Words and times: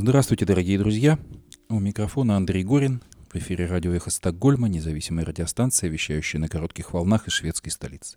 Здравствуйте, 0.00 0.44
дорогие 0.44 0.78
друзья. 0.78 1.18
У 1.68 1.80
микрофона 1.80 2.36
Андрей 2.36 2.62
Горин. 2.62 3.02
В 3.32 3.34
эфире 3.34 3.66
радио 3.66 3.92
«Эхо 3.92 4.10
Стокгольма», 4.10 4.68
независимая 4.68 5.26
радиостанция, 5.26 5.90
вещающая 5.90 6.38
на 6.38 6.48
коротких 6.48 6.92
волнах 6.92 7.26
из 7.26 7.32
шведской 7.32 7.72
столицы. 7.72 8.16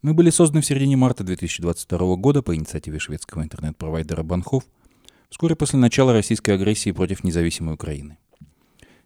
Мы 0.00 0.14
были 0.14 0.30
созданы 0.30 0.62
в 0.62 0.64
середине 0.64 0.96
марта 0.96 1.24
2022 1.24 2.16
года 2.16 2.40
по 2.40 2.56
инициативе 2.56 2.98
шведского 3.00 3.42
интернет-провайдера 3.42 4.22
Банхов, 4.22 4.64
вскоре 5.28 5.56
после 5.56 5.78
начала 5.78 6.14
российской 6.14 6.52
агрессии 6.52 6.90
против 6.90 7.22
независимой 7.22 7.74
Украины. 7.74 8.16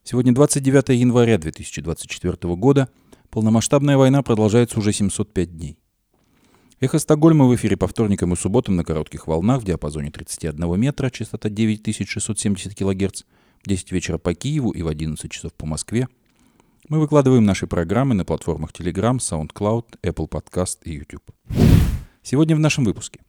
Сегодня 0.04 0.32
29 0.32 0.90
января 0.90 1.36
2024 1.36 2.54
года. 2.54 2.88
Полномасштабная 3.28 3.96
война 3.96 4.22
продолжается 4.22 4.78
уже 4.78 4.92
705 4.92 5.56
дней. 5.56 5.78
Эхо 6.79 6.98
Стокгольма 6.98 7.46
в 7.46 7.54
эфире 7.56 7.79
по 7.79 7.86
вторникам 7.86 8.34
и 8.34 8.36
субботам 8.36 8.77
на 8.77 8.84
коротких 8.84 9.27
волнах 9.27 9.62
в 9.62 9.64
диапазоне 9.64 10.10
31 10.10 10.78
метра, 10.78 11.09
частота 11.09 11.48
9670 11.48 12.74
кГц, 12.74 13.23
в 13.62 13.66
10 13.66 13.92
вечера 13.92 14.19
по 14.19 14.34
Киеву 14.34 14.73
и 14.73 14.83
в 14.83 14.88
11 14.88 15.30
часов 15.30 15.55
по 15.55 15.64
Москве. 15.64 16.06
Мы 16.91 17.00
выкладываем 17.00 17.47
наши 17.47 17.66
программы 17.66 18.14
на 18.14 18.27
платформах 18.27 18.73
Telegram, 18.73 19.16
SoundCloud, 19.16 20.00
Apple 20.02 20.28
Podcast 20.28 20.80
и 20.84 20.97
YouTube. 20.97 21.24
Сегодня 22.23 22.55
в 22.55 22.60
нашем 22.60 22.84
выпуске. 22.84 23.20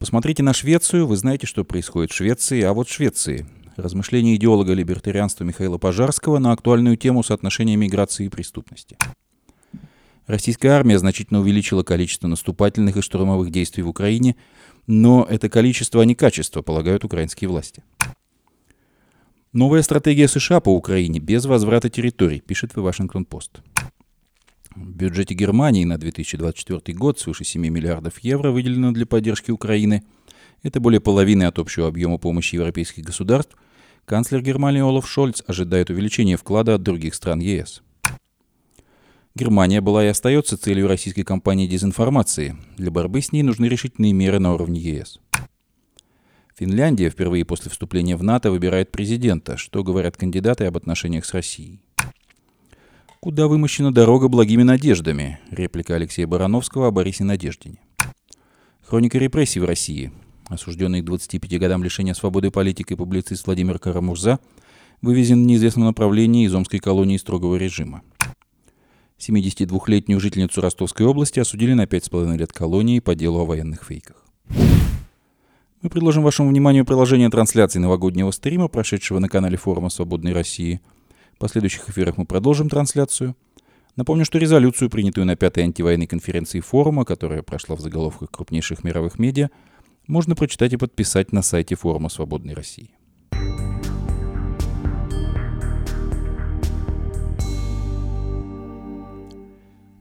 Посмотрите 0.00 0.42
на 0.42 0.52
Швецию, 0.52 1.06
вы 1.06 1.16
знаете, 1.16 1.46
что 1.46 1.64
происходит 1.64 2.10
в 2.10 2.16
Швеции, 2.16 2.62
а 2.62 2.72
вот 2.72 2.88
в 2.88 2.92
Швеции. 2.92 3.46
Размышления 3.76 4.34
идеолога 4.34 4.72
либертарианства 4.72 5.44
Михаила 5.44 5.78
Пожарского 5.78 6.40
на 6.40 6.50
актуальную 6.50 6.96
тему 6.96 7.22
соотношения 7.22 7.76
миграции 7.76 8.26
и 8.26 8.28
преступности– 8.28 8.96
Российская 10.28 10.68
армия 10.68 10.98
значительно 10.98 11.40
увеличила 11.40 11.82
количество 11.82 12.28
наступательных 12.28 12.98
и 12.98 13.00
штурмовых 13.00 13.50
действий 13.50 13.82
в 13.82 13.88
Украине, 13.88 14.36
но 14.86 15.26
это 15.28 15.48
количество, 15.48 16.02
а 16.02 16.04
не 16.04 16.14
качество, 16.14 16.60
полагают 16.60 17.02
украинские 17.02 17.48
власти. 17.48 17.82
Новая 19.54 19.80
стратегия 19.80 20.28
США 20.28 20.60
по 20.60 20.76
Украине 20.76 21.18
без 21.18 21.46
возврата 21.46 21.88
территорий, 21.88 22.40
пишет 22.40 22.74
The 22.74 22.86
Washington 22.86 23.26
Post. 23.26 23.62
В 24.76 24.94
бюджете 24.94 25.32
Германии 25.32 25.84
на 25.84 25.96
2024 25.96 26.96
год 26.96 27.18
свыше 27.18 27.44
7 27.44 27.62
миллиардов 27.66 28.18
евро 28.18 28.50
выделено 28.50 28.92
для 28.92 29.06
поддержки 29.06 29.50
Украины. 29.50 30.02
Это 30.62 30.78
более 30.78 31.00
половины 31.00 31.44
от 31.44 31.58
общего 31.58 31.88
объема 31.88 32.18
помощи 32.18 32.54
европейских 32.54 33.02
государств. 33.02 33.56
Канцлер 34.04 34.42
Германии 34.42 34.82
Олаф 34.82 35.08
Шольц 35.08 35.42
ожидает 35.46 35.88
увеличения 35.88 36.36
вклада 36.36 36.74
от 36.74 36.82
других 36.82 37.14
стран 37.14 37.40
ЕС. 37.40 37.82
Германия 39.38 39.80
была 39.80 40.04
и 40.04 40.08
остается 40.08 40.58
целью 40.58 40.88
российской 40.88 41.22
кампании 41.22 41.68
дезинформации. 41.68 42.56
Для 42.76 42.90
борьбы 42.90 43.22
с 43.22 43.30
ней 43.30 43.44
нужны 43.44 43.66
решительные 43.66 44.12
меры 44.12 44.40
на 44.40 44.52
уровне 44.52 44.80
ЕС. 44.80 45.20
Финляндия 46.56 47.08
впервые 47.08 47.44
после 47.44 47.70
вступления 47.70 48.16
в 48.16 48.24
НАТО 48.24 48.50
выбирает 48.50 48.90
президента. 48.90 49.56
Что 49.56 49.84
говорят 49.84 50.16
кандидаты 50.16 50.64
об 50.64 50.76
отношениях 50.76 51.24
с 51.24 51.32
Россией? 51.34 51.80
Куда 53.20 53.46
вымощена 53.46 53.94
дорога 53.94 54.26
благими 54.26 54.64
надеждами? 54.64 55.38
Реплика 55.52 55.94
Алексея 55.94 56.26
Барановского 56.26 56.88
о 56.88 56.90
Борисе 56.90 57.22
Надеждине. 57.22 57.78
Хроника 58.82 59.18
репрессий 59.18 59.60
в 59.60 59.64
России. 59.64 60.10
Осужденный 60.48 61.02
к 61.02 61.04
25 61.04 61.60
годам 61.60 61.84
лишения 61.84 62.14
свободы 62.14 62.50
политик 62.50 62.90
и 62.90 62.96
публицист 62.96 63.46
Владимир 63.46 63.78
Карамурза 63.78 64.40
вывезен 65.00 65.44
в 65.44 65.46
неизвестном 65.46 65.86
направлении 65.86 66.44
из 66.44 66.52
омской 66.52 66.80
колонии 66.80 67.18
строгого 67.18 67.54
режима. 67.54 68.02
72-летнюю 69.18 70.20
жительницу 70.20 70.60
Ростовской 70.60 71.04
области 71.04 71.40
осудили 71.40 71.74
на 71.74 71.84
5,5 71.84 72.36
лет 72.36 72.52
колонии 72.52 73.00
по 73.00 73.14
делу 73.14 73.40
о 73.40 73.44
военных 73.44 73.84
фейках. 73.84 74.24
Мы 75.80 75.90
предложим 75.90 76.22
вашему 76.22 76.50
вниманию 76.50 76.84
приложение 76.84 77.28
трансляции 77.28 77.78
новогоднего 77.78 78.30
стрима, 78.30 78.68
прошедшего 78.68 79.18
на 79.18 79.28
канале 79.28 79.56
форума 79.56 79.90
«Свободной 79.90 80.32
России». 80.32 80.80
В 81.34 81.38
последующих 81.38 81.88
эфирах 81.88 82.16
мы 82.16 82.26
продолжим 82.26 82.68
трансляцию. 82.68 83.36
Напомню, 83.94 84.24
что 84.24 84.38
резолюцию, 84.38 84.90
принятую 84.90 85.26
на 85.26 85.36
пятой 85.36 85.64
антивоенной 85.64 86.06
конференции 86.06 86.60
форума, 86.60 87.04
которая 87.04 87.42
прошла 87.42 87.76
в 87.76 87.80
заголовках 87.80 88.30
крупнейших 88.30 88.82
мировых 88.82 89.18
медиа, 89.18 89.50
можно 90.06 90.34
прочитать 90.34 90.72
и 90.72 90.76
подписать 90.76 91.32
на 91.32 91.42
сайте 91.42 91.74
форума 91.74 92.08
«Свободной 92.08 92.54
России». 92.54 92.90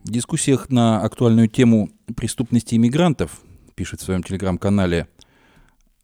В 0.08 0.10
дискуссиях 0.10 0.70
на 0.70 1.02
актуальную 1.02 1.50
тему 1.50 1.90
преступности 2.16 2.76
иммигрантов, 2.76 3.42
пишет 3.76 4.00
в 4.00 4.06
своем 4.06 4.24
телеграм-канале 4.24 5.10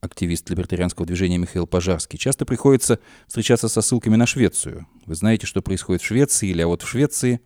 активист 0.01 0.49
либертарианского 0.49 1.07
движения 1.07 1.37
Михаил 1.37 1.67
Пожарский, 1.67 2.19
часто 2.19 2.45
приходится 2.45 2.99
встречаться 3.27 3.69
со 3.69 3.81
ссылками 3.81 4.17
на 4.17 4.25
Швецию. 4.25 4.87
Вы 5.05 5.15
знаете, 5.15 5.47
что 5.47 5.61
происходит 5.61 6.01
в 6.01 6.05
Швеции 6.05 6.49
или 6.49 6.61
а 6.61 6.67
вот 6.67 6.81
в 6.81 6.87
Швеции. 6.89 7.39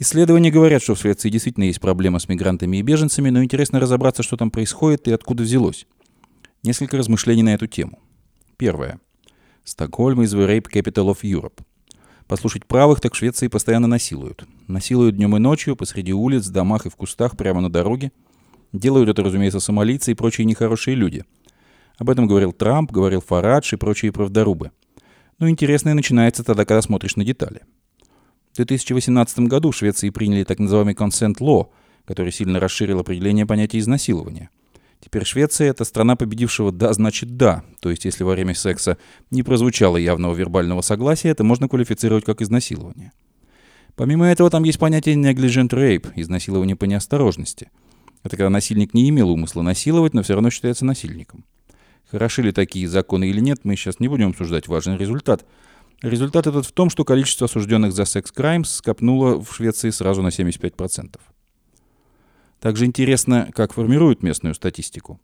Исследования 0.00 0.50
говорят, 0.50 0.82
что 0.82 0.96
в 0.96 0.98
Швеции 0.98 1.30
действительно 1.30 1.64
есть 1.64 1.80
проблема 1.80 2.18
с 2.18 2.28
мигрантами 2.28 2.78
и 2.78 2.82
беженцами, 2.82 3.30
но 3.30 3.44
интересно 3.44 3.78
разобраться, 3.78 4.24
что 4.24 4.36
там 4.36 4.50
происходит 4.50 5.06
и 5.06 5.12
откуда 5.12 5.44
взялось. 5.44 5.86
Несколько 6.64 6.96
размышлений 6.96 7.44
на 7.44 7.54
эту 7.54 7.68
тему. 7.68 8.00
Первое. 8.56 8.98
Стокгольм 9.62 10.22
is 10.22 10.34
the 10.34 10.48
rape 10.48 10.66
capital 10.68 11.14
of 11.14 11.18
Europe. 11.22 11.62
Послушать 12.30 12.64
правых 12.64 13.00
так 13.00 13.12
в 13.12 13.16
Швеции 13.16 13.48
постоянно 13.48 13.88
насилуют. 13.88 14.44
Насилуют 14.68 15.16
днем 15.16 15.36
и 15.36 15.40
ночью, 15.40 15.74
посреди 15.74 16.12
улиц, 16.12 16.46
домах 16.46 16.86
и 16.86 16.88
в 16.88 16.94
кустах, 16.94 17.36
прямо 17.36 17.60
на 17.60 17.72
дороге. 17.72 18.12
Делают 18.72 19.08
это, 19.08 19.24
разумеется, 19.24 19.58
сомалийцы 19.58 20.12
и 20.12 20.14
прочие 20.14 20.44
нехорошие 20.44 20.94
люди. 20.94 21.24
Об 21.98 22.08
этом 22.08 22.28
говорил 22.28 22.52
Трамп, 22.52 22.92
говорил 22.92 23.20
Фарадж 23.20 23.74
и 23.74 23.76
прочие 23.76 24.12
правдорубы. 24.12 24.70
Но 25.40 25.48
интересное 25.48 25.94
начинается 25.94 26.44
тогда, 26.44 26.64
когда 26.64 26.82
смотришь 26.82 27.16
на 27.16 27.24
детали. 27.24 27.62
В 28.52 28.56
2018 28.58 29.40
году 29.40 29.72
в 29.72 29.76
Швеции 29.76 30.10
приняли 30.10 30.44
так 30.44 30.60
называемый 30.60 30.94
consent 30.94 31.38
law, 31.40 31.70
который 32.04 32.30
сильно 32.30 32.60
расширил 32.60 33.00
определение 33.00 33.44
понятия 33.44 33.80
изнасилования– 33.80 34.50
Теперь 35.00 35.24
Швеция— 35.24 35.70
это 35.70 35.84
страна 35.84 36.14
победившего 36.14 36.72
«да» 36.72 36.92
значит 36.92 37.36
«да». 37.36 37.64
То 37.80 37.90
есть, 37.90 38.04
если 38.04 38.22
во 38.22 38.32
время 38.32 38.54
секса 38.54 38.98
не 39.30 39.42
прозвучало 39.42 39.96
явного 39.96 40.34
вербального 40.34 40.82
согласия, 40.82 41.30
это 41.30 41.42
можно 41.42 41.68
квалифицировать 41.68 42.24
как 42.24 42.42
изнасилование. 42.42 43.12
Помимо 43.96 44.26
этого, 44.26 44.50
там 44.50 44.64
есть 44.64 44.78
понятие 44.78 45.14
negligent 45.16 45.70
rape— 45.70 46.12
изнасилование 46.16 46.76
по 46.76 46.84
неосторожности. 46.84 47.70
Это 48.22 48.36
когда 48.36 48.50
насильник 48.50 48.92
не 48.92 49.08
имел 49.08 49.30
умысла 49.30 49.62
насиловать, 49.62 50.12
но 50.12 50.22
все 50.22 50.34
равно 50.34 50.50
считается 50.50 50.84
насильником. 50.84 51.44
Хороши 52.10 52.42
ли 52.42 52.52
такие 52.52 52.86
законы 52.88 53.30
или 53.30 53.40
нет, 53.40 53.60
мы 53.64 53.76
сейчас 53.76 54.00
не 54.00 54.08
будем 54.08 54.30
обсуждать 54.30 54.68
важный 54.68 54.98
результат. 54.98 55.46
Результат 56.02 56.46
этот 56.46 56.66
в 56.66 56.72
том, 56.72 56.90
что 56.90 57.04
количество 57.04 57.46
осужденных 57.46 57.92
за 57.92 58.04
секс-краймс 58.04 58.70
скопнуло 58.70 59.42
в 59.42 59.54
Швеции 59.54 59.90
сразу 59.90 60.20
на 60.22 60.28
75%. 60.28 61.16
Также 62.60 62.84
интересно, 62.84 63.50
как 63.54 63.72
формируют 63.72 64.22
местную 64.22 64.54
статистику. 64.54 65.18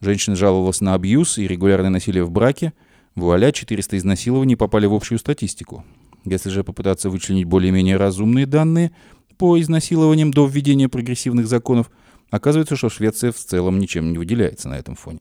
Женщина 0.00 0.36
жаловалась 0.36 0.80
на 0.80 0.94
абьюз 0.94 1.38
и 1.38 1.46
регулярное 1.46 1.90
насилие 1.90 2.24
в 2.24 2.30
браке. 2.30 2.72
Вуаля, 3.14 3.52
400 3.52 3.98
изнасилований 3.98 4.56
попали 4.56 4.86
в 4.86 4.94
общую 4.94 5.18
статистику. 5.18 5.84
Если 6.24 6.50
же 6.50 6.64
попытаться 6.64 7.08
вычленить 7.10 7.44
более-менее 7.44 7.96
разумные 7.96 8.46
данные 8.46 8.92
по 9.38 9.60
изнасилованиям 9.60 10.32
до 10.32 10.46
введения 10.46 10.88
прогрессивных 10.88 11.46
законов, 11.46 11.90
оказывается, 12.30 12.76
что 12.76 12.88
Швеция 12.88 13.32
в 13.32 13.36
целом 13.36 13.78
ничем 13.78 14.10
не 14.10 14.18
выделяется 14.18 14.68
на 14.68 14.78
этом 14.78 14.96
фоне. 14.96 15.20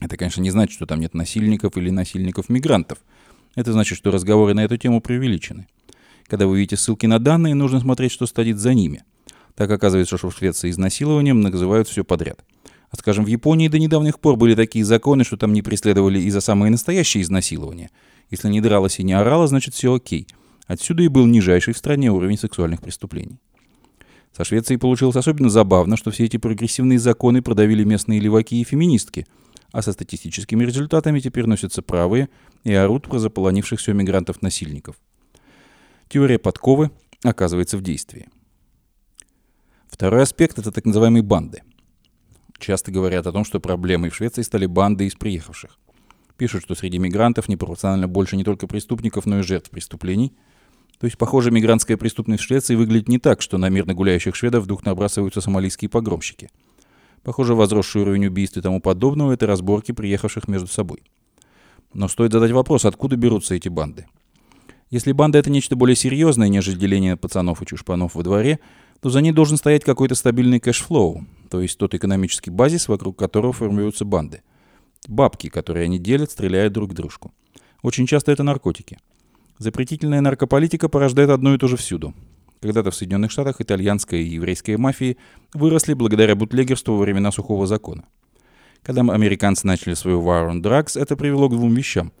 Это, 0.00 0.16
конечно, 0.16 0.40
не 0.40 0.50
значит, 0.50 0.74
что 0.74 0.86
там 0.86 1.00
нет 1.00 1.14
насильников 1.14 1.76
или 1.76 1.90
насильников-мигрантов. 1.90 2.98
Это 3.56 3.72
значит, 3.72 3.98
что 3.98 4.10
разговоры 4.10 4.54
на 4.54 4.64
эту 4.64 4.76
тему 4.76 5.00
преувеличены. 5.00 5.66
Когда 6.26 6.46
вы 6.46 6.58
видите 6.58 6.76
ссылки 6.76 7.06
на 7.06 7.18
данные, 7.18 7.54
нужно 7.54 7.80
смотреть, 7.80 8.12
что 8.12 8.26
стоит 8.26 8.58
за 8.58 8.74
ними– 8.74 9.02
так 9.56 9.70
оказывается, 9.70 10.18
что 10.18 10.30
в 10.30 10.36
Швеции 10.36 10.70
изнасилованием 10.70 11.40
называют 11.40 11.88
все 11.88 12.04
подряд. 12.04 12.44
А 12.90 12.96
скажем, 12.96 13.24
в 13.24 13.28
Японии 13.28 13.68
до 13.68 13.78
недавних 13.78 14.20
пор 14.20 14.36
были 14.36 14.54
такие 14.54 14.84
законы, 14.84 15.24
что 15.24 15.36
там 15.36 15.52
не 15.52 15.62
преследовали 15.62 16.20
и 16.20 16.30
за 16.30 16.40
самые 16.40 16.70
настоящие 16.70 17.22
изнасилования. 17.22 17.90
Если 18.30 18.48
не 18.48 18.60
дралась 18.60 19.00
и 19.00 19.02
не 19.02 19.14
орала, 19.14 19.48
значит 19.48 19.74
все 19.74 19.94
окей. 19.94 20.28
Отсюда 20.66 21.02
и 21.02 21.08
был 21.08 21.26
нижайший 21.26 21.74
в 21.74 21.78
стране 21.78 22.12
уровень 22.12 22.38
сексуальных 22.38 22.82
преступлений. 22.82 23.40
Со 24.36 24.44
Швецией 24.44 24.78
получилось 24.78 25.16
особенно 25.16 25.48
забавно, 25.48 25.96
что 25.96 26.10
все 26.10 26.24
эти 26.24 26.36
прогрессивные 26.36 26.98
законы 26.98 27.40
продавили 27.40 27.84
местные 27.84 28.20
леваки 28.20 28.60
и 28.60 28.64
феминистки, 28.64 29.26
а 29.72 29.80
со 29.80 29.92
статистическими 29.92 30.64
результатами 30.64 31.20
теперь 31.20 31.46
носятся 31.46 31.80
правые 31.80 32.28
и 32.62 32.72
орут 32.74 33.04
про 33.04 33.18
заполонившихся 33.18 33.94
мигрантов-насильников. 33.94 34.96
Теория 36.08 36.38
подковы 36.38 36.90
оказывается 37.22 37.78
в 37.78 37.82
действии. 37.82 38.28
Второй 39.88 40.22
аспект– 40.22 40.58
это 40.58 40.72
так 40.72 40.84
называемые 40.84 41.22
банды. 41.22 41.62
Часто 42.58 42.90
говорят 42.90 43.26
о 43.26 43.32
том, 43.32 43.44
что 43.44 43.60
проблемой 43.60 44.10
в 44.10 44.16
Швеции 44.16 44.42
стали 44.42 44.66
банды 44.66 45.06
из 45.06 45.14
приехавших. 45.14 45.78
Пишут, 46.36 46.62
что 46.62 46.74
среди 46.74 46.98
мигрантов 46.98 47.48
непропорционально 47.48 48.08
больше 48.08 48.36
не 48.36 48.44
только 48.44 48.66
преступников, 48.66 49.26
но 49.26 49.38
и 49.38 49.42
жертв 49.42 49.70
преступлений. 49.70 50.34
То 50.98 51.06
есть, 51.06 51.18
похоже, 51.18 51.50
мигрантская 51.50 51.96
преступность 51.96 52.42
в 52.42 52.46
Швеции 52.46 52.74
выглядит 52.74 53.08
не 53.08 53.18
так, 53.18 53.42
что 53.42 53.58
на 53.58 53.68
мирно 53.68 53.94
гуляющих 53.94 54.34
шведов 54.34 54.64
вдруг 54.64 54.84
набрасываются 54.84 55.40
сомалийские 55.40 55.88
погромщики. 55.88 56.50
Похоже, 57.22 57.54
возросший 57.54 58.02
уровень 58.02 58.26
убийств 58.26 58.56
и 58.56 58.60
тому 58.60 58.80
подобного– 58.80 59.32
это 59.32 59.46
разборки 59.46 59.92
приехавших 59.92 60.48
между 60.48 60.68
собой. 60.68 61.02
Но 61.92 62.08
стоит 62.08 62.32
задать 62.32 62.52
вопрос, 62.52 62.84
откуда 62.84 63.16
берутся 63.16 63.54
эти 63.54 63.68
банды. 63.68 64.06
Если 64.90 65.12
банда– 65.12 65.38
это 65.40 65.50
нечто 65.50 65.74
более 65.74 65.96
серьезное, 65.96 66.48
нежели 66.48 66.78
деление 66.78 67.16
пацанов 67.16 67.60
и 67.60 67.66
чушпанов 67.66 68.14
во 68.14 68.22
дворе, 68.22 68.60
то 69.00 69.10
за 69.10 69.20
ней 69.20 69.32
должен 69.32 69.56
стоять 69.56 69.84
какой-то 69.84 70.14
стабильный 70.14 70.60
cash 70.60 70.89
flow, 70.89 71.26
то 71.50 71.60
есть 71.60 71.78
тот 71.78 71.94
экономический 71.94 72.50
базис, 72.50 72.88
вокруг 72.88 73.18
которого 73.18 73.52
формируются 73.52 74.04
банды. 74.04 74.42
Бабки, 75.08 75.48
которые 75.48 75.84
они 75.84 75.98
делят, 75.98 76.30
стреляя 76.30 76.70
друг 76.70 76.90
в 76.90 76.94
дружку. 76.94 77.32
Очень 77.82 78.06
часто 78.06 78.32
это 78.32 78.42
наркотики. 78.42 78.98
Запретительная 79.58 80.20
наркополитика 80.20 80.88
порождает 80.88 81.30
одно 81.30 81.54
и 81.54 81.58
то 81.58 81.68
же 81.68 81.76
всюду. 81.76 82.14
Когда-то 82.60 82.90
в 82.90 82.94
Соединенных 82.94 83.30
Штатах 83.30 83.60
итальянская 83.60 84.20
и 84.20 84.28
еврейская 84.28 84.76
мафии 84.76 85.18
выросли 85.54 85.94
благодаря 85.94 86.34
бутлегерству 86.34 86.96
во 86.96 87.02
времена 87.02 87.30
сухого 87.30 87.66
закона. 87.66 88.04
Когда 88.82 89.02
американцы 89.02 89.66
начали 89.66 89.94
свою 89.94 90.20
war 90.20 90.50
on 90.50 90.62
drugs, 90.62 91.00
это 91.00 91.16
привело 91.16 91.48
к 91.48 91.52
двум 91.52 91.74
вещам. 91.74 92.12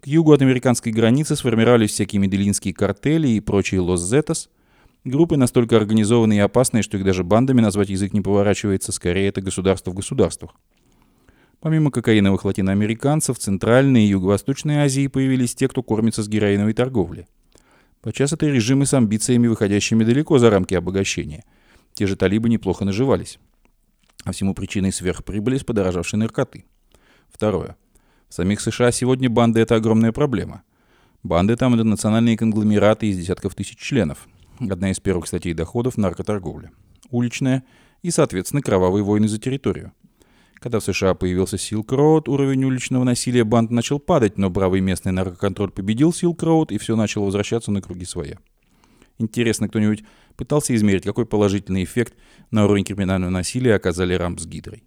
К 0.00 0.06
югу 0.06 0.32
от 0.32 0.42
американской 0.42 0.92
границы 0.92 1.36
сформировались 1.36 1.90
всякие 1.90 2.20
медellинские 2.20 2.74
картели 2.74 3.28
и 3.28 3.40
прочие 3.40 3.80
лос-зетос. 3.80 4.48
Группы 5.04 5.36
настолько 5.36 5.76
организованные 5.76 6.38
и 6.38 6.42
опасные, 6.42 6.82
что 6.82 6.96
их 6.96 7.04
даже 7.04 7.24
бандами 7.24 7.60
назвать 7.60 7.88
язык 7.88 8.12
не 8.12 8.20
поворачивается, 8.20 8.92
скорее 8.92 9.28
это 9.28 9.40
государство 9.40 9.90
в 9.90 9.94
государствах. 9.94 10.54
Помимо 11.60 11.90
кокаиновых 11.90 12.44
латиноамериканцев, 12.44 13.36
в 13.36 13.40
Центральной 13.40 14.04
и 14.04 14.08
Юго-Восточной 14.08 14.78
Азии 14.78 15.08
появились 15.08 15.54
те, 15.54 15.66
кто 15.68 15.82
кормится 15.82 16.22
с 16.22 16.28
героиновой 16.28 16.72
торговли. 16.72 17.26
Подчас 18.00 18.32
это 18.32 18.46
режимы 18.46 18.86
с 18.86 18.94
амбициями, 18.94 19.48
выходящими 19.48 20.04
далеко 20.04 20.38
за 20.38 20.50
рамки 20.50 20.74
обогащения. 20.74 21.44
Те 21.94 22.06
же 22.06 22.14
талибы 22.14 22.48
неплохо 22.48 22.84
наживались. 22.84 23.38
А 24.24 24.32
всему 24.32 24.54
причиной 24.54 24.92
сверхприбыли 24.92 25.58
с 25.58 25.64
подорожавшей 25.64 26.18
наркоты. 26.18 26.64
Второе. 27.28 27.76
В 28.28 28.34
самих 28.34 28.60
США 28.60 28.92
сегодня 28.92 29.28
банды– 29.28 29.60
это 29.62 29.74
огромная 29.74 30.12
проблема. 30.12 30.62
Банды 31.24 31.56
там– 31.56 31.74
это 31.74 31.82
национальные 31.82 32.36
конгломераты 32.36 33.08
из 33.08 33.18
десятков 33.18 33.54
тысяч 33.56 33.78
членов. 33.78 34.28
Одна 34.60 34.90
из 34.90 35.00
первых 35.00 35.26
статей 35.26 35.54
доходов– 35.54 35.96
наркоторговля. 35.96 36.70
Уличная 37.10 37.64
и, 38.02 38.10
соответственно, 38.10 38.62
кровавые 38.62 39.04
войны 39.04 39.28
за 39.28 39.38
территорию– 39.38 39.92
когда 40.60 40.80
в 40.80 40.84
США 40.84 41.14
появился 41.14 41.56
Silk 41.56 41.86
Road, 41.86 42.28
уровень 42.28 42.64
уличного 42.64 43.04
насилия 43.04 43.44
банд 43.44 43.70
начал 43.70 44.00
падать, 44.00 44.38
но 44.38 44.50
бравый 44.50 44.80
местный 44.80 45.12
наркоконтроль 45.12 45.70
победил 45.70 46.10
Silk 46.10 46.38
Road, 46.38 46.74
и 46.74 46.78
все 46.78 46.96
начало 46.96 47.26
возвращаться 47.26 47.70
на 47.70 47.80
круги 47.80 48.04
своя. 48.04 48.38
Интересно, 49.18 49.68
кто-нибудь 49.68 50.04
пытался 50.36 50.74
измерить, 50.74 51.04
какой 51.04 51.26
положительный 51.26 51.84
эффект 51.84 52.14
на 52.50 52.64
уровень 52.64 52.84
криминального 52.84 53.30
насилия 53.30 53.74
оказали 53.74 54.14
Рамп 54.14 54.40
с 54.40 54.46
Гидрой? 54.46 54.84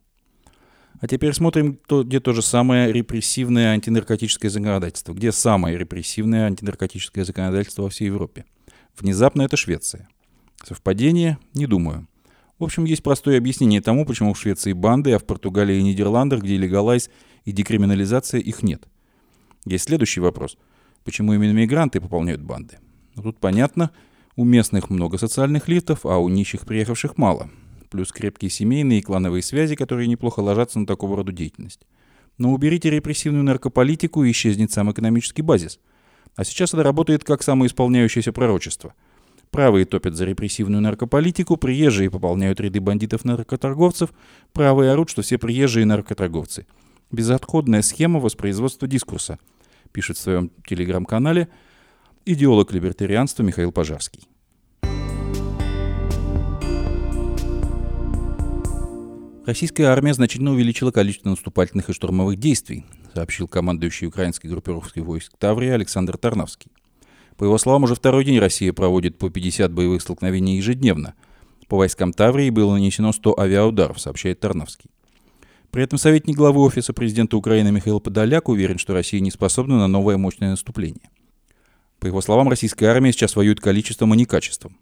А 0.99 1.07
теперь 1.07 1.33
смотрим, 1.33 1.79
где 1.89 2.19
то 2.19 2.33
же 2.33 2.41
самое 2.41 2.91
репрессивное 2.91 3.71
антинаркотическое 3.71 4.51
законодательство. 4.51 5.13
Где 5.13 5.31
самое 5.31 5.77
репрессивное 5.77 6.45
антинаркотическое 6.45 7.25
законодательство 7.25 7.83
во 7.83 7.89
всей 7.89 8.05
Европе? 8.05 8.45
Внезапно 9.01 9.41
это 9.41 9.57
Швеция. 9.57 10.07
Совпадение? 10.63 11.39
Не 11.55 11.65
думаю. 11.65 12.07
В 12.59 12.63
общем, 12.63 12.85
есть 12.85 13.01
простое 13.01 13.39
объяснение 13.39 13.81
тому, 13.81 14.05
почему 14.05 14.35
в 14.35 14.39
Швеции 14.39 14.73
банды, 14.73 15.13
а 15.13 15.17
в 15.17 15.25
Португалии 15.25 15.77
и 15.77 15.81
Нидерландах, 15.81 16.43
где 16.43 16.55
легалайз 16.57 17.09
и 17.43 17.51
декриминализация, 17.51 18.39
их 18.39 18.61
нет. 18.61 18.87
Есть 19.65 19.85
следующий 19.85 20.19
вопрос. 20.19 20.55
Почему 21.03 21.33
именно 21.33 21.51
мигранты 21.51 21.99
пополняют 21.99 22.43
банды? 22.43 22.77
Ну, 23.15 23.23
тут 23.23 23.39
понятно, 23.39 23.89
у 24.35 24.43
местных 24.43 24.91
много 24.91 25.17
социальных 25.17 25.67
лифтов, 25.67 26.05
а 26.05 26.19
у 26.19 26.29
нищих 26.29 26.67
приехавших 26.67 27.17
мало. 27.17 27.49
Плюс 27.89 28.11
крепкие 28.11 28.51
семейные 28.51 28.99
и 28.99 29.01
клановые 29.01 29.41
связи, 29.41 29.75
которые 29.75 30.07
неплохо 30.07 30.41
ложатся 30.41 30.79
на 30.79 30.85
такого 30.85 31.17
рода 31.17 31.31
деятельность. 31.31 31.81
Но 32.37 32.53
уберите 32.53 32.91
репрессивную 32.91 33.43
наркополитику 33.43 34.23
и 34.23 34.29
исчезнет 34.29 34.71
сам 34.71 34.91
экономический 34.91 35.41
базис. 35.41 35.79
А 36.35 36.43
сейчас 36.43 36.73
это 36.73 36.83
работает 36.83 37.23
как 37.23 37.43
самоисполняющееся 37.43 38.31
пророчество– 38.31 38.93
Правые 39.51 39.85
топят 39.85 40.15
за 40.15 40.23
репрессивную 40.23 40.81
наркополитику, 40.81 41.57
приезжие 41.57 42.09
пополняют 42.09 42.61
ряды 42.61 42.79
бандитов-наркоторговцев, 42.79 44.11
правые 44.53 44.91
орут, 44.91 45.09
что 45.09 45.23
все 45.23 45.37
приезжие 45.37 45.85
наркоторговцы. 45.85 46.65
Безотходная 47.11 47.81
схема 47.81 48.21
воспроизводства 48.21 48.87
дискурса, 48.87 49.39
пишет 49.91 50.15
в 50.15 50.21
своем 50.21 50.51
телеграм-канале 50.65 51.49
идеолог 52.25 52.71
либертарианства 52.71 53.43
Михаил 53.43 53.73
Пожарский. 53.73 54.25
Российская 59.45 59.85
армия 59.85 60.13
значительно 60.13 60.51
увеличила 60.51 60.91
количество 60.91 61.29
наступательных 61.29 61.89
и 61.89 61.93
штурмовых 61.93 62.37
действий, 62.39 62.85
сообщил 63.13 63.47
командующий 63.47 64.07
украинской 64.07 64.47
группировкой 64.47 65.03
войск 65.03 65.33
Таврии 65.37 65.69
Александр 65.69 66.17
Тарнавский. 66.17 66.71
По 67.37 67.43
его 67.43 67.57
словам, 67.57 67.83
уже 67.83 67.95
второй 67.95 68.23
день 68.23 68.39
Россия 68.39 68.73
проводит 68.73 69.17
по 69.17 69.29
50 69.29 69.71
боевых 69.71 70.01
столкновений 70.01 70.57
ежедневно. 70.57 71.15
По 71.67 71.77
войскам 71.77 72.13
Таврии 72.13 72.49
было 72.49 72.73
нанесено 72.73 73.13
100 73.13 73.39
авиаударов, 73.39 73.99
сообщает 73.99 74.39
Тарновский. 74.39 74.89
При 75.71 75.83
этом 75.83 75.97
советник 75.97 76.35
главы 76.35 76.61
Офиса 76.61 76.91
президента 76.91 77.37
Украины 77.37 77.71
Михаил 77.71 78.01
Подоляк 78.01 78.49
уверен, 78.49 78.77
что 78.77 78.93
Россия 78.93 79.21
не 79.21 79.31
способна 79.31 79.79
на 79.79 79.87
новое 79.87 80.17
мощное 80.17 80.51
наступление. 80.51 81.09
По 81.99 82.07
его 82.07 82.19
словам, 82.19 82.49
российская 82.49 82.87
армия 82.87 83.13
сейчас 83.13 83.35
воюет 83.35 83.61
количеством, 83.61 84.11
а 84.11 84.15
не 84.15 84.25
качеством. 84.25 84.77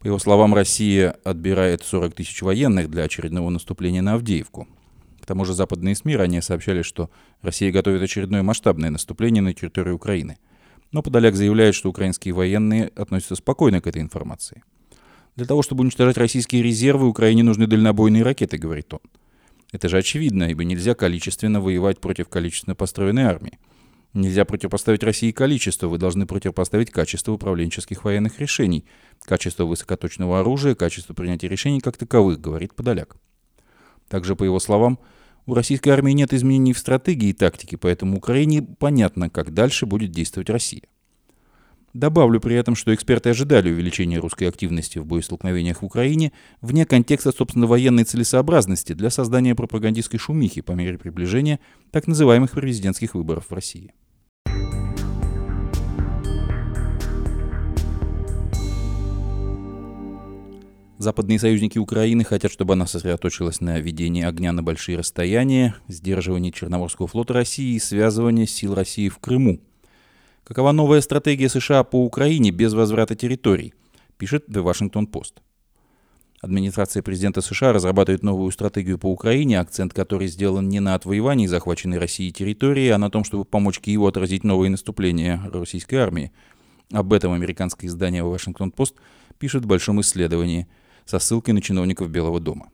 По 0.00 0.06
его 0.06 0.18
словам, 0.18 0.52
Россия 0.52 1.16
отбирает 1.22 1.82
40 1.84 2.12
тысяч 2.14 2.42
военных 2.42 2.90
для 2.90 3.04
очередного 3.04 3.50
наступления 3.50 4.02
на 4.02 4.14
Авдеевку. 4.14 4.66
К 5.24 5.26
тому 5.26 5.46
же 5.46 5.54
западные 5.54 5.96
СМИ 5.96 6.16
ранее 6.16 6.42
сообщали, 6.42 6.82
что 6.82 7.08
Россия 7.40 7.72
готовит 7.72 8.02
очередное 8.02 8.42
масштабное 8.42 8.90
наступление 8.90 9.42
на 9.42 9.54
территорию 9.54 9.96
Украины– 9.96 10.36
но 10.94 11.02
Подоляк 11.02 11.34
заявляет, 11.34 11.74
что 11.74 11.90
украинские 11.90 12.32
военные 12.34 12.86
относятся 12.94 13.34
спокойно 13.34 13.80
к 13.80 13.88
этой 13.88 14.00
информации. 14.00 14.62
Для 15.34 15.44
того, 15.44 15.60
чтобы 15.62 15.82
уничтожать 15.82 16.16
российские 16.16 16.62
резервы, 16.62 17.08
Украине 17.08 17.42
нужны 17.42 17.66
дальнобойные 17.66 18.22
ракеты, 18.22 18.58
говорит 18.58 18.94
он. 18.94 19.00
Это 19.72 19.88
же 19.88 19.98
очевидно, 19.98 20.44
ибо 20.44 20.62
нельзя 20.62 20.94
количественно 20.94 21.60
воевать 21.60 22.00
против 22.00 22.28
количественно 22.28 22.76
построенной 22.76 23.24
армии. 23.24 23.58
Нельзя 24.12 24.44
противопоставить 24.44 25.02
России 25.02 25.32
количество, 25.32 25.88
вы 25.88 25.98
должны 25.98 26.26
противопоставить 26.26 26.92
качество 26.92 27.32
управленческих 27.32 28.04
военных 28.04 28.38
решений, 28.38 28.84
качество 29.24 29.64
высокоточного 29.64 30.38
оружия, 30.38 30.76
качество 30.76 31.12
принятия 31.12 31.48
решений 31.48 31.80
как 31.80 31.96
таковых, 31.96 32.40
говорит 32.40 32.72
Подоляк. 32.76 33.16
Также, 34.08 34.36
по 34.36 34.44
его 34.44 34.60
словам, 34.60 35.00
у 35.46 35.54
российской 35.54 35.90
армии 35.90 36.12
нет 36.12 36.32
изменений 36.32 36.72
в 36.72 36.78
стратегии 36.78 37.28
и 37.28 37.32
тактике, 37.32 37.76
поэтому 37.76 38.16
Украине 38.16 38.62
понятно, 38.62 39.30
как 39.30 39.52
дальше 39.52 39.86
будет 39.86 40.10
действовать 40.10 40.50
Россия. 40.50 40.82
Добавлю 41.92 42.40
при 42.40 42.56
этом, 42.56 42.74
что 42.74 42.92
эксперты 42.92 43.30
ожидали 43.30 43.70
увеличения 43.70 44.18
русской 44.18 44.48
активности 44.48 44.98
в 44.98 45.06
боестолкновениях 45.06 45.80
в 45.80 45.86
Украине 45.86 46.32
вне 46.60 46.86
контекста, 46.86 47.30
собственно, 47.30 47.68
военной 47.68 48.02
целесообразности 48.02 48.94
для 48.94 49.10
создания 49.10 49.54
пропагандистской 49.54 50.18
шумихи 50.18 50.60
по 50.60 50.72
мере 50.72 50.98
приближения 50.98 51.60
так 51.92 52.08
называемых 52.08 52.50
президентских 52.50 53.14
выборов 53.14 53.46
в 53.48 53.54
России. 53.54 53.94
Западные 60.98 61.40
союзники 61.40 61.76
Украины 61.76 62.22
хотят, 62.22 62.52
чтобы 62.52 62.74
она 62.74 62.86
сосредоточилась 62.86 63.60
на 63.60 63.80
ведении 63.80 64.22
огня 64.22 64.52
на 64.52 64.62
большие 64.62 64.96
расстояния, 64.96 65.74
сдерживании 65.88 66.52
Черноморского 66.52 67.08
флота 67.08 67.34
России 67.34 67.74
и 67.74 67.80
связывании 67.80 68.44
сил 68.44 68.74
России 68.74 69.08
в 69.08 69.18
Крыму. 69.18 69.60
Какова 70.44 70.70
новая 70.70 71.00
стратегия 71.00 71.48
США 71.48 71.82
по 71.82 72.04
Украине 72.04 72.52
без 72.52 72.74
возврата 72.74 73.16
территорий, 73.16 73.74
пишет 74.18 74.48
The 74.48 74.62
Washington 74.62 75.10
Post. 75.10 75.38
Администрация 76.40 77.02
президента 77.02 77.40
США 77.40 77.72
разрабатывает 77.72 78.22
новую 78.22 78.52
стратегию 78.52 78.98
по 78.98 79.10
Украине, 79.10 79.58
акцент 79.58 79.94
которой 79.94 80.28
сделан 80.28 80.68
не 80.68 80.78
на 80.78 80.94
отвоевании 80.94 81.46
захваченной 81.46 81.98
Россией 81.98 82.30
территории, 82.30 82.90
а 82.90 82.98
на 82.98 83.10
том, 83.10 83.24
чтобы 83.24 83.44
помочь 83.44 83.80
Киеву 83.80 84.06
отразить 84.06 84.44
новые 84.44 84.70
наступления 84.70 85.42
российской 85.52 85.96
армии. 85.96 86.30
Об 86.92 87.12
этом 87.12 87.32
американское 87.32 87.88
издание 87.88 88.22
Washington 88.22 88.72
Post 88.72 88.94
пишет 89.40 89.64
в 89.64 89.66
большом 89.66 90.00
исследовании– 90.00 90.68
со 91.04 91.18
ссылкой 91.18 91.54
на 91.54 91.62
чиновников 91.62 92.10
Белого 92.10 92.40
дома. 92.40 92.70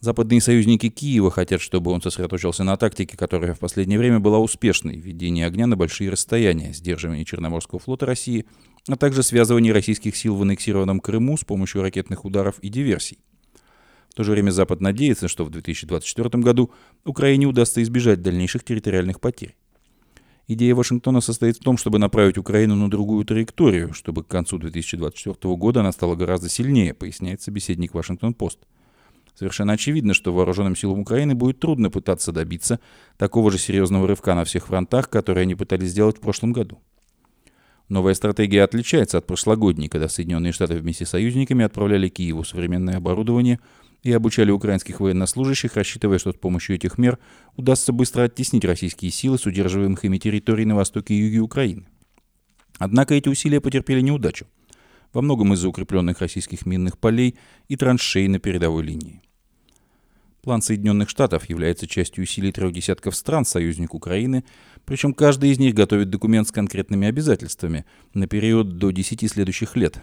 Западные 0.00 0.40
союзники 0.40 0.88
Киева 0.88 1.30
хотят, 1.30 1.60
чтобы 1.60 1.90
он 1.90 2.00
сосредоточился 2.00 2.64
на 2.64 2.78
тактике, 2.78 3.18
которая 3.18 3.52
в 3.52 3.58
последнее 3.58 3.98
время 3.98 4.18
была 4.18 4.38
успешной– 4.38 4.96
ведение 4.96 5.46
огня 5.46 5.66
на 5.66 5.76
большие 5.76 6.08
расстояния, 6.08 6.72
сдерживание 6.72 7.26
Черноморского 7.26 7.78
флота 7.78 8.06
России, 8.06 8.46
а 8.88 8.96
также 8.96 9.22
связывание 9.22 9.74
российских 9.74 10.16
сил 10.16 10.36
в 10.36 10.42
аннексированном 10.42 11.00
Крыму 11.00 11.36
с 11.36 11.44
помощью 11.44 11.82
ракетных 11.82 12.24
ударов 12.24 12.58
и 12.60 12.70
диверсий. 12.70 13.18
В 14.08 14.14
то 14.14 14.24
же 14.24 14.32
время 14.32 14.50
Запад 14.50 14.80
надеется, 14.80 15.28
что 15.28 15.44
в 15.44 15.50
2024 15.50 16.42
году 16.42 16.72
Украине 17.04 17.44
удастся 17.44 17.82
избежать 17.82 18.22
дальнейших 18.22 18.64
территориальных 18.64 19.20
потерь. 19.20 19.54
Идея 20.52 20.74
Вашингтона 20.74 21.20
состоит 21.20 21.58
в 21.58 21.60
том, 21.60 21.76
чтобы 21.76 22.00
направить 22.00 22.36
Украину 22.36 22.74
на 22.74 22.90
другую 22.90 23.24
траекторию, 23.24 23.94
чтобы 23.94 24.24
к 24.24 24.26
концу 24.26 24.58
2024 24.58 25.54
года 25.54 25.78
она 25.78 25.92
стала 25.92 26.16
гораздо 26.16 26.48
сильнее, 26.48 26.92
поясняет 26.92 27.40
собеседник 27.40 27.94
Вашингтон-Пост. 27.94 28.58
Совершенно 29.38 29.74
очевидно, 29.74 30.12
что 30.12 30.32
вооруженным 30.32 30.74
силам 30.74 30.98
Украины 30.98 31.36
будет 31.36 31.60
трудно 31.60 31.88
пытаться 31.88 32.32
добиться 32.32 32.80
такого 33.16 33.52
же 33.52 33.58
серьезного 33.58 34.08
рывка 34.08 34.34
на 34.34 34.44
всех 34.44 34.66
фронтах, 34.66 35.08
которые 35.08 35.42
они 35.42 35.54
пытались 35.54 35.90
сделать 35.90 36.18
в 36.18 36.20
прошлом 36.20 36.52
году. 36.52 36.80
Новая 37.88 38.14
стратегия 38.14 38.64
отличается 38.64 39.18
от 39.18 39.28
прошлогодней, 39.28 39.88
когда 39.88 40.08
Соединенные 40.08 40.50
Штаты 40.50 40.78
вместе 40.78 41.06
с 41.06 41.10
союзниками 41.10 41.64
отправляли 41.64 42.08
Киеву 42.08 42.42
современное 42.42 42.96
оборудование 42.96 43.60
и 44.02 44.12
обучали 44.12 44.50
украинских 44.50 45.00
военнослужащих, 45.00 45.76
рассчитывая, 45.76 46.18
что 46.18 46.32
с 46.32 46.36
помощью 46.36 46.76
этих 46.76 46.98
мер 46.98 47.18
удастся 47.56 47.92
быстро 47.92 48.24
оттеснить 48.24 48.64
российские 48.64 49.10
силы 49.10 49.38
с 49.38 49.46
удерживаемых 49.46 50.04
ими 50.04 50.18
территорий 50.18 50.64
на 50.64 50.76
востоке 50.76 51.14
и 51.14 51.18
юге 51.18 51.40
Украины. 51.40 51.86
Однако 52.78 53.14
эти 53.14 53.28
усилия 53.28 53.60
потерпели 53.60 54.00
неудачу. 54.00 54.46
Во 55.12 55.22
многом 55.22 55.52
из-за 55.54 55.68
укрепленных 55.68 56.20
российских 56.20 56.64
минных 56.66 56.98
полей 56.98 57.36
и 57.68 57.76
траншей 57.76 58.28
на 58.28 58.38
передовой 58.38 58.84
линии. 58.84 59.20
План 60.42 60.62
Соединенных 60.62 61.10
Штатов 61.10 61.50
является 61.50 61.86
частью 61.86 62.24
усилий 62.24 62.52
трех 62.52 62.72
десятков 62.72 63.14
стран, 63.14 63.44
союзник 63.44 63.92
Украины, 63.92 64.44
причем 64.86 65.12
каждый 65.12 65.50
из 65.50 65.58
них 65.58 65.74
готовит 65.74 66.08
документ 66.08 66.48
с 66.48 66.52
конкретными 66.52 67.06
обязательствами 67.06 67.84
на 68.14 68.26
период 68.26 68.78
до 68.78 68.90
10 68.90 69.30
следующих 69.30 69.76
лет. 69.76 70.00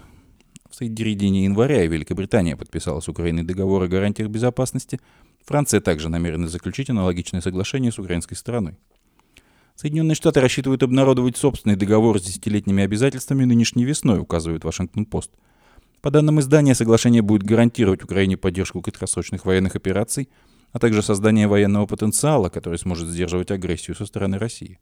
В 0.69 0.75
середине 0.75 1.45
января 1.45 1.85
Великобритания 1.85 2.57
подписала 2.57 2.99
с 2.99 3.07
Украиной 3.07 3.43
договор 3.43 3.83
о 3.83 3.87
гарантиях 3.87 4.29
безопасности. 4.29 4.99
Франция 5.45 5.79
также 5.79 6.09
намерена 6.09 6.47
заключить 6.47 6.89
аналогичное 6.89 7.41
соглашение 7.41 7.91
с 7.91 7.99
украинской 7.99 8.35
стороной. 8.35 8.75
Соединенные 9.75 10.15
Штаты 10.15 10.41
рассчитывают 10.41 10.83
обнародовать 10.83 11.37
собственный 11.37 11.75
договор 11.75 12.19
с 12.19 12.23
десятилетними 12.23 12.83
обязательствами 12.83 13.45
нынешней 13.45 13.85
весной, 13.85 14.19
указывает 14.19 14.65
Вашингтон-Пост. 14.65 15.31
По 16.01 16.11
данным 16.11 16.39
издания, 16.39 16.75
соглашение 16.75 17.21
будет 17.21 17.43
гарантировать 17.43 18.03
Украине 18.03 18.37
поддержку 18.37 18.81
краткосрочных 18.81 19.45
военных 19.45 19.75
операций, 19.75 20.29
а 20.73 20.79
также 20.79 21.01
создание 21.01 21.47
военного 21.47 21.85
потенциала, 21.85 22.49
который 22.49 22.77
сможет 22.77 23.07
сдерживать 23.07 23.51
агрессию 23.51 23.95
со 23.95 24.05
стороны 24.05 24.37
России. 24.37 24.79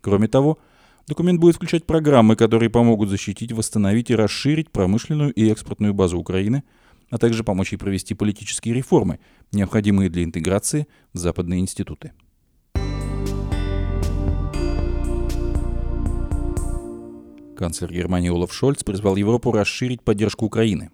Кроме 0.00 0.28
того, 0.28 0.58
документ 1.06 1.40
будет 1.40 1.56
включать 1.56 1.86
программы, 1.86 2.36
которые 2.36 2.70
помогут 2.70 3.08
защитить, 3.08 3.52
восстановить 3.52 4.10
и 4.10 4.14
расширить 4.14 4.70
промышленную 4.70 5.32
и 5.32 5.50
экспортную 5.50 5.94
базу 5.94 6.18
Украины, 6.18 6.64
а 7.10 7.18
также 7.18 7.44
помочь 7.44 7.72
ей 7.72 7.78
провести 7.78 8.14
политические 8.14 8.74
реформы, 8.74 9.18
необходимые 9.52 10.10
для 10.10 10.24
интеграции 10.24 10.86
в 11.12 11.18
западные 11.18 11.60
институты. 11.60 12.12
Канцлер 17.56 17.92
Германии 17.92 18.30
Олаф 18.30 18.52
Шольц 18.52 18.82
призвал 18.82 19.16
Европу 19.16 19.52
расширить 19.52 20.02
поддержку 20.02 20.44
Украины. 20.44 20.90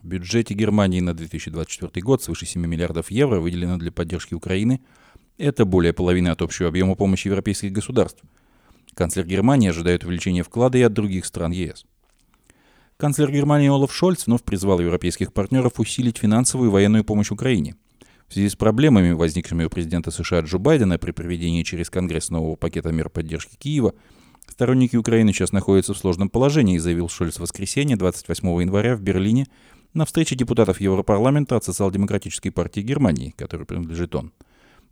В 0.00 0.06
бюджете 0.06 0.54
Германии 0.54 1.00
на 1.00 1.12
2024 1.12 2.02
год 2.04 2.22
свыше 2.22 2.46
7 2.46 2.64
миллиардов 2.64 3.10
евро 3.10 3.40
выделено 3.40 3.78
для 3.78 3.90
поддержки 3.90 4.34
Украины. 4.34 4.80
Это 5.38 5.64
более 5.64 5.92
половины 5.92 6.28
от 6.28 6.42
общего 6.42 6.68
объема 6.68 6.94
помощи 6.94 7.26
европейских 7.26 7.72
государств. 7.72 8.22
Канцлер 8.94 9.26
Германии 9.26 9.70
ожидает 9.70 10.04
увеличения 10.04 10.42
вклада 10.42 10.78
и 10.78 10.82
от 10.82 10.92
других 10.92 11.24
стран 11.26 11.52
ЕС. 11.52 11.84
Канцлер 12.96 13.30
Германии 13.32 13.68
Олаф 13.68 13.92
Шольц 13.92 14.26
вновь 14.26 14.42
призвал 14.42 14.80
европейских 14.80 15.32
партнеров 15.32 15.80
усилить 15.80 16.18
финансовую 16.18 16.70
и 16.70 16.72
военную 16.72 17.04
помощь 17.04 17.30
Украине. 17.30 17.74
В 18.28 18.34
связи 18.34 18.48
с 18.48 18.56
проблемами, 18.56 19.12
возникшими 19.12 19.64
у 19.64 19.70
президента 19.70 20.10
США 20.10 20.40
Джо 20.40 20.58
Байдена 20.58 20.98
при 20.98 21.10
проведении 21.10 21.64
через 21.64 21.90
Конгресс 21.90 22.30
нового 22.30 22.56
пакета 22.56 22.92
мер 22.92 23.08
поддержки 23.08 23.56
Киева, 23.56 23.94
Сторонники 24.48 24.96
Украины 24.96 25.32
сейчас 25.32 25.52
находятся 25.52 25.94
в 25.94 25.98
сложном 25.98 26.28
положении, 26.28 26.78
заявил 26.78 27.08
Шольц 27.08 27.36
в 27.36 27.40
воскресенье 27.40 27.96
28 27.96 28.46
января 28.60 28.96
в 28.96 29.00
Берлине 29.00 29.46
на 29.94 30.04
встрече 30.04 30.36
депутатов 30.36 30.80
Европарламента 30.80 31.56
от 31.56 31.64
Социал-демократической 31.64 32.50
партии 32.50 32.80
Германии, 32.80 33.34
которой 33.36 33.64
принадлежит 33.64 34.14
он. 34.14 34.32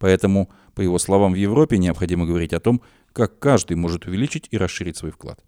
Поэтому, 0.00 0.50
по 0.74 0.80
его 0.80 0.98
словам, 0.98 1.34
в 1.34 1.36
Европе 1.36 1.78
необходимо 1.78 2.26
говорить 2.26 2.52
о 2.52 2.58
том, 2.58 2.82
как 3.12 3.38
каждый 3.38 3.76
может 3.76 4.06
увеличить 4.06 4.48
и 4.50 4.58
расширить 4.58 4.96
свой 4.96 5.12
вклад. 5.12 5.38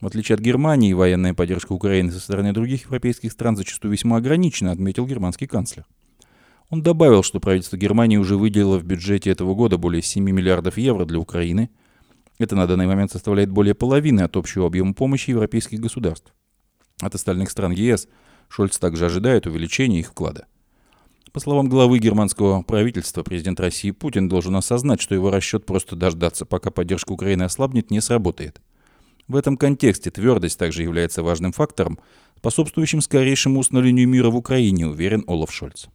В 0.00 0.06
отличие 0.06 0.34
от 0.34 0.40
Германии, 0.40 0.92
военная 0.92 1.34
поддержка 1.34 1.72
Украины 1.72 2.12
со 2.12 2.20
стороны 2.20 2.52
других 2.52 2.84
европейских 2.84 3.32
стран 3.32 3.56
зачастую 3.56 3.90
весьма 3.90 4.18
ограничена, 4.18 4.70
отметил 4.70 5.06
германский 5.06 5.48
канцлер. 5.48 5.86
Он 6.70 6.82
добавил, 6.82 7.24
что 7.24 7.40
правительство 7.40 7.76
Германии 7.76 8.18
уже 8.18 8.36
выделило 8.36 8.78
в 8.78 8.84
бюджете 8.84 9.30
этого 9.30 9.54
года 9.54 9.78
более 9.78 10.02
7 10.02 10.22
миллиардов 10.22 10.78
евро 10.78 11.04
для 11.04 11.18
Украины– 11.18 11.70
это 12.38 12.56
на 12.56 12.66
данный 12.66 12.86
момент 12.86 13.12
составляет 13.12 13.50
более 13.50 13.74
половины 13.74 14.22
от 14.22 14.36
общего 14.36 14.66
объема 14.66 14.94
помощи 14.94 15.30
европейских 15.30 15.80
государств. 15.80 16.34
От 17.00 17.14
остальных 17.14 17.50
стран 17.50 17.72
ЕС 17.72 18.08
Шольц 18.48 18.78
также 18.78 19.06
ожидает 19.06 19.46
увеличения 19.46 20.00
их 20.00 20.08
вклада. 20.08 20.46
По 21.34 21.40
словам 21.40 21.68
главы 21.68 21.98
германского 21.98 22.62
правительства, 22.62 23.24
президент 23.24 23.58
России 23.58 23.90
Путин 23.90 24.28
должен 24.28 24.54
осознать, 24.54 25.00
что 25.00 25.16
его 25.16 25.32
расчет 25.32 25.66
просто 25.66 25.96
дождаться, 25.96 26.46
пока 26.46 26.70
поддержка 26.70 27.10
Украины 27.10 27.42
ослабнет, 27.42 27.90
не 27.90 28.00
сработает. 28.00 28.62
В 29.26 29.34
этом 29.34 29.56
контексте 29.56 30.12
твердость 30.12 30.60
также 30.60 30.84
является 30.84 31.24
важным 31.24 31.50
фактором, 31.50 31.98
способствующим 32.38 33.00
скорейшему 33.00 33.58
установлению 33.58 34.08
мира 34.08 34.30
в 34.30 34.36
Украине, 34.36 34.86
уверен 34.86 35.24
Олаф 35.26 35.52
Шольц. 35.52 35.86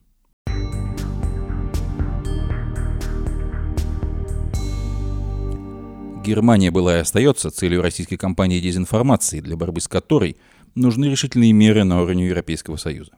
Германия 6.21 6.69
была 6.69 6.97
и 6.97 6.99
остается 6.99 7.49
целью 7.49 7.81
российской 7.81 8.17
кампании 8.17 8.59
дезинформации, 8.59 9.39
для 9.39 9.55
борьбы 9.55 9.79
с 9.79 9.87
которой 9.87 10.35
нужны 10.75 11.05
решительные 11.05 11.53
меры 11.53 11.85
на 11.85 12.01
уровне 12.01 12.27
Европейского 12.27 12.75
Союза. 12.75 13.13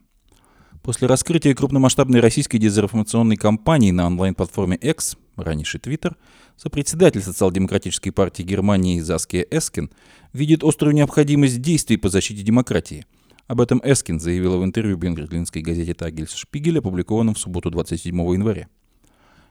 После 0.84 1.08
раскрытия 1.08 1.54
крупномасштабной 1.54 2.22
российской 2.22 2.58
дезинформационной 2.58 3.36
кампании 3.36 3.92
на 3.92 4.08
онлайн-платформе 4.08 4.78
X, 4.78 5.16
раньше 5.36 5.78
Twitter, 5.78 6.16
сопредседатель 6.58 7.22
социал-демократической 7.22 8.10
партии 8.10 8.42
Германии 8.42 9.00
Заския 9.00 9.46
Эскин 9.52 9.92
видит 10.34 10.64
острую 10.64 10.96
необходимость 10.96 11.62
действий 11.62 11.98
по 11.98 12.10
защите 12.10 12.42
демократии. 12.42 13.06
Об 13.46 13.62
этом 13.62 13.80
Эскин 13.84 14.20
заявила 14.20 14.58
в 14.58 14.64
интервью 14.64 14.98
берлинской 14.98 15.62
газете 15.62 15.94
«Тагельс 15.94 16.34
Шпигель», 16.34 16.80
опубликованном 16.80 17.36
в 17.36 17.40
субботу 17.40 17.70
27 17.70 18.16
января. 18.34 18.68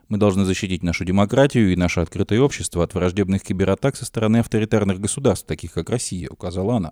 Мы 0.09 0.17
должны 0.17 0.43
защитить 0.43 0.83
нашу 0.83 1.05
демократию 1.05 1.71
и 1.71 1.77
наше 1.77 2.01
открытое 2.01 2.41
общество 2.41 2.83
от 2.83 2.93
враждебных 2.93 3.41
кибератак 3.41 3.95
со 3.95 4.03
стороны 4.03 4.37
авторитарных 4.37 4.99
государств, 4.99 5.47
таких 5.47 5.71
как 5.71 5.89
Россия, 5.89 6.27
указала 6.29 6.75
она. 6.75 6.91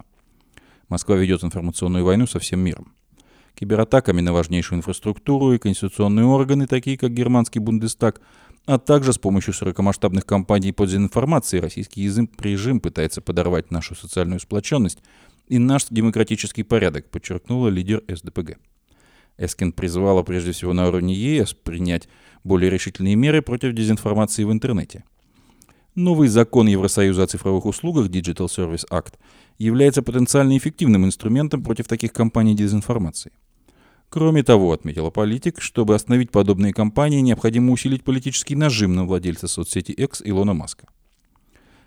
Москва 0.87 1.17
ведет 1.17 1.43
информационную 1.43 2.05
войну 2.05 2.25
со 2.25 2.39
всем 2.39 2.61
миром. 2.61 2.93
Кибератаками 3.59 4.21
на 4.21 4.31
важнейшую 4.31 4.77
инфраструктуру 4.77 5.51
и 5.51 5.57
конституционные 5.57 6.25
органы, 6.25 6.65
такие 6.65 6.97
как 6.97 7.13
германский 7.13 7.59
Бундестаг, 7.59 8.21
а 8.65 8.79
также 8.79 9.11
с 9.11 9.17
помощью 9.17 9.53
широкомасштабных 9.53 10.25
кампаний 10.25 10.71
по 10.71 10.85
дезинформации 10.85 11.59
российский 11.59 12.09
режим 12.39 12.79
пытается 12.79 13.19
подорвать 13.19 13.69
нашу 13.69 13.95
социальную 13.95 14.39
сплоченность 14.39 14.99
и 15.49 15.57
наш 15.57 15.87
демократический 15.89 16.63
порядок, 16.63 17.09
подчеркнула 17.09 17.67
лидер 17.67 18.01
СДПГ. 18.07 18.59
Эскин 19.37 19.73
призвала 19.73 20.23
прежде 20.23 20.53
всего 20.53 20.71
на 20.71 20.87
уровне 20.87 21.13
ЕС 21.13 21.53
принять 21.53 22.07
более 22.45 22.69
решительные 22.69 23.17
меры 23.17 23.41
против 23.41 23.73
дезинформации 23.73 24.45
в 24.45 24.53
интернете. 24.53 25.03
Новый 25.95 26.29
закон 26.29 26.67
Евросоюза 26.67 27.23
о 27.23 27.27
цифровых 27.27 27.65
услугах 27.65 28.07
Digital 28.07 28.45
Service 28.45 28.87
Act 28.89 29.15
является 29.57 30.01
потенциально 30.01 30.57
эффективным 30.57 31.03
инструментом 31.03 31.61
против 31.61 31.87
таких 31.89 32.13
кампаний 32.13 32.53
дезинформации. 32.53 33.33
Кроме 34.09 34.41
того, 34.41 34.71
отметила 34.71 35.11
политик, 35.11 35.61
чтобы 35.61 35.93
остановить 35.93 36.31
подобные 36.31 36.73
кампании, 36.73 37.19
необходимо 37.21 37.71
усилить 37.71 38.03
политический 38.03 38.55
нажим 38.55 38.95
на 38.95 39.05
владельца 39.05 39.47
соцсети 39.47 39.91
X 39.91 40.23
Илона 40.25 40.55
Маска. 40.55 40.87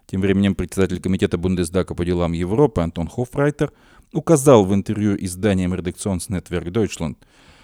Тем 0.07 0.21
временем 0.21 0.55
председатель 0.55 1.01
комитета 1.01 1.37
Бундесдага 1.37 1.95
по 1.95 2.05
делам 2.05 2.33
Европы 2.33 2.81
Антон 2.81 3.09
Хофрайтер 3.09 3.73
указал 4.13 4.65
в 4.65 4.73
интервью 4.73 5.17
изданием 5.19 5.75
Редакционснетверк 5.75 6.69
Deutschland, 6.69 7.17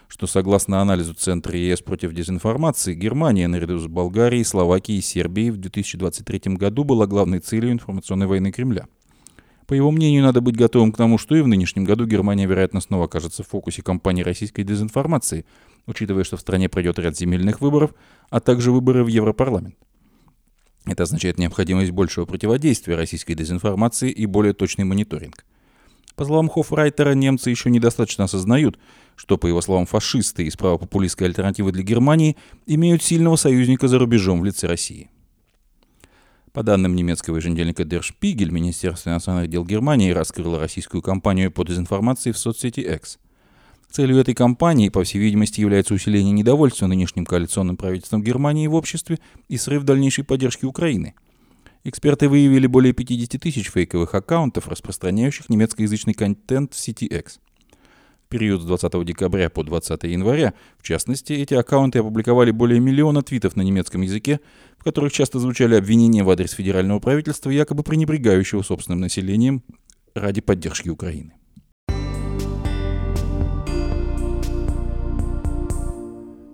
что 0.09 0.27
согласно 0.27 0.81
анализу 0.81 1.15
Центра 1.15 1.57
ЕС 1.57 1.81
против 1.81 2.13
дезинформации, 2.13 2.95
Германия 2.95 3.47
наряду 3.47 3.79
с 3.79 3.87
Болгарией, 3.87 4.45
Словакией 4.45 4.99
и 4.99 5.03
Сербией 5.03 5.51
в 5.51 5.59
2023 5.59 6.55
году 6.55 6.83
была 6.83 7.07
главной 7.07 7.39
целью 7.39 7.71
информационной 7.71 8.27
войны 8.27 8.51
Кремля. 8.51 8.89
По 9.69 9.75
его 9.75 9.93
мнению, 9.93 10.25
надо 10.25 10.41
быть 10.41 10.57
готовым 10.57 10.91
к 10.93 10.97
тому, 10.97 11.19
что 11.19 11.37
и 11.37 11.43
в 11.43 11.47
нынешнем 11.47 11.85
году 11.85 12.07
Германия, 12.07 12.47
вероятно, 12.47 12.81
снова 12.81 13.05
окажется 13.05 13.45
в 13.45 13.49
фокусе 13.49 13.83
кампании 13.83 14.23
российской 14.23 14.65
дезинформации, 14.65 15.45
учитывая, 15.87 16.25
что 16.25 16.37
в 16.37 16.41
стране 16.41 16.69
пройдет 16.69 16.99
ряд 16.99 17.17
земельных 17.17 17.61
выборов, 17.61 17.93
а 18.31 18.41
также 18.41 18.73
выборы 18.73 19.05
в 19.05 19.09
Европарламент. 19.09 19.77
Это 20.87 21.05
означает 21.05 21.39
необходимость 21.39 21.91
большего 21.91 22.25
противодействия 22.25 22.97
российской 22.97 23.35
дезинформации 23.35 24.11
и 24.11 24.27
более 24.27 24.55
точный 24.55 24.85
мониторинг– 24.85 25.45
по 26.19 26.25
словам 26.25 26.49
Хофрайтера, 26.49 27.13
немцы 27.13 27.49
еще 27.49 27.71
недостаточно 27.71 28.25
осознают, 28.25 28.77
что, 29.15 29.39
по 29.39 29.47
его 29.47 29.61
словам, 29.61 29.87
фашисты 29.87 30.43
из 30.47 30.57
правопопулистской 30.57 31.29
альтернативы 31.29 31.71
для 31.71 31.85
Германии 31.85 32.37
имеют 32.67 33.05
сильного 33.05 33.37
союзника 33.37 33.87
за 33.87 34.01
рубежом 34.01 34.41
в 34.41 34.45
лице 34.45 34.67
России. 34.67 35.11
По 36.59 36.65
данным 36.65 36.97
немецкого 36.97 37.37
еженедельника 37.37 37.85
Der 37.85 38.03
Spiegel, 38.03 38.51
Министерство 38.51 39.11
иностранных 39.11 39.49
дел 39.49 39.65
Германии 39.65 40.11
раскрыло 40.11 40.59
российскую 40.59 41.03
кампанию 41.03 41.53
по 41.53 41.63
дезинформации 41.65 42.33
в 42.33 42.37
соцсети 42.37 42.81
X. 42.81 43.21
Целью 43.93 44.19
этой 44.19 44.35
кампании, 44.35 44.89
по 44.89 45.05
всей 45.05 45.21
видимости, 45.21 45.61
является 45.61 45.95
усиление 45.95 46.33
недовольства 46.33 46.89
нынешним 46.89 47.27
коалиционным 47.27 47.77
правительством 47.77 48.25
Германии 48.25 48.67
в 48.67 48.75
обществе 48.75 49.21
и 49.47 49.57
срыв 49.57 49.85
дальнейшей 49.85 50.25
поддержки 50.25 50.65
Украины. 50.65 51.15
Эксперты 51.85 52.29
выявили 52.29 52.67
более 52.67 52.93
50 52.93 53.41
тысяч 53.41 53.71
фейковых 53.71 54.17
аккаунтов, 54.17 54.67
распространяющих 54.67 55.49
немецкоязычный 55.51 56.15
контент 56.15 56.75
в 56.75 56.81
сети 56.81 57.05
X. 57.05 57.39
Период 58.29 58.61
с 58.61 58.67
20 58.67 59.07
декабря 59.07 59.49
по 59.49 59.65
20 59.65 60.03
января, 60.05 60.53
в 60.79 60.83
частности, 60.83 61.33
эти 61.33 61.55
аккаунты 61.55 62.01
опубликовали 62.01 62.51
более 62.51 62.79
миллиона 62.79 63.23
твитов 63.23 63.57
на 63.57 63.63
немецком 63.63 64.03
языке, 64.03 64.41
в 64.77 64.85
которых 64.85 65.13
часто 65.13 65.39
звучали 65.39 65.77
обвинения 65.77 66.23
в 66.23 66.29
адрес 66.29 66.53
федерального 66.53 66.99
правительства, 66.99 67.49
якобы 67.49 67.83
пренебрегающего 67.83 68.61
собственным 68.61 69.01
населением 69.01 69.63
ради 70.15 70.43
поддержки 70.43 70.91
Украины. 70.91 71.33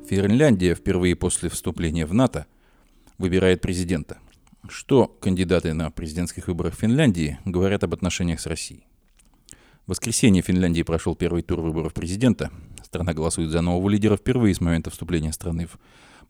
Финляндия 0.08 0.76
впервые 0.76 1.16
после 1.16 1.48
вступления 1.48 2.06
в 2.06 2.14
НАТО 2.14 2.46
выбирает 3.18 3.60
президента. 3.60 4.18
Что 4.68 5.08
кандидаты 5.08 5.74
на 5.74 5.90
президентских 5.90 6.46
выборах 6.46 6.74
Финляндии 6.74 7.40
говорят 7.44 7.82
об 7.82 7.94
отношениях 7.94 8.40
с 8.40 8.46
Россией? 8.46 8.86
В 9.86 9.90
воскресенье 9.90 10.42
в 10.42 10.46
Финляндии 10.46 10.82
прошел 10.82 11.14
первый 11.14 11.42
тур 11.42 11.60
выборов 11.60 11.92
президента. 11.92 12.50
Страна 12.82 13.12
голосует 13.12 13.50
за 13.50 13.60
нового 13.60 13.90
лидера 13.90 14.16
впервые 14.16 14.54
с 14.54 14.60
момента 14.62 14.88
вступления 14.88 15.30
страны 15.30 15.66
в 15.66 15.78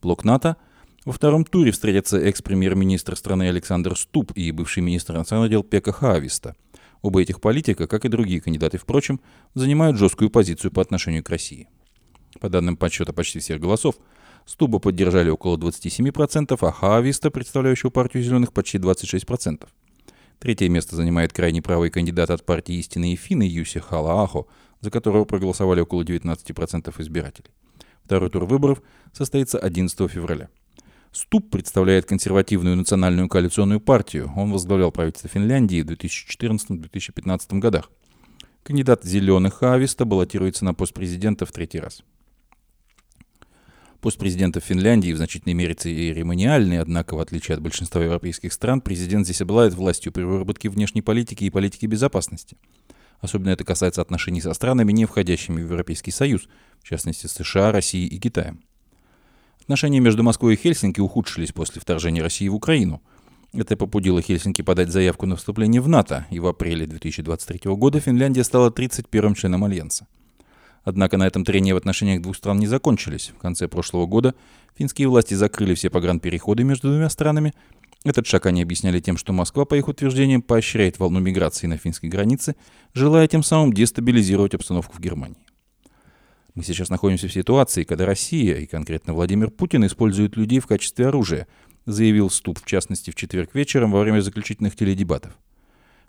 блок 0.03 0.25
НАТО. 0.25 0.57
Во 1.05 1.13
втором 1.13 1.45
туре 1.45 1.71
встретятся 1.71 2.19
экс-премьер-министр 2.19 3.15
страны 3.15 3.49
Александр 3.49 3.97
Ступ 3.97 4.33
и 4.35 4.51
бывший 4.51 4.83
министр 4.83 5.15
иностранных 5.15 5.51
дел 5.51 5.63
Пека 5.63 5.93
Хависта. 5.93 6.57
Оба 7.01 7.23
этих 7.23 7.41
политика, 7.41 7.87
как 7.87 8.05
и 8.05 8.09
другие 8.09 8.41
кандидаты, 8.41 8.77
впрочем, 8.77 9.21
занимают 9.55 9.99
жесткую 9.99 10.31
позицию 10.31 10.73
по 10.73 10.83
отношению 10.83 11.23
к 11.23 11.31
России. 11.31 11.69
По 12.41 12.49
данным 12.49 12.77
подсчета 12.77 13.13
почти 13.13 13.39
всех 13.39 13.61
голосов, 13.61 13.95
Стуба 14.47 14.81
поддержали 14.81 15.31
около 15.31 15.57
27%, 15.57 16.59
а 16.61 16.73
Хависта, 16.73 17.31
представляющего 17.31 17.91
партию 17.91 18.25
зеленых, 18.25 18.53
почти 18.53 18.79
26%. 18.79 19.65
Третье 20.39 20.69
место 20.69 20.97
занимает 20.97 21.33
крайне 21.33 21.63
правый 21.63 21.91
кандидат 21.91 22.31
от 22.31 22.45
партии 22.45 22.75
«Истинные 22.75 23.17
финны» 23.17 23.45
Юси 23.45 23.81
Халаахо, 23.81 24.47
за 24.81 24.91
которого 24.91 25.25
проголосовали 25.25 25.81
около 25.81 26.03
19% 26.03 26.95
избирателей. 27.01 27.51
Второй 28.05 28.29
тур 28.29 28.45
выборов 28.45 28.83
состоится 29.13 29.59
11 29.59 30.11
февраля. 30.11 30.49
Ступ 31.11 31.49
представляет 31.49 32.07
консервативную 32.07 32.77
национальную 32.77 33.29
коалиционную 33.29 33.81
партию. 33.81 34.33
Он 34.37 34.51
возглавлял 34.51 34.91
правительство 34.91 35.31
Финляндии 35.31 35.81
в 35.81 35.87
2014-2015 35.87 37.59
годах. 37.61 37.91
Кандидат 38.65 39.05
«Зеленых» 39.05 39.63
Ависта 39.63 40.05
баллотируется 40.05 40.65
на 40.65 40.75
пост 40.75 40.93
президента 40.93 41.47
в 41.47 41.53
третий 41.53 41.79
раз. 41.79 42.03
Пост 44.05 44.19
президента 44.19 44.61
Финляндии 44.61 45.15
в 45.15 45.17
значительной 45.17 45.55
мере 45.55 45.73
церемониальный, 45.73 46.79
однако, 46.79 47.15
в 47.15 47.21
отличие 47.21 47.55
от 47.55 47.63
большинства 47.63 48.03
европейских 48.03 48.53
стран, 48.53 48.83
президент 48.83 49.25
здесь 49.25 49.41
обладает 49.41 49.73
властью 49.73 50.13
при 50.13 50.25
выработке 50.25 50.69
внешней 50.69 51.01
политики 51.01 51.45
и 51.45 51.49
политики 51.49 51.87
безопасности. 51.87 52.59
Особенно 53.21 53.49
это 53.49 53.65
касается 53.65 54.03
отношений 54.03 54.43
со 54.43 54.53
странами, 54.53 54.93
не 54.93 55.07
входящими 55.07 55.63
в 55.63 55.71
Европейский 55.71 56.11
Союз, 56.11 56.49
в 56.83 56.87
частности 56.87 57.29
США, 57.29 57.73
Россией 57.73 58.09
и 58.09 58.19
Китаем. 58.19 58.61
Отношения 59.63 60.01
между 60.01 60.23
Москвой 60.23 60.53
и 60.53 60.59
Хельсинки 60.59 61.01
ухудшились 61.01 61.53
после 61.53 61.81
вторжения 61.81 62.21
России 62.21 62.49
в 62.49 62.55
Украину. 62.55 63.01
Это 63.55 63.75
побудило 63.75 64.21
Хельсинки 64.21 64.61
подать 64.61 64.91
заявку 64.91 65.25
на 65.25 65.37
вступление 65.37 65.81
в 65.81 65.89
НАТО, 65.89 66.27
и 66.29 66.41
в 66.41 66.47
апреле 66.47 66.87
2023 66.87 67.75
года 67.75 68.01
Финляндия 68.01 68.45
стала 68.45 68.69
31-м 68.69 69.35
членом 69.35 69.65
Альянса. 69.65 70.07
Однако 70.85 71.17
на 71.17 71.27
этом 71.27 71.45
трения 71.45 71.75
в 71.75 71.79
отношениях 71.79 72.21
двух 72.21 72.37
стран 72.37 72.59
не 72.59 72.67
закончились. 72.67 73.33
В 73.37 73.41
конце 73.41 73.69
прошлого 73.69 74.07
года 74.07 74.35
финские 74.77 75.09
власти 75.09 75.35
закрыли 75.35 75.75
все 75.75 75.89
погранпереходы 75.89 76.63
между 76.63 76.89
двумя 76.89 77.09
странами. 77.09 77.55
Этот 78.05 78.27
шаг 78.27 78.45
они 78.45 78.63
объясняли 78.63 79.01
тем, 79.01 79.17
что 79.17 79.33
Москва, 79.33 79.65
по 79.65 79.75
их 79.75 79.89
утверждениям, 79.89 80.43
поощряет 80.43 80.99
волну 80.99 81.21
миграции 81.21 81.67
на 81.67 81.79
финской 81.79 82.11
границе, 82.11 82.55
желая 82.93 83.27
тем 83.27 83.43
самым 83.43 83.73
дестабилизировать 83.73 84.55
обстановку 84.55 84.95
в 84.95 85.01
Германии. 85.01 85.39
Мы 86.55 86.63
сейчас 86.63 86.91
находимся 86.91 87.29
в 87.29 87.33
ситуации, 87.33 87.83
когда 87.83 88.05
Россия, 88.05 88.59
и 88.59 88.67
конкретно 88.67 89.15
Владимир 89.15 89.51
Путин, 89.51 89.87
используют 89.87 90.37
людей 90.37 90.61
в 90.61 90.67
качестве 90.67 91.09
оружия, 91.09 91.49
заявил 91.87 92.29
Ступ, 92.29 92.61
в 92.63 92.67
частности, 92.67 93.11
в 93.11 93.15
четверг 93.15 93.55
вечером 93.55 93.91
во 93.91 94.01
время 94.01 94.21
заключительных 94.21 94.77
теледебатов. 94.77 95.33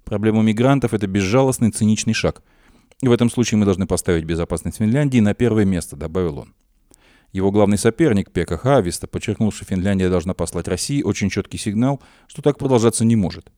Проблема 0.04 0.44
мигрантов– 0.44 0.94
это 0.94 1.08
безжалостный, 1.08 1.72
циничный 1.72 2.14
шаг– 2.14 2.44
и 3.02 3.08
в 3.08 3.12
этом 3.12 3.30
случае 3.30 3.58
мы 3.58 3.66
должны 3.66 3.88
поставить 3.88 4.24
безопасность 4.24 4.78
Финляндии 4.78 5.20
на 5.20 5.34
первое 5.34 5.66
место, 5.66 5.96
добавил 5.96 6.40
он. 6.40 6.54
Его 7.34 7.52
главный 7.52 7.78
соперник, 7.78 8.32
Пека 8.32 8.58
Хависта, 8.58 9.08
подчеркнул, 9.08 9.52
что 9.52 9.66
Финляндия 9.66 10.10
должна 10.10 10.34
послать 10.34 10.70
России 10.70 11.04
очень 11.04 11.30
четкий 11.30 11.58
сигнал, 11.58 12.02
что 12.28 12.42
так 12.42 12.58
продолжаться 12.58 13.04
не 13.04 13.18
может. 13.18 13.52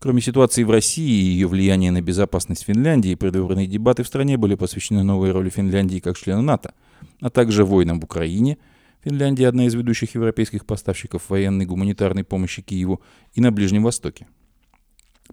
Кроме 0.00 0.20
ситуации 0.20 0.64
в 0.64 0.70
России 0.70 1.08
и 1.08 1.30
ее 1.30 1.46
влияния 1.46 1.90
на 1.90 2.00
безопасность 2.00 2.64
Финляндии, 2.64 3.14
предвыборные 3.14 3.66
дебаты 3.66 4.02
в 4.02 4.08
стране 4.08 4.36
были 4.36 4.54
посвящены 4.54 5.04
новой 5.04 5.30
роли 5.30 5.48
Финляндии 5.48 5.98
как 5.98 6.16
члена 6.16 6.42
НАТО, 6.42 6.74
а 7.20 7.30
также 7.30 7.64
войнам 7.64 8.00
в 8.00 8.04
Украине. 8.04 8.58
Финляндия– 9.04 9.46
одна 9.48 9.66
из 9.66 9.74
ведущих 9.74 10.14
европейских 10.14 10.66
поставщиков 10.66 11.30
военной 11.30 11.64
и 11.64 11.68
гуманитарной 11.68 12.24
помощи 12.24 12.62
Киеву 12.62 13.00
и 13.34 13.40
на 13.40 13.52
Ближнем 13.52 13.84
Востоке. 13.84 14.26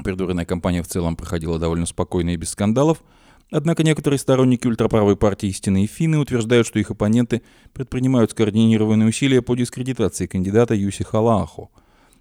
Предвыборная 0.03 0.45
кампания 0.45 0.84
в 0.84 0.88
целом 0.88 1.15
проходила 1.15 1.58
довольно 1.58 1.86
спокойно 1.86 2.31
и 2.31 2.38
без 2.38 2.49
скандалов, 2.49 3.03
однако 3.49 3.84
некоторые 3.84 4.19
сторонники 4.19 4.67
ультраправой 4.67 5.15
партии 5.15 5.47
«Истинные 5.47 5.88
финны» 5.88 6.17
утверждают, 6.17 6.67
что 6.67 6.79
их 6.79 6.91
оппоненты 6.91 7.41
предпринимают 7.73 8.31
скоординированные 8.31 9.08
усилия 9.08 9.41
по 9.41 9.55
дискредитации 9.55 10.27
кандидата 10.27 10.75
Юси 10.75 11.03
Халаахо. 11.03 11.69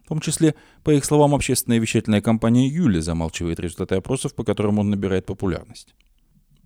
В 0.04 0.08
том 0.08 0.20
числе, 0.20 0.54
по 0.82 0.90
их 0.90 1.04
словам, 1.04 1.34
общественная 1.34 1.78
вещательная 1.78 2.20
компания 2.20 2.68
«Юли» 2.68 3.00
замалчивает 3.00 3.58
результаты 3.58 3.96
опросов, 3.96 4.34
по 4.34 4.44
которым 4.44 4.78
он 4.78 4.90
набирает 4.90 5.26
популярность. 5.26 5.94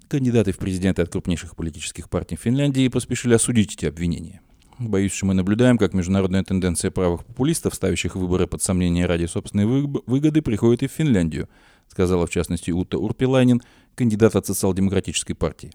Кандидаты 0.08 0.52
в 0.52 0.58
президенты 0.58 1.02
от 1.02 1.10
крупнейших 1.10 1.54
политических 1.54 2.10
партий 2.10 2.36
Финляндии 2.36 2.88
поспешили 2.88 3.34
осудить 3.34 3.74
эти 3.74 3.86
обвинения. 3.86 4.40
Боюсь, 4.78 5.12
что 5.12 5.26
мы 5.26 5.34
наблюдаем, 5.34 5.76
как 5.76 5.92
международная 5.92 6.44
тенденция 6.44 6.92
правых 6.92 7.24
популистов, 7.24 7.74
ставящих 7.74 8.14
выборы 8.14 8.46
под 8.46 8.62
сомнение 8.62 9.06
ради 9.06 9.26
собственной 9.26 9.66
выгоды, 9.66 10.40
приходит 10.40 10.84
и 10.84 10.86
в 10.86 10.92
Финляндию, 10.92 11.48
сказала 11.88 12.28
в 12.28 12.30
частности 12.30 12.70
Ута 12.70 12.96
Урпилайнин, 12.96 13.60
кандидат 13.96 14.36
от 14.36 14.46
социал-демократической 14.46 15.34
партии. 15.34 15.72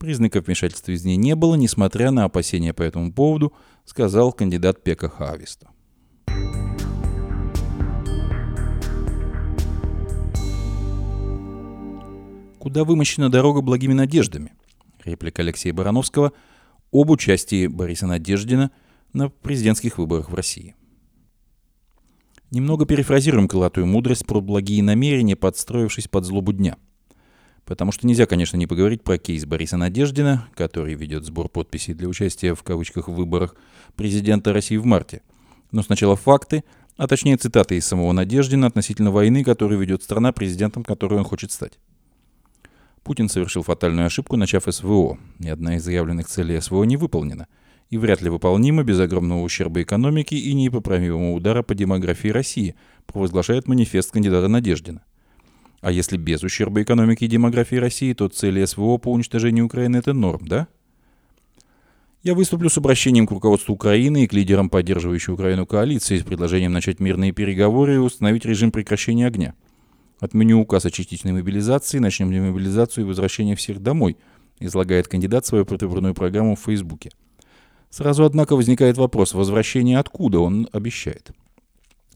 Признаков 0.00 0.46
вмешательства 0.46 0.90
из 0.90 1.04
ней 1.04 1.16
не 1.16 1.36
было, 1.36 1.54
несмотря 1.54 2.10
на 2.10 2.24
опасения 2.24 2.74
по 2.74 2.82
этому 2.82 3.12
поводу, 3.12 3.52
сказал 3.84 4.32
кандидат 4.32 4.82
Пека 4.82 5.08
Хависта. 5.08 5.68
Куда 12.58 12.82
вымощена 12.82 13.30
дорога 13.30 13.60
благими 13.60 13.92
надеждами? 13.92 14.54
Реплика 15.04 15.42
Алексея 15.42 15.72
Барановского– 15.72 16.32
об 16.94 17.10
участии 17.10 17.66
Бориса 17.66 18.06
Надеждина 18.06 18.70
на 19.12 19.28
президентских 19.28 19.98
выборах 19.98 20.30
в 20.30 20.34
России. 20.34 20.76
Немного 22.52 22.86
перефразируем 22.86 23.48
крылатую 23.48 23.86
мудрость 23.86 24.24
про 24.24 24.40
благие 24.40 24.80
намерения, 24.80 25.34
подстроившись 25.34 26.06
под 26.06 26.24
злобу 26.24 26.52
дня. 26.52 26.76
Потому 27.64 27.90
что 27.90 28.06
нельзя, 28.06 28.26
конечно, 28.26 28.56
не 28.56 28.68
поговорить 28.68 29.02
про 29.02 29.18
кейс 29.18 29.44
Бориса 29.44 29.76
Надеждина, 29.76 30.46
который 30.54 30.94
ведет 30.94 31.24
сбор 31.24 31.48
подписей 31.48 31.94
для 31.94 32.08
участия 32.08 32.54
в 32.54 32.62
кавычках 32.62 33.08
в 33.08 33.14
выборах 33.14 33.56
президента 33.96 34.52
России 34.52 34.76
в 34.76 34.84
марте. 34.84 35.22
Но 35.72 35.82
сначала 35.82 36.14
факты, 36.14 36.62
а 36.96 37.08
точнее 37.08 37.36
цитаты 37.38 37.76
из 37.76 37.86
самого 37.86 38.12
Надеждина 38.12 38.68
относительно 38.68 39.10
войны, 39.10 39.42
которую 39.42 39.80
ведет 39.80 40.04
страна, 40.04 40.30
президентом 40.30 40.84
которой 40.84 41.18
он 41.18 41.24
хочет 41.24 41.50
стать. 41.50 41.80
Путин 43.04 43.28
совершил 43.28 43.62
фатальную 43.62 44.06
ошибку, 44.06 44.36
начав 44.36 44.64
СВО. 44.66 45.18
Ни 45.38 45.50
одна 45.50 45.76
из 45.76 45.84
заявленных 45.84 46.26
целей 46.26 46.58
СВО 46.58 46.84
не 46.84 46.96
выполнена. 46.96 47.46
И 47.90 47.98
вряд 47.98 48.22
ли 48.22 48.30
выполнима 48.30 48.82
без 48.82 48.98
огромного 48.98 49.42
ущерба 49.42 49.82
экономики 49.82 50.34
и 50.34 50.54
непоправимого 50.54 51.32
удара 51.32 51.62
по 51.62 51.74
демографии 51.74 52.28
России, 52.28 52.74
провозглашает 53.06 53.68
манифест 53.68 54.10
кандидата 54.10 54.48
Надеждина. 54.48 55.02
А 55.82 55.92
если 55.92 56.16
без 56.16 56.42
ущерба 56.42 56.82
экономики 56.82 57.24
и 57.24 57.28
демографии 57.28 57.76
России, 57.76 58.14
то 58.14 58.28
цели 58.28 58.64
СВО 58.64 58.96
по 58.96 59.12
уничтожению 59.12 59.66
Украины– 59.66 59.96
это 59.98 60.14
норм, 60.14 60.48
да? 60.48 60.66
Я 62.22 62.34
выступлю 62.34 62.70
с 62.70 62.78
обращением 62.78 63.26
к 63.26 63.32
руководству 63.32 63.74
Украины 63.74 64.24
и 64.24 64.26
к 64.26 64.32
лидерам 64.32 64.70
поддерживающей 64.70 65.34
Украину 65.34 65.66
коалиции 65.66 66.16
с 66.16 66.22
предложением 66.22 66.72
начать 66.72 67.00
мирные 67.00 67.32
переговоры 67.32 67.96
и 67.96 67.98
установить 67.98 68.46
режим 68.46 68.72
прекращения 68.72 69.26
огня– 69.26 69.52
Отменю 70.20 70.60
указ 70.60 70.86
о 70.86 70.90
частичной 70.90 71.32
мобилизации, 71.32 71.98
начнем 71.98 72.30
демобилизацию 72.32 73.04
и 73.04 73.08
возвращение 73.08 73.56
всех 73.56 73.82
домой, 73.82 74.16
излагает 74.60 75.08
кандидат 75.08 75.44
свою 75.44 75.64
предвыборную 75.64 76.14
программу 76.14 76.54
в 76.54 76.60
Фейсбуке. 76.60 77.10
Сразу, 77.90 78.24
однако, 78.24 78.56
возникает 78.56 78.96
вопрос, 78.96 79.34
возвращение 79.34 79.98
откуда 79.98 80.40
он 80.40 80.68
обещает? 80.72 81.32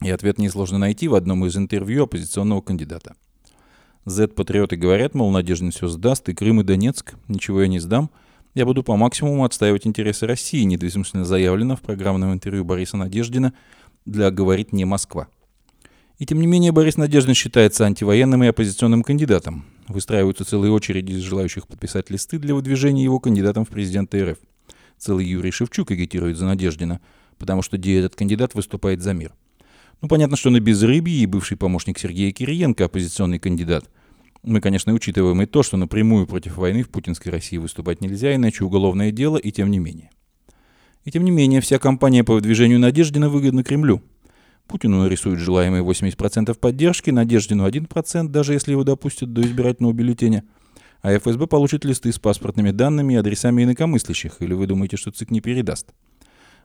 И 0.01 0.09
ответ 0.09 0.37
несложно 0.37 0.77
найти 0.77 1.07
в 1.07 1.15
одном 1.15 1.45
из 1.45 1.57
интервью 1.57 2.03
оппозиционного 2.03 2.61
кандидата. 2.61 3.15
Z-патриоты 4.05 4.77
говорят, 4.77 5.13
мол, 5.13 5.29
Надеждин 5.31 5.71
все 5.71 5.87
сдаст, 5.87 6.29
и 6.29 6.33
Крым, 6.33 6.61
и 6.61 6.63
Донецк, 6.63 7.15
ничего 7.27 7.61
я 7.61 7.67
не 7.67 7.79
сдам. 7.79 8.09
Я 8.55 8.65
буду 8.65 8.81
по 8.81 8.95
максимуму 8.95 9.43
отстаивать 9.43 9.85
интересы 9.85 10.25
России, 10.25 10.63
недвусмысленно 10.63 11.25
заявлено 11.25 11.75
в 11.75 11.81
программном 11.81 12.33
интервью 12.33 12.65
Бориса 12.65 12.97
Надеждина 12.97 13.53
для 14.05 14.31
«Говорит 14.31 14.73
не 14.73 14.85
Москва». 14.85 15.27
И 16.19 16.25
тем 16.25 16.41
не 16.41 16.47
менее 16.47 16.73
Борис 16.73 16.97
Надеждин 16.97 17.33
считается 17.33 17.85
антивоенным 17.85 18.43
и 18.43 18.47
оппозиционным 18.47 19.03
кандидатом. 19.03 19.65
Выстраиваются 19.87 20.43
целые 20.43 20.69
очереди 20.69 21.13
из 21.13 21.21
желающих 21.21 21.65
подписать 21.65 22.09
листы 22.09 22.37
для 22.37 22.53
выдвижения 22.53 23.05
его 23.05 23.21
кандидатом 23.21 23.63
в 23.63 23.69
президенты 23.69 24.31
РФ. 24.31 24.37
Целый 24.97 25.25
Юрий 25.25 25.51
Шевчук 25.51 25.91
агитирует 25.91 26.37
за 26.37 26.45
Надеждина, 26.45 26.99
потому 27.37 27.61
что 27.61 27.77
где 27.77 27.99
этот 27.99 28.15
кандидат 28.15 28.53
выступает 28.53 29.01
за 29.01 29.13
мир. 29.13 29.31
Ну, 30.01 30.09
понятно, 30.09 30.35
что 30.35 30.49
на 30.49 30.59
безрыбье 30.59 31.19
и 31.19 31.25
бывший 31.25 31.55
помощник 31.55 31.97
Сергея 31.97 32.33
Кириенко, 32.33 32.85
оппозиционный 32.85 33.39
кандидат. 33.39 33.89
Мы, 34.43 34.59
конечно, 34.59 34.93
учитываем 34.93 35.41
и 35.41 35.45
то, 35.45 35.63
что 35.63 35.77
напрямую 35.77 36.27
против 36.27 36.57
войны 36.57 36.83
в 36.83 36.89
путинской 36.89 37.31
России 37.31 37.57
выступать 37.57 38.01
нельзя, 38.01 38.35
иначе 38.35 38.65
уголовное 38.65 39.11
дело, 39.11 39.37
и 39.37 39.51
тем 39.51 39.71
не 39.71 39.79
менее. 39.79 40.09
И 41.05 41.11
тем 41.11 41.23
не 41.23 41.31
менее, 41.31 41.61
вся 41.61 41.79
кампания 41.79 42.25
по 42.25 42.33
выдвижению 42.33 42.79
Надеждина 42.79 43.29
выгодна 43.29 43.63
Кремлю. 43.63 44.01
Путину 44.69 45.01
нарисуют 45.01 45.39
желаемые 45.39 45.83
80% 45.83 46.53
поддержки, 46.53 47.09
Надеждину 47.09 47.67
1%, 47.67 48.27
даже 48.27 48.53
если 48.53 48.71
его 48.71 48.83
допустят 48.83 49.33
до 49.33 49.41
избирательного 49.41 49.93
бюллетеня. 49.93 50.43
А 51.01 51.17
ФСБ 51.17 51.47
получит 51.47 51.85
листы 51.85 52.11
с 52.11 52.19
паспортными 52.19 52.71
данными 52.71 53.13
и 53.13 53.17
адресами 53.17 53.63
инакомыслящих, 53.63 54.37
или 54.41 54.53
вы 54.53 54.67
думаете, 54.67 54.95
что 54.95 55.11
ЦИК 55.11 55.31
не 55.31 55.41
передаст? 55.41 55.87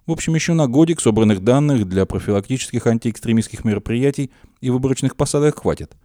В 0.07 0.13
общем, 0.13 0.35
еще 0.35 0.53
на 0.53 0.67
годик 0.67 1.01
собранных 1.01 1.43
данных 1.43 1.89
для 1.89 2.05
профилактических 2.05 2.87
антиэкстремистских 2.87 3.65
мероприятий 3.65 4.31
и 4.61 4.69
выборочных 4.69 5.17
посадок 5.17 5.61
хватит. 5.61 5.97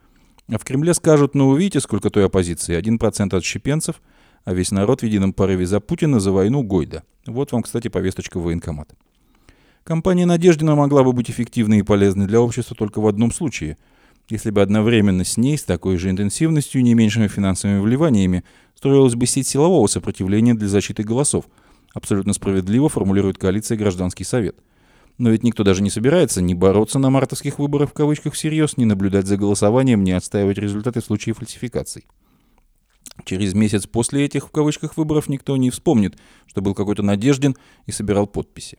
А 0.49 0.57
в 0.57 0.63
Кремле 0.63 0.93
скажут, 0.93 1.35
ну 1.35 1.49
увидите, 1.49 1.81
сколько 1.81 2.09
той 2.09 2.25
оппозиции, 2.25 2.79
1% 2.79 3.35
отщепенцев, 3.35 4.01
а 4.45 4.53
весь 4.53 4.71
народ 4.71 5.01
в 5.01 5.05
едином 5.05 5.33
порыве 5.33 5.65
за 5.65 5.81
Путина, 5.81 6.21
за 6.21 6.31
войну 6.31 6.63
Гойда. 6.63 7.03
Вот 7.25 7.51
вам, 7.51 7.63
кстати, 7.63 7.89
повесточка 7.89 8.39
в 8.39 8.43
военкомат. 8.43 8.95
Компания 9.89 10.27
Надеждина 10.27 10.75
могла 10.75 11.03
бы 11.03 11.13
быть 11.13 11.31
эффективной 11.31 11.79
и 11.79 11.81
полезной 11.81 12.27
для 12.27 12.39
общества 12.39 12.75
только 12.77 13.01
в 13.01 13.07
одном 13.07 13.31
случае– 13.31 13.77
если 14.29 14.51
бы 14.51 14.61
одновременно 14.61 15.25
с 15.25 15.37
ней, 15.37 15.57
с 15.57 15.63
такой 15.63 15.97
же 15.97 16.11
интенсивностью 16.11 16.81
и 16.81 16.83
не 16.83 16.93
меньшими 16.93 17.27
финансовыми 17.27 17.79
вливаниями, 17.79 18.43
строилась 18.75 19.15
бы 19.15 19.25
сеть 19.25 19.47
силового 19.47 19.87
сопротивления 19.87 20.53
для 20.53 20.67
защиты 20.67 21.01
голосов– 21.01 21.45
Абсолютно 21.93 22.33
справедливо 22.33 22.89
формулирует 22.89 23.37
коалиция 23.37 23.77
«Гражданский 23.77 24.23
совет». 24.23 24.55
Но 25.17 25.31
ведь 25.31 25.43
никто 25.43 25.63
даже 25.63 25.81
не 25.81 25.89
собирается 25.89 26.41
ни 26.41 26.53
бороться 26.53 26.97
на 26.97 27.09
мартовских 27.09 27.59
выборах 27.59 27.89
в 27.89 27.93
кавычках 27.93 28.33
всерьез, 28.33 28.77
ни 28.77 28.85
наблюдать 28.85 29.27
за 29.27 29.35
голосованием, 29.35 30.03
ни 30.03 30.11
отстаивать 30.11 30.57
результаты 30.57 31.01
в 31.01 31.05
случае 31.05 31.35
фальсификаций. 31.35 32.05
Через 33.25 33.53
месяц 33.53 33.85
после 33.85 34.23
этих 34.23 34.47
в 34.47 34.51
кавычках 34.51 34.95
выборов 34.95 35.27
никто 35.27 35.57
не 35.57 35.71
вспомнит, 35.71 36.17
что 36.45 36.61
был 36.61 36.73
какой-то 36.73 37.03
Надеждин 37.03 37.57
и 37.85 37.91
собирал 37.91 38.27
подписи. 38.27 38.77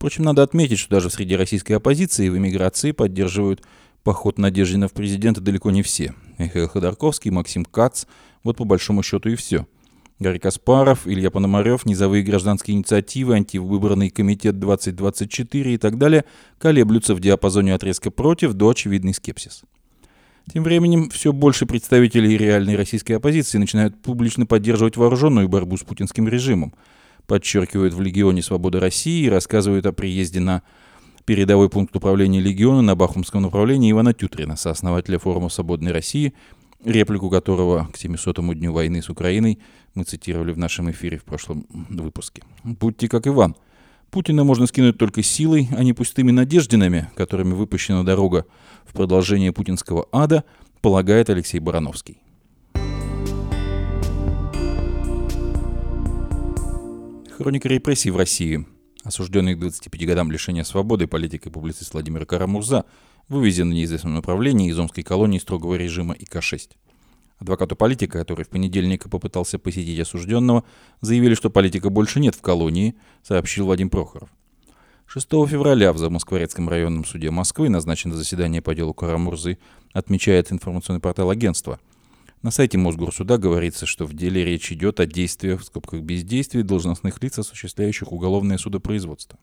Впрочем, 0.00 0.24
надо 0.24 0.42
отметить, 0.42 0.78
что 0.78 0.90
даже 0.90 1.10
среди 1.10 1.36
российской 1.36 1.74
оппозиции 1.74 2.30
в 2.30 2.36
эмиграции 2.36 2.92
поддерживают 2.92 3.62
поход 4.02 4.38
Надеждина 4.38 4.88
в 4.88 4.92
президенты 4.94 5.42
далеко 5.42 5.70
не 5.70 5.82
все. 5.82 6.14
Михаил 6.38 6.68
Ходорковский, 6.68 7.30
Максим 7.30 7.66
Кац, 7.66 8.06
вот 8.42 8.56
по 8.56 8.64
большому 8.64 9.02
счету 9.02 9.28
и 9.28 9.36
все– 9.36 9.66
Гарри 10.20 10.36
Каспаров, 10.36 11.06
Илья 11.06 11.30
Пономарев, 11.30 11.86
низовые 11.86 12.22
гражданские 12.22 12.76
инициативы, 12.76 13.34
антивыборный 13.36 14.10
комитет 14.10 14.58
2024 14.58 15.74
и 15.74 15.78
так 15.78 15.96
далее 15.96 16.26
колеблются 16.58 17.14
в 17.14 17.20
диапазоне 17.20 17.74
отрезка 17.74 18.10
против 18.10 18.52
до 18.52 18.68
очевидный 18.68 19.14
скепсис. 19.14 19.62
Тем 20.52 20.62
временем 20.62 21.08
все 21.08 21.32
больше 21.32 21.64
представителей 21.64 22.36
реальной 22.36 22.76
российской 22.76 23.12
оппозиции 23.12 23.56
начинают 23.56 24.00
публично 24.02 24.44
поддерживать 24.44 24.98
вооруженную 24.98 25.48
борьбу 25.48 25.78
с 25.78 25.84
путинским 25.84 26.28
режимом, 26.28 26.74
подчеркивают 27.26 27.94
в 27.94 28.00
Легионе 28.00 28.42
Свободы 28.42 28.80
России 28.80 29.24
и 29.24 29.30
рассказывают 29.30 29.86
о 29.86 29.92
приезде 29.92 30.40
на 30.40 30.62
передовой 31.24 31.68
пункт 31.68 31.94
управления 31.94 32.40
Легиона 32.40 32.82
на 32.82 32.96
Бахмутском 32.96 33.42
направлении 33.42 33.90
Ивана 33.90 34.12
Тютрина, 34.12 34.56
сооснователя 34.56 35.18
форума 35.18 35.48
«Свободной 35.48 35.92
России», 35.92 36.34
реплику 36.84 37.30
которого 37.30 37.88
к 37.92 37.96
700-му 37.96 38.54
дню 38.54 38.72
войны 38.72 39.02
с 39.02 39.10
Украиной 39.10 39.58
мы 39.94 40.04
цитировали 40.04 40.52
в 40.52 40.58
нашем 40.58 40.90
эфире 40.90 41.18
в 41.18 41.24
прошлом 41.24 41.66
выпуске. 41.70 42.42
«Будьте 42.64 43.08
как 43.08 43.26
Иван. 43.26 43.54
Путина 44.10 44.42
можно 44.44 44.66
скинуть 44.66 44.98
только 44.98 45.22
силой, 45.22 45.68
а 45.76 45.84
не 45.84 45.92
пустыми 45.92 46.32
надеждинами, 46.32 47.10
которыми 47.14 47.52
выпущена 47.52 48.02
дорога 48.02 48.44
в 48.84 48.92
продолжение 48.92 49.52
путинского 49.52 50.08
ада, 50.10 50.44
полагает 50.80 51.30
Алексей 51.30 51.60
Барановский. 51.60 52.18
Хроника 57.40 57.70
репрессий 57.70 58.10
в 58.10 58.18
России. 58.18 58.66
Осужденный 59.02 59.54
к 59.54 59.58
25 59.60 60.06
годам 60.06 60.30
лишения 60.30 60.62
свободы 60.62 61.06
политик 61.06 61.46
и 61.46 61.50
публицист 61.50 61.94
Владимир 61.94 62.26
Карамурза 62.26 62.84
вывезен 63.30 63.70
в 63.70 63.72
неизвестном 63.72 64.12
направлении 64.12 64.68
из 64.68 64.78
омской 64.78 65.02
колонии 65.02 65.38
строгого 65.38 65.76
режима 65.76 66.14
ИК-6. 66.14 66.72
Адвокату 67.38 67.76
политика, 67.76 68.18
который 68.18 68.44
в 68.44 68.50
понедельник 68.50 69.08
попытался 69.08 69.58
посетить 69.58 69.98
осужденного, 70.00 70.64
заявили, 71.00 71.32
что 71.32 71.48
политика 71.48 71.88
больше 71.88 72.20
нет 72.20 72.34
в 72.34 72.42
колонии, 72.42 72.94
сообщил 73.22 73.64
Вадим 73.64 73.88
Прохоров. 73.88 74.28
6 75.06 75.26
февраля 75.48 75.94
в 75.94 75.96
Замоскворецком 75.96 76.68
районном 76.68 77.06
суде 77.06 77.30
Москвы 77.30 77.70
назначено 77.70 78.16
заседание 78.16 78.60
по 78.60 78.74
делу 78.74 78.92
Карамурзы, 78.92 79.56
отмечает 79.94 80.52
информационный 80.52 81.00
портал 81.00 81.30
агентства. 81.30 81.80
На 82.42 82.50
сайте 82.50 82.78
Мосгорсуда 82.78 83.38
говорится, 83.38 83.86
что 83.86 84.06
в 84.06 84.14
деле 84.14 84.44
речь 84.44 84.72
идет 84.72 85.00
о 85.00 85.06
действиях, 85.06 85.60
в 85.60 85.64
скобках 85.64 86.00
бездействии, 86.00 86.62
должностных 86.62 87.22
лиц, 87.22 87.38
осуществляющих 87.38 88.12
уголовное 88.12 88.58
судопроизводство. 88.58 89.38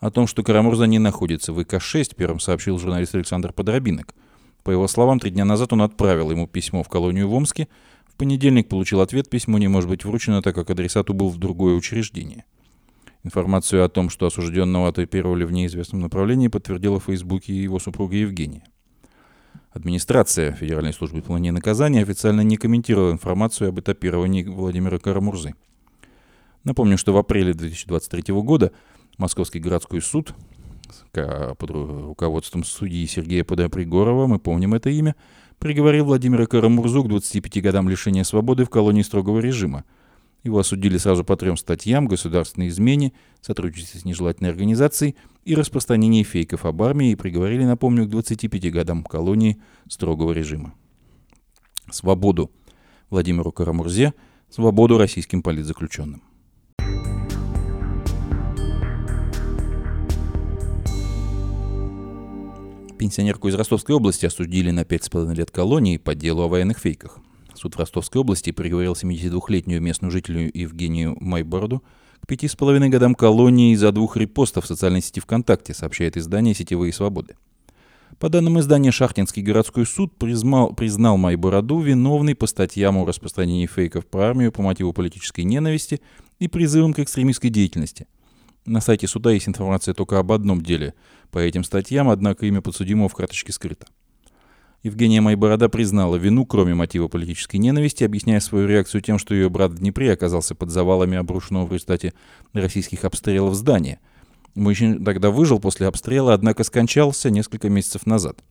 О 0.00 0.10
том, 0.10 0.26
что 0.26 0.42
Карамурза 0.42 0.86
не 0.86 0.98
находится 0.98 1.52
в 1.52 1.60
ИК-6, 1.60 2.16
первым 2.16 2.40
сообщил 2.40 2.78
журналист 2.78 3.14
Александр 3.14 3.52
Подробинок– 3.52 4.14
по 4.62 4.70
его 4.70 4.86
словам, 4.86 5.18
три 5.18 5.30
дня 5.30 5.44
назад 5.44 5.72
он 5.72 5.82
отправил 5.82 6.30
ему 6.30 6.46
письмо 6.46 6.82
в 6.82 6.88
колонию 6.88 7.28
в 7.28 7.34
Омске. 7.34 7.68
В 8.06 8.14
понедельник 8.14 8.68
получил 8.68 9.00
ответ, 9.00 9.28
письмо 9.28 9.58
не 9.58 9.68
может 9.68 9.90
быть 9.90 10.04
вручено, 10.04 10.42
так 10.42 10.54
как 10.54 10.70
адресату 10.70 11.14
был 11.14 11.28
в 11.30 11.38
другое 11.38 11.74
учреждение. 11.74 12.44
Информацию 13.24 13.84
о 13.84 13.88
том, 13.88 14.10
что 14.10 14.26
осужденного 14.26 14.88
отрепировали 14.88 15.44
в 15.44 15.52
неизвестном 15.52 16.00
направлении, 16.00 16.48
подтвердила 16.48 17.00
в 17.00 17.04
Фейсбуке 17.04 17.54
его 17.54 17.78
супруга 17.78 18.16
Евгения. 18.16 18.64
Администрация 19.72 20.52
Федеральной 20.52 20.92
службы 20.92 21.20
исполнения 21.20 21.52
наказания 21.52 22.02
официально 22.02 22.42
не 22.42 22.58
комментировала 22.58 23.10
информацию 23.12 23.70
об 23.70 23.80
этапировании 23.80 24.44
Владимира 24.44 24.98
Карамурзы. 24.98 25.54
Напомню, 26.62 26.98
что 26.98 27.14
в 27.14 27.16
апреле 27.16 27.54
2023 27.54 28.34
года 28.34 28.72
Московский 29.16 29.60
городской 29.60 30.02
суд 30.02 30.34
под 31.12 31.70
руководством 31.70 32.64
судьи 32.64 33.06
Сергея 33.06 33.44
Подопригорова, 33.44 34.26
мы 34.26 34.38
помним 34.38 34.74
это 34.74 34.90
имя, 34.90 35.16
приговорил 35.58 36.04
Владимира 36.04 36.44
Карамурзу 36.44 37.04
к 37.04 37.08
25 37.08 37.62
годам 37.62 37.88
лишения 37.88 38.24
свободы 38.24 38.66
в 38.66 38.70
колонии 38.70 39.02
строгого 39.02 39.38
режима. 39.38 39.84
Его 40.44 40.58
осудили 40.58 40.98
сразу 40.98 41.24
по 41.24 41.36
трем 41.36 41.56
статьям 41.56 42.08
«Государственной 42.08 42.68
измене», 42.68 43.12
«Сотрудничестве 43.40 44.00
с 44.00 44.04
нежелательной 44.04 44.50
организацией» 44.50 45.16
и 45.44 45.54
«Распространение 45.54 46.24
фейков 46.24 46.64
об 46.64 46.82
армии» 46.82 47.10
и 47.10 47.16
приговорили, 47.16 47.64
напомню, 47.64 48.06
к 48.06 48.10
25 48.10 48.70
годам 48.70 49.04
колонии 49.04 49.60
строгого 49.88 50.32
режима. 50.32 50.74
Свободу 51.90 52.50
Владимиру 53.10 53.52
Карамурзе, 53.52 54.14
свободу 54.48 54.98
российским 54.98 55.42
политзаключенным. 55.42 56.22
Пенсионерку 62.98 63.48
из 63.48 63.54
Ростовской 63.56 63.96
области 63.96 64.26
осудили 64.26 64.70
на 64.70 64.82
5,5 64.82 65.34
лет 65.34 65.50
колонии 65.50 65.96
по 65.96 66.14
делу 66.14 66.42
о 66.42 66.48
военных 66.48 66.78
фейках. 66.78 67.18
Суд 67.52 67.74
в 67.74 67.78
Ростовской 67.78 68.20
области 68.20 68.52
приговорил 68.52 68.92
72-летнюю 68.92 69.82
местную 69.82 70.12
жителю 70.12 70.50
Евгению 70.54 71.16
Майбороду 71.20 71.82
к 72.24 72.30
5,5 72.30 72.88
годам 72.88 73.14
колонии 73.14 73.74
за 73.74 73.92
двух 73.92 74.16
репостов 74.16 74.64
в 74.64 74.68
социальной 74.68 75.02
сети 75.02 75.20
ВКонтакте, 75.20 75.74
сообщает 75.74 76.16
издание 76.16 76.54
«Сетевые 76.54 76.92
свободы». 76.92 77.36
По 78.18 78.28
данным 78.28 78.60
издания, 78.60 78.92
Шахтинский 78.92 79.42
городской 79.42 79.84
суд 79.84 80.16
признал, 80.16 80.74
признал 80.74 81.16
Майбороду 81.16 81.80
виновной 81.80 82.34
по 82.34 82.46
статьям 82.46 82.96
о 82.98 83.04
распространении 83.04 83.66
фейков 83.66 84.06
про 84.06 84.28
армию 84.28 84.52
по 84.52 84.62
мотиву 84.62 84.92
политической 84.92 85.42
ненависти 85.42 86.00
и 86.38 86.48
призывам 86.48 86.94
к 86.94 87.00
экстремистской 87.00 87.50
деятельности– 87.50 88.06
на 88.64 88.80
сайте 88.80 89.08
суда 89.08 89.32
есть 89.32 89.48
информация 89.48 89.92
только 89.92 90.18
об 90.18 90.30
одном 90.30 90.62
деле. 90.62 90.94
По 91.32 91.38
этим 91.38 91.64
статьям, 91.64 92.08
однако, 92.08 92.46
имя 92.46 92.60
подсудимого 92.60 93.08
в 93.08 93.14
карточке 93.14 93.52
скрыто. 93.52 93.86
Евгения 94.82 95.20
Майборода 95.20 95.68
признала 95.68 96.16
вину, 96.16 96.44
кроме 96.44 96.74
мотива 96.74 97.06
политической 97.06 97.58
ненависти, 97.58 98.02
объясняя 98.02 98.40
свою 98.40 98.66
реакцию 98.66 99.00
тем, 99.00 99.16
что 99.16 99.32
ее 99.32 99.48
брат 99.48 99.70
в 99.70 99.78
Днепре 99.78 100.12
оказался 100.12 100.56
под 100.56 100.70
завалами 100.70 101.16
обрушенного 101.16 101.66
в 101.66 101.72
результате 101.72 102.14
российских 102.52 103.04
обстрелов 103.04 103.54
здания. 103.54 104.00
Мужчина 104.56 105.02
тогда 105.04 105.30
выжил 105.30 105.60
после 105.60 105.86
обстрела, 105.86 106.34
однако 106.34 106.64
скончался 106.64 107.30
несколько 107.30 107.68
месяцев 107.68 108.06
назад. 108.06 108.42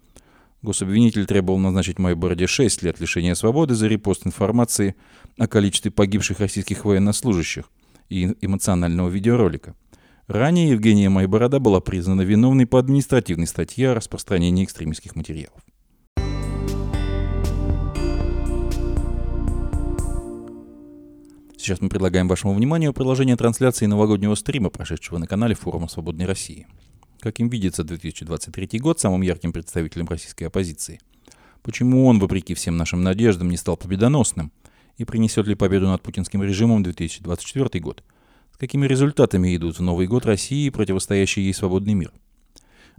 Гособвинитель 0.62 1.26
требовал 1.26 1.60
назначить 1.60 2.00
моей 2.00 2.15
бороде 2.15 2.48
6 2.48 2.82
лет 2.84 3.02
лишения 3.02 3.36
свободы 3.36 3.76
за 3.76 3.88
репост 3.88 4.26
информации 4.26 4.96
о 5.38 5.48
количестве 5.48 5.91
погибших 5.91 6.39
российских 6.39 6.86
военнослужащих 6.86 7.65
и 8.08 8.38
эмоционального 8.39 9.10
видеоролика. 9.10 9.76
Ранее 10.28 10.70
Евгения 10.70 11.10
Майборода 11.10 11.60
была 11.60 11.82
признана 11.82 12.22
виновной 12.22 12.67
по 12.67 12.80
административной 12.80 13.48
статье 13.48 13.89
о 13.89 13.96
распространении 13.96 14.63
экстремистских 14.63 15.15
материалов. 15.17 15.62
Сейчас 21.62 21.80
мы 21.80 21.89
предлагаем 21.89 22.28
вашему 22.28 22.56
вниманию 22.56 22.91
продолжение 22.91 23.36
трансляции 23.36 23.86
новогоднего 23.86 24.34
стрима, 24.34 24.71
прошедшего 24.71 25.19
на 25.19 25.28
канале 25.28 25.54
Форума 25.54 25.88
Свободной 25.88 26.26
России. 26.26 26.65
Как 27.19 27.39
им 27.39 27.50
видится 27.50 27.84
2023 27.84 28.80
год 28.80 29.00
самым 29.00 29.21
ярким 29.21 29.54
представителем 29.54 30.08
российской 30.08 30.45
оппозиции? 30.45 31.00
Почему 31.62 32.08
он, 32.08 32.17
вопреки 32.17 32.56
всем 32.56 32.78
нашим 32.78 33.04
надеждам, 33.04 33.52
не 33.52 33.58
стал 33.58 33.78
победоносным? 33.78 34.52
И 34.97 35.06
принесет 35.06 35.45
ли 35.45 35.54
победу 35.54 35.86
над 35.86 36.02
путинским 36.02 36.41
режимом 36.41 36.82
2024 36.82 37.80
год? 37.80 38.04
С 38.56 38.58
какими 38.58 38.88
результатами 38.88 39.56
идут 39.56 39.78
в 39.78 39.84
Новый 39.84 40.08
год 40.08 40.26
России 40.26 40.65
и 40.65 40.71
противостоящий 40.71 41.43
ей 41.43 41.54
свободный 41.54 41.93
мир? 41.93 42.12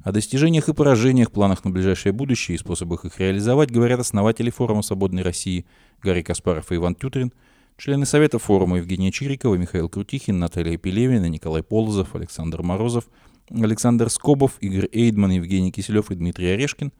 О 0.04 0.12
достижениях 0.12 0.68
и 0.68 0.72
поражениях, 0.72 1.32
планах 1.32 1.64
на 1.64 1.72
ближайшее 1.72 2.12
будущее 2.12 2.54
и 2.54 2.60
способах 2.60 3.06
их 3.06 3.18
реализовать 3.18 3.72
говорят 3.72 3.98
основатели 3.98 4.50
форума 4.50 4.82
«Свободной 4.82 5.24
России» 5.24 5.66
Гарри 6.00 6.22
Каспаров 6.22 6.70
и 6.70 6.76
Иван 6.76 6.94
Тютрин, 6.94 7.32
члены 7.76 8.06
Совета 8.06 8.38
форума 8.38 8.78
Евгения 8.78 9.10
Чирикова, 9.10 9.56
Михаил 9.56 9.88
Крутихин, 9.88 10.38
Наталья 10.38 10.76
Пелевина, 10.76 11.28
Николай 11.28 11.62
Полозов, 11.62 12.14
Александр 12.14 12.62
Морозов– 12.62 13.08
Александр 13.50 14.08
Скобов, 14.10 14.56
Игорь 14.60 14.88
Эйдман, 14.92 15.32
Евгений 15.32 15.72
Киселев 15.72 16.10
и 16.10 16.14
Дмитрий 16.14 16.48
Орешкин, 16.48 16.92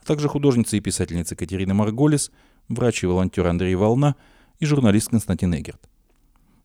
а 0.00 0.04
также 0.04 0.28
художница 0.28 0.76
и 0.76 0.80
писательница 0.80 1.36
Катерина 1.36 1.74
Марголис, 1.74 2.30
врач 2.68 3.04
и 3.04 3.06
волонтер 3.06 3.46
Андрей 3.46 3.74
Волна 3.74 4.16
и 4.58 4.66
журналист 4.66 5.10
Константин 5.10 5.54
Эгерт. 5.54 5.88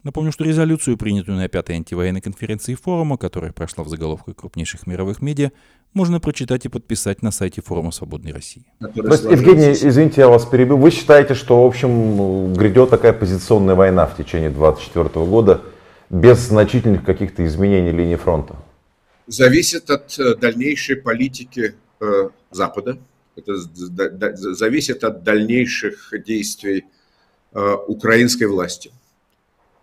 Напомню, 0.04 0.32
что 0.32 0.44
резолюцию, 0.44 0.98
принятую 0.98 1.38
на 1.38 1.48
пятой 1.50 1.76
антивоенной 1.76 2.22
конференции 2.22 2.76
форума, 2.76 3.18
которая 3.18 3.52
прошла 3.52 3.84
в 3.84 3.90
заголовках 3.90 4.38
крупнейших 4.38 4.88
мировых 4.88 5.22
медиа, 5.22 5.52
можно 5.94 6.20
прочитать 6.20 6.66
и 6.66 6.70
подписать 6.70 7.22
на 7.22 7.32
сайте 7.32 7.62
форума 7.62 7.92
«Свободной 7.92 8.34
России». 8.34 8.64
Евгений, 8.80 9.72
извините, 9.72 10.22
я 10.22 10.28
вас 10.28 10.46
перебил. 10.46 10.78
Вы 10.78 10.92
считаете, 10.92 11.34
что, 11.34 11.64
в 11.64 11.68
общем, 11.68 12.54
грядет 12.54 12.90
такая 12.90 13.14
позиционная 13.14 13.76
война 13.76 14.06
в 14.06 14.16
течение 14.16 14.50
2024 14.50 15.26
года 15.26 15.62
без 16.10 16.40
значительных 16.40 17.04
каких-то 17.04 17.46
изменений 17.46 17.92
линии 17.92 18.16
фронта? 18.16 18.56
зависит 19.28 19.90
от 19.90 20.18
э, 20.20 20.36
дальнейшей 20.36 20.96
политики 20.96 21.76
э, 22.00 22.30
Запада, 22.52 22.98
это 23.36 23.54
зависит 23.56 25.04
от 25.04 25.24
дальнейших 25.24 26.14
действий 26.26 26.86
э, 27.54 27.74
украинской 27.88 28.46
власти. 28.46 28.92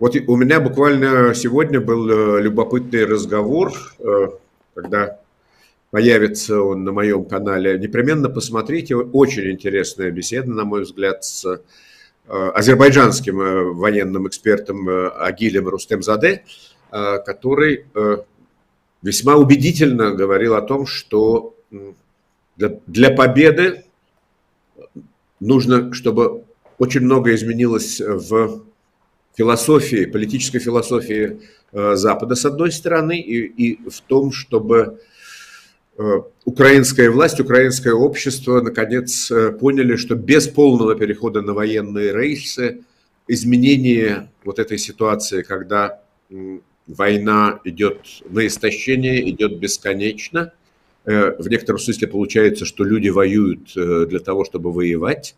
Вот 0.01 0.17
у 0.17 0.37
меня 0.37 0.61
буквально 0.61 1.35
сегодня 1.35 1.81
был 1.81 2.39
любопытный 2.39 3.05
разговор, 3.07 3.73
когда 4.75 5.21
появится 5.95 6.61
он 6.61 6.83
на 6.83 6.91
моем 6.91 7.25
канале. 7.25 7.79
Непременно 7.79 8.29
посмотрите, 8.29 8.97
очень 8.97 9.53
интересная 9.53 10.11
беседа, 10.11 10.51
на 10.51 10.65
мой 10.65 10.83
взгляд, 10.83 11.23
с 11.23 11.63
азербайджанским 12.27 13.77
военным 13.77 14.27
экспертом 14.27 14.89
Агилем 14.89 15.69
Рустемзаде, 15.69 16.43
который 16.91 17.85
весьма 19.03 19.37
убедительно 19.37 20.11
говорил 20.11 20.57
о 20.57 20.63
том, 20.63 20.85
что 20.85 21.55
для, 22.57 23.11
победы 23.11 23.85
нужно, 25.39 25.93
чтобы 25.93 26.43
очень 26.79 27.03
много 27.03 27.33
изменилось 27.37 28.01
в 28.01 28.65
философии, 29.37 30.07
политической 30.07 30.59
философии 30.59 31.41
э, 31.71 31.95
Запада, 31.95 32.35
с 32.35 32.45
одной 32.45 32.73
стороны, 32.73 33.21
и, 33.21 33.47
и 33.47 33.89
в 33.89 34.01
том, 34.01 34.33
чтобы 34.33 34.77
э, 34.79 35.14
украинская 36.45 37.11
власть, 37.11 37.41
украинское 37.41 37.95
общество 37.95 38.61
наконец 38.61 39.31
э, 39.31 39.53
поняли, 39.53 39.97
что 39.97 40.15
без 40.15 40.49
полного 40.49 40.95
перехода 40.95 41.41
на 41.41 41.53
военные 41.53 42.13
рейсы 42.13 42.83
изменение 43.29 44.31
вот 44.45 44.59
этой 44.59 44.79
ситуации, 44.79 45.43
когда 45.43 46.01
война 46.87 47.61
идет 47.65 48.01
на 48.29 48.47
истощение, 48.47 49.29
идет 49.31 49.59
бесконечно. 49.59 50.53
Э, 51.05 51.37
в 51.39 51.49
некотором 51.49 51.79
смысле 51.79 52.09
получается, 52.09 52.65
что 52.65 52.85
люди 52.85 53.09
воюют 53.09 53.77
э, 53.77 54.07
для 54.07 54.21
того, 54.21 54.45
чтобы 54.45 54.73
воевать. 54.73 55.37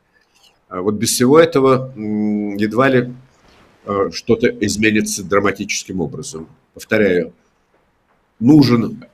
А 0.68 0.80
вот 0.80 0.94
без 0.94 1.10
всего 1.10 1.38
этого 1.38 1.92
едва 1.96 2.88
ли 2.88 3.12
э, 3.84 4.10
что-то 4.12 4.48
изменится 4.48 5.22
драматическим 5.22 6.00
образом. 6.00 6.48
Повторяю, 6.74 7.32
нужен 8.40 9.04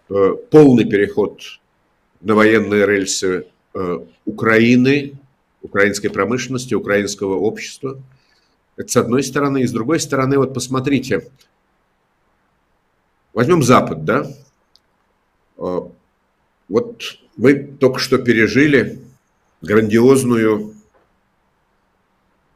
полный 0.51 0.85
переход 0.85 1.41
на 2.21 2.35
военные 2.35 2.87
рельсы 2.87 3.47
Украины, 4.25 5.15
украинской 5.63 6.09
промышленности, 6.09 6.75
украинского 6.75 7.35
общества. 7.35 7.99
Это 8.77 8.89
с 8.89 8.97
одной 8.97 9.23
стороны. 9.23 9.63
И 9.63 9.67
с 9.67 9.73
другой 9.73 10.01
стороны, 10.01 10.39
вот 10.39 10.53
посмотрите, 10.53 11.23
Возьмем 13.33 13.63
Запад, 13.63 14.05
да? 14.05 14.27
А, 15.57 15.91
вот 16.69 17.03
мы 17.37 17.55
только 17.55 17.99
что 17.99 18.19
пережили 18.19 19.01
грандиозную 19.63 20.75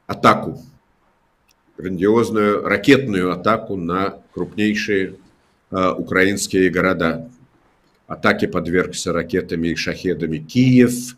атаку, 0.07 0.63
грандиозную 1.79 2.63
ракетную 2.63 3.33
атаку 3.33 3.77
на 3.77 4.23
крупнейшие 4.35 5.17
э, 5.71 5.91
украинские 5.97 6.69
города. 6.69 7.29
Атаке 8.07 8.49
подвергся 8.49 9.13
ракетами 9.13 9.69
и 9.69 9.75
шахедами 9.75 10.39
Киев, 10.39 11.17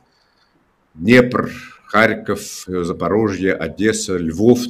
Днепр, 0.94 1.51
Харьков, 1.85 2.64
Запорожье, 2.66 3.55
Одесса, 3.55 4.16
Львов. 4.16 4.61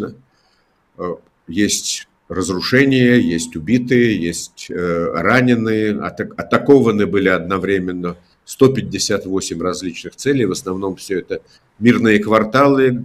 Есть 1.47 2.09
разрушения, 2.29 3.17
есть 3.17 3.57
убитые, 3.57 4.21
есть 4.21 4.67
э, 4.71 5.11
раненые, 5.15 5.99
атакованы 5.99 7.07
были 7.07 7.29
одновременно 7.29 8.17
158 8.45 9.61
различных 9.61 10.17
целей, 10.17 10.45
в 10.45 10.53
основном 10.53 10.97
все 10.97 11.21
это 11.21 11.41
мирные 11.79 12.19
кварталы, 12.19 13.05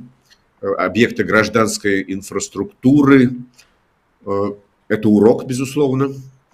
э, 0.62 0.68
объекты 0.68 1.24
гражданской 1.24 2.04
инфраструктуры. 2.08 3.32
Э, 4.26 4.54
это 4.90 5.10
урок, 5.10 5.46
безусловно, 5.46 6.14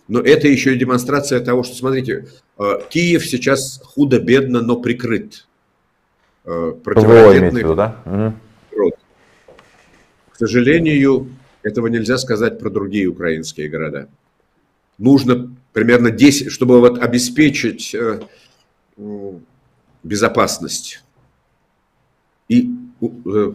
но 0.10 0.20
это 0.20 0.48
еще 0.48 0.76
и 0.76 0.78
демонстрация 0.78 1.40
того, 1.40 1.64
что, 1.64 1.76
смотрите, 1.76 2.28
Киев 2.90 3.26
сейчас 3.26 3.80
худо-бедно, 3.84 4.62
но 4.62 4.76
прикрыт. 4.76 5.48
Противоракетный 6.44 7.76
да? 7.76 8.34
К 10.32 10.36
сожалению, 10.38 11.30
этого 11.64 11.88
нельзя 11.88 12.18
сказать 12.18 12.60
про 12.60 12.70
другие 12.70 13.08
украинские 13.08 13.70
города. 13.70 14.10
Нужно 14.98 15.56
примерно 15.74 16.12
10, 16.12 16.52
чтобы 16.52 16.80
вот 16.80 17.00
обеспечить 17.00 17.96
э, 17.96 18.22
безопасность 20.04 21.04
и 22.48 22.70
э, 23.02 23.54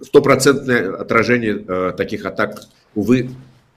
стопроцентное 0.00 0.94
отражение 0.94 1.64
э, 1.66 1.92
таких 1.96 2.24
атак, 2.24 2.62
увы, 2.94 3.30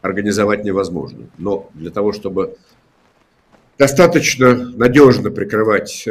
организовать 0.04 0.64
невозможно. 0.64 1.28
Но 1.40 1.72
для 1.74 1.90
того, 1.90 2.12
чтобы 2.12 2.58
достаточно 3.80 4.54
надежно 4.54 5.32
прикрывать 5.32 6.08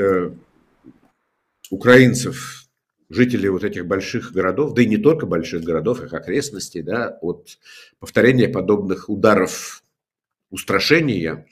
украинцев 1.71 2.63
жители 3.09 3.49
вот 3.49 3.65
этих 3.65 3.87
больших 3.87 4.33
городов, 4.33 4.75
да 4.75 4.83
и 4.83 4.87
не 4.87 4.97
только 4.97 5.27
больших 5.27 5.63
городов, 5.63 6.03
их 6.03 6.13
окрестностей, 6.13 6.83
да, 6.83 7.19
от 7.21 7.59
повторения 7.99 8.49
подобных 8.49 9.09
ударов 9.09 9.83
устрашения, 10.51 11.47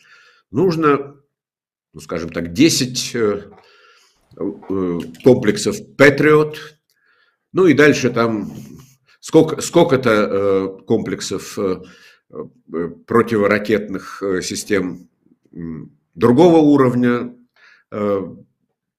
нужно, 0.51 1.17
ну, 1.93 2.01
скажем 2.01 2.31
так, 2.31 2.53
10 2.53 3.15
э, 3.15 3.43
э, 4.37 4.99
комплексов 5.23 5.77
Patriot, 5.97 6.57
ну 7.53 7.67
и 7.67 7.75
дальше 7.75 8.11
там 8.11 8.53
сколько, 9.21 9.61
сколько-то 9.61 10.11
э, 10.11 10.83
комплексов 10.87 11.59
противоракетных 13.07 14.23
систем 14.43 15.09
другого 16.15 16.59
уровня, 16.59 17.35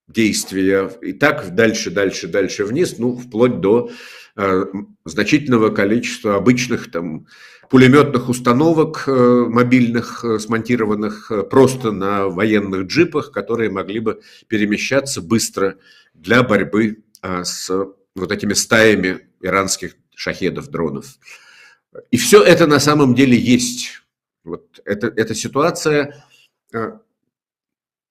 действия, 0.07 0.91
и 1.01 1.13
так 1.13 1.55
дальше, 1.55 1.89
дальше, 1.89 2.27
дальше 2.27 2.65
вниз, 2.65 2.95
ну, 2.97 3.15
вплоть 3.15 3.61
до 3.61 3.89
э, 4.35 4.65
значительного 5.05 5.69
количества 5.69 6.35
обычных 6.35 6.91
там 6.91 7.27
пулеметных 7.71 8.27
установок 8.27 9.05
э, 9.07 9.45
мобильных, 9.47 10.25
э, 10.25 10.39
смонтированных 10.39 11.31
э, 11.31 11.43
просто 11.43 11.93
на 11.93 12.27
военных 12.27 12.87
джипах, 12.87 13.31
которые 13.31 13.71
могли 13.71 13.99
бы 13.99 14.21
перемещаться 14.47 15.21
быстро 15.21 15.77
для 16.13 16.43
борьбы 16.43 17.03
с 17.23 17.69
вот 18.15 18.31
этими 18.31 18.53
стаями 18.53 19.29
иранских 19.41 19.95
шахедов, 20.15 20.69
дронов. 20.69 21.05
И 22.09 22.17
все 22.17 22.41
это 22.43 22.67
на 22.67 22.79
самом 22.79 23.15
деле 23.15 23.37
есть. 23.37 24.01
Вот 24.43 24.79
это, 24.85 25.07
эта 25.07 25.35
ситуация, 25.35 26.23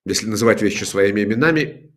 если 0.05 0.27
называть 0.27 0.63
вещи 0.63 0.85
своими 0.85 1.25
именами, 1.25 1.93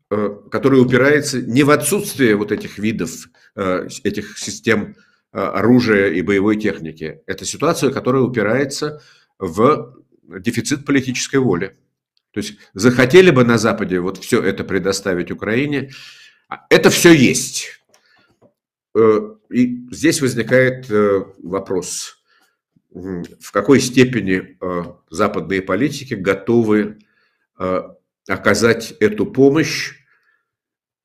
которая 0.52 0.82
упирается 0.82 1.42
не 1.42 1.64
в 1.64 1.70
отсутствие 1.72 2.36
вот 2.36 2.52
этих 2.52 2.78
видов, 2.78 3.30
этих 3.56 4.38
систем 4.38 4.96
оружия 5.32 6.10
и 6.10 6.22
боевой 6.22 6.60
техники. 6.60 7.22
Это 7.26 7.46
ситуация, 7.46 7.92
которая 7.92 8.22
упирается 8.22 9.02
в 9.40 9.96
дефицит 10.24 10.86
политической 10.86 11.38
воли. 11.38 11.76
То 12.32 12.40
есть 12.40 12.58
захотели 12.74 13.30
бы 13.30 13.44
на 13.44 13.58
Западе 13.58 14.00
вот 14.00 14.18
все 14.18 14.42
это 14.42 14.64
предоставить 14.64 15.32
Украине, 15.32 15.92
а 16.50 16.66
это 16.70 16.90
все 16.90 17.14
есть. 17.14 17.83
Э, 18.96 19.36
и 19.50 19.88
здесь 19.92 20.22
возникает 20.22 20.90
э, 20.92 21.24
вопрос, 21.40 22.20
в 22.92 23.52
какой 23.52 23.80
степени 23.80 24.58
э, 24.62 24.84
западные 25.10 25.62
политики 25.64 26.14
готовы 26.14 27.00
оказать 28.28 28.94
эту 29.00 29.28
помощь. 29.28 29.94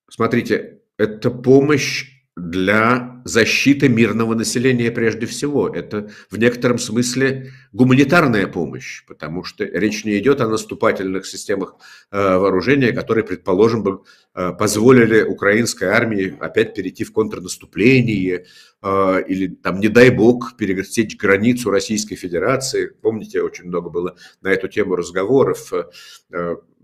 Смотрите, 0.09 0.81
это 0.97 1.29
помощь 1.29 2.18
для 2.39 3.21
защиты 3.25 3.89
мирного 3.89 4.33
населения 4.33 4.91
прежде 4.91 5.25
всего. 5.25 5.67
Это 5.67 6.09
в 6.29 6.37
некотором 6.37 6.79
смысле 6.79 7.51
гуманитарная 7.73 8.47
помощь, 8.47 9.05
потому 9.05 9.43
что 9.43 9.65
речь 9.65 10.05
не 10.05 10.17
идет 10.17 10.41
о 10.41 10.47
наступательных 10.47 11.25
системах 11.25 11.75
э, 12.11 12.17
вооружения, 12.17 12.91
которые, 12.91 13.23
предположим, 13.23 13.83
бы 13.83 14.01
э, 14.33 14.51
позволили 14.53 15.21
украинской 15.21 15.85
армии 15.85 16.35
опять 16.39 16.73
перейти 16.73 17.03
в 17.03 17.11
контрнаступление 17.11 18.45
э, 18.81 19.23
или, 19.27 19.47
там, 19.47 19.79
не 19.79 19.89
дай 19.89 20.09
бог, 20.09 20.55
пересечь 20.57 21.17
границу 21.17 21.69
Российской 21.69 22.15
Федерации. 22.15 22.91
Помните, 23.01 23.41
очень 23.41 23.65
много 23.65 23.89
было 23.89 24.15
на 24.41 24.47
эту 24.49 24.67
тему 24.67 24.95
разговоров. 24.95 25.71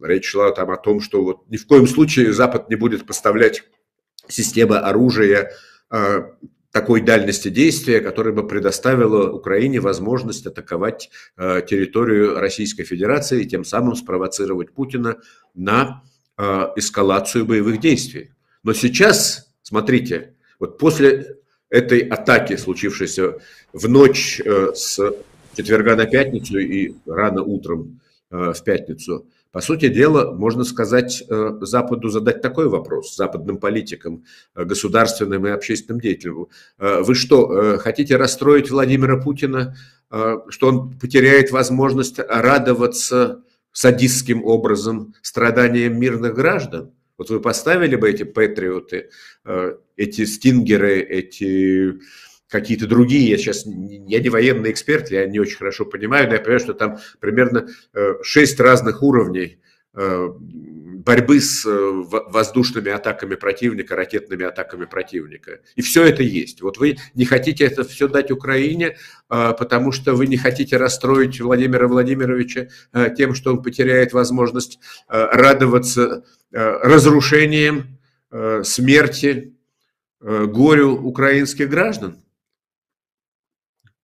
Речь 0.02 0.26
шла 0.26 0.52
там 0.52 0.72
о 0.72 0.78
том, 0.78 1.00
что 1.00 1.24
вот 1.24 1.50
ни 1.50 1.56
в 1.56 1.66
коем 1.66 1.88
случае 1.88 2.34
Запад 2.34 2.70
не 2.70 2.76
будет 2.76 3.08
поставлять 3.08 3.64
система 4.28 4.80
оружия 4.80 5.52
а, 5.90 6.32
такой 6.72 7.02
дальности 7.02 7.50
действия, 7.50 8.02
которая 8.02 8.34
бы 8.34 8.48
предоставила 8.48 9.32
Украине 9.32 9.80
возможность 9.80 10.46
атаковать 10.46 11.10
а, 11.38 11.62
территорию 11.62 12.40
Российской 12.40 12.84
Федерации 12.84 13.44
и 13.44 13.48
тем 13.48 13.64
самым 13.64 13.96
спровоцировать 13.96 14.74
Путина 14.74 15.18
на 15.54 16.04
а, 16.38 16.74
эскалацию 16.76 17.46
боевых 17.46 17.80
действий. 17.80 18.32
Но 18.64 18.74
сейчас, 18.74 19.54
смотрите, 19.62 20.34
вот 20.60 20.78
после 20.78 21.38
этой 21.70 22.00
атаки, 22.00 22.56
случившейся 22.56 23.40
в 23.74 23.88
ночь 23.90 24.42
э, 24.44 24.74
с 24.74 25.00
четверга 25.56 25.96
на 25.96 26.06
пятницу 26.06 26.58
и 26.58 26.94
рано 27.06 27.44
утром 27.44 28.00
э, 28.32 28.54
в 28.54 28.64
пятницу, 28.64 29.28
по 29.56 29.62
сути 29.62 29.88
дела, 29.88 30.34
можно 30.34 30.66
сказать, 30.66 31.24
э, 31.30 31.60
Западу 31.62 32.10
задать 32.10 32.42
такой 32.42 32.68
вопрос, 32.68 33.16
западным 33.16 33.58
политикам, 33.58 34.26
э, 34.54 34.66
государственным 34.66 35.48
и 35.48 35.50
общественным 35.50 36.02
деятелям. 36.02 36.48
Э, 36.78 37.00
вы 37.00 37.16
что, 37.16 37.78
хотите 37.78 38.18
расстроить 38.18 38.70
Владимира 38.70 39.16
Путина, 39.16 39.78
что 40.50 40.68
он 40.68 41.00
потеряет 41.00 41.52
возможность 41.52 42.20
радоваться 42.20 43.44
садистским 43.72 44.44
образом 44.44 45.14
страданиям 45.22 45.98
мирных 45.98 46.36
граждан? 46.36 46.92
Вот 47.18 47.30
вы 47.30 47.40
поставили 47.40 47.96
бы 47.96 48.10
эти 48.10 48.24
патриоты, 48.24 49.10
эти 49.96 50.26
стингеры, 50.26 51.00
эти 51.00 51.94
какие-то 52.50 52.88
другие, 52.88 53.30
я 53.30 53.38
сейчас, 53.38 53.66
я 53.66 54.20
не 54.20 54.30
военный 54.30 54.72
эксперт, 54.72 55.10
я 55.12 55.26
не 55.26 55.40
очень 55.40 55.58
хорошо 55.58 55.86
понимаю, 55.86 56.28
но 56.28 56.36
я 56.36 56.40
понимаю, 56.40 56.60
что 56.60 56.74
там 56.74 57.00
примерно 57.20 57.68
э, 57.94 58.14
шесть 58.22 58.60
разных 58.60 59.02
уровней 59.02 59.60
э, 59.94 60.28
борьбы 60.30 61.40
с 61.40 61.66
э, 61.66 61.70
воздушными 61.72 62.92
атаками 62.92 63.36
противника, 63.36 63.96
ракетными 63.96 64.46
атаками 64.46 64.86
противника. 64.86 65.60
И 65.76 65.82
все 65.82 66.04
это 66.04 66.22
есть. 66.22 66.62
Вот 66.62 66.78
вы 66.78 66.98
не 67.16 67.26
хотите 67.26 67.66
это 67.66 67.84
все 67.84 68.08
дать 68.08 68.32
Украине, 68.32 68.98
потому 69.28 69.92
что 69.92 70.14
вы 70.14 70.28
не 70.28 70.38
хотите 70.38 70.78
расстроить 70.78 71.42
Владимира 71.42 71.88
Владимировича 71.88 72.68
тем, 73.18 73.34
что 73.34 73.52
он 73.52 73.64
потеряет 73.64 74.14
возможность 74.14 74.80
радоваться 75.08 76.24
разрушением, 76.52 78.00
смерти, 78.64 79.54
горю 80.20 80.94
украинских 80.94 81.70
граждан. 81.70 82.25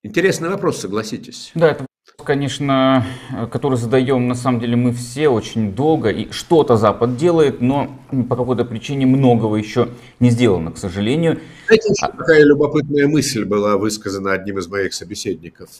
Интересный 0.04 0.48
вопрос, 0.48 0.80
согласитесь. 0.80 1.52
Да, 1.54 1.70
это 1.70 1.86
конечно, 2.24 3.06
который 3.52 3.78
задаем 3.78 4.26
на 4.26 4.34
самом 4.34 4.60
деле 4.60 4.76
мы 4.76 4.92
все 4.92 5.28
очень 5.28 5.74
долго, 5.74 6.08
и 6.10 6.30
что-то 6.32 6.76
Запад 6.76 7.16
делает, 7.16 7.60
но 7.60 7.96
по 8.28 8.36
какой-то 8.36 8.64
причине 8.64 9.06
многого 9.06 9.56
еще 9.56 9.88
не 10.18 10.30
сделано, 10.30 10.72
к 10.72 10.78
сожалению. 10.78 11.40
Знаете, 11.66 11.88
еще 11.88 12.12
такая 12.16 12.44
любопытная 12.44 13.06
мысль 13.06 13.44
была 13.44 13.76
высказана 13.76 14.32
одним 14.32 14.58
из 14.58 14.68
моих 14.68 14.92
собеседников. 14.92 15.70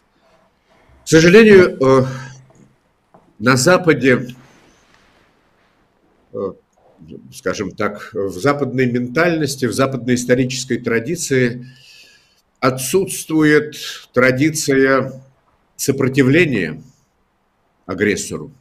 К 1.05 1.09
сожалению, 1.09 1.77
э, 1.81 2.05
на 3.41 3.57
Западе, 3.57 4.29
э, 6.33 6.53
скажем 7.35 7.73
так, 7.73 8.11
в 8.13 8.39
западной 8.39 8.87
ментальности, 8.87 9.67
в 9.67 9.73
западной 9.73 10.15
исторической 10.15 10.79
традиции– 10.79 11.67
отсутствует 12.62 13.75
традиция 14.12 15.20
сопротивления 15.75 16.81
агрессору. 17.87 18.53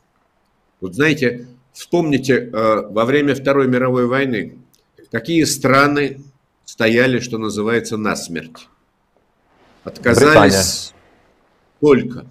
Вот 0.81 0.95
знаете, 0.95 1.47
вспомните, 1.71 2.33
э, 2.33 2.81
во 2.89 3.05
время 3.05 3.35
Второй 3.35 3.67
мировой 3.67 4.07
войны 4.07 4.57
какие 5.11 5.43
страны 5.43 6.23
стояли, 6.65 7.19
что 7.19 7.37
называется, 7.37 7.95
насмерть. 7.95 8.67
Отказались 9.83 10.93
Британия. 11.79 12.09
только. 12.09 12.25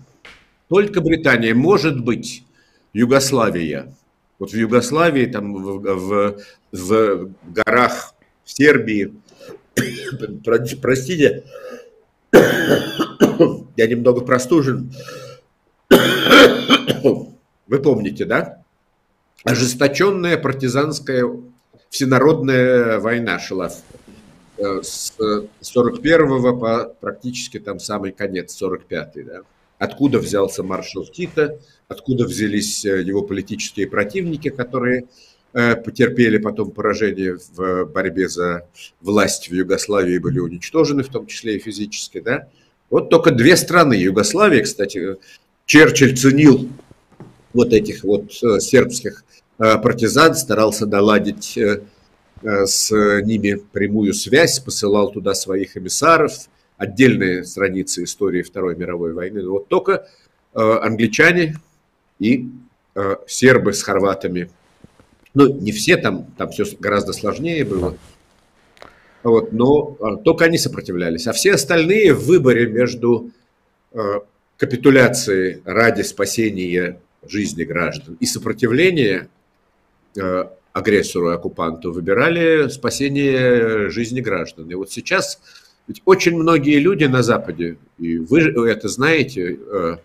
Только 0.68 1.00
Британия. 1.00 1.54
Может 1.54 2.02
быть, 2.02 2.44
Югославия. 2.92 3.94
Вот 4.40 4.50
в 4.50 4.56
Югославии, 4.56 5.26
там 5.26 5.54
в, 5.54 5.78
в, 5.82 6.40
в 6.72 7.30
горах 7.44 8.14
в 8.44 8.50
Сербии, 8.50 9.12
Простите, 10.82 11.44
я 12.32 13.86
немного 13.86 14.20
простужен. 14.20 14.92
Вы 17.66 17.78
помните, 17.82 18.24
да? 18.24 18.62
Ожесточенная 19.44 20.36
партизанская 20.36 21.24
всенародная 21.88 22.98
война 23.00 23.38
шла 23.38 23.70
э, 24.58 24.82
с 24.82 25.14
41 25.60 26.58
по 26.58 26.94
практически 27.00 27.58
там 27.58 27.78
самый 27.80 28.12
конец, 28.12 28.54
45 28.56 29.26
да? 29.26 29.40
Откуда 29.78 30.18
взялся 30.18 30.62
маршал 30.62 31.06
Тита, 31.06 31.58
откуда 31.88 32.24
взялись 32.26 32.84
э, 32.84 33.02
его 33.02 33.22
политические 33.22 33.88
противники, 33.88 34.50
которые 34.50 35.06
потерпели 35.52 36.38
потом 36.38 36.70
поражение 36.70 37.38
в 37.54 37.84
борьбе 37.86 38.28
за 38.28 38.68
власть 39.00 39.50
в 39.50 39.52
Югославии, 39.52 40.18
были 40.18 40.38
уничтожены, 40.38 41.02
в 41.02 41.08
том 41.08 41.26
числе 41.26 41.56
и 41.56 41.58
физически, 41.58 42.20
да. 42.20 42.48
Вот 42.88 43.10
только 43.10 43.30
две 43.32 43.56
страны, 43.56 43.94
Югославия, 43.94 44.62
кстати, 44.62 45.16
Черчилль 45.66 46.16
ценил 46.16 46.68
вот 47.52 47.72
этих 47.72 48.04
вот 48.04 48.30
э, 48.42 48.60
сербских 48.60 49.24
э, 49.58 49.78
партизан, 49.78 50.34
старался 50.34 50.86
наладить 50.86 51.58
с 52.42 52.90
ними 52.90 53.60
прямую 53.72 54.14
связь, 54.14 54.60
посылал 54.60 55.12
туда 55.12 55.34
своих 55.34 55.76
эмиссаров, 55.76 56.32
отдельные 56.78 57.44
страницы 57.44 58.04
истории 58.04 58.42
Второй 58.42 58.76
мировой 58.76 59.12
войны. 59.12 59.46
Вот 59.46 59.68
только 59.68 60.08
англичане 60.54 61.56
и 62.18 62.48
сербы 63.26 63.74
с 63.74 63.82
хорватами 63.82 64.48
ну, 65.34 65.52
не 65.52 65.72
все 65.72 65.96
там, 65.96 66.26
там 66.36 66.50
все 66.50 66.64
гораздо 66.78 67.12
сложнее 67.12 67.64
было. 67.64 67.96
Вот, 69.22 69.52
но 69.52 69.96
а, 70.00 70.16
только 70.16 70.46
они 70.46 70.58
сопротивлялись. 70.58 71.26
А 71.26 71.32
все 71.32 71.52
остальные 71.52 72.14
в 72.14 72.24
выборе 72.24 72.66
между 72.66 73.30
э, 73.92 73.98
капитуляцией 74.56 75.60
ради 75.64 76.02
спасения 76.02 77.00
жизни 77.28 77.64
граждан 77.64 78.16
и 78.18 78.26
сопротивления 78.26 79.28
э, 80.16 80.44
агрессору 80.72 81.30
и 81.30 81.34
оккупанту 81.34 81.92
выбирали 81.92 82.68
спасение 82.68 83.90
жизни 83.90 84.20
граждан. 84.20 84.70
И 84.70 84.74
вот 84.74 84.90
сейчас 84.90 85.40
ведь 85.86 86.02
очень 86.04 86.36
многие 86.36 86.78
люди 86.78 87.04
на 87.04 87.22
Западе, 87.22 87.76
и 87.98 88.18
вы 88.18 88.40
это 88.68 88.88
знаете, 88.88 89.58
э, 89.60 89.96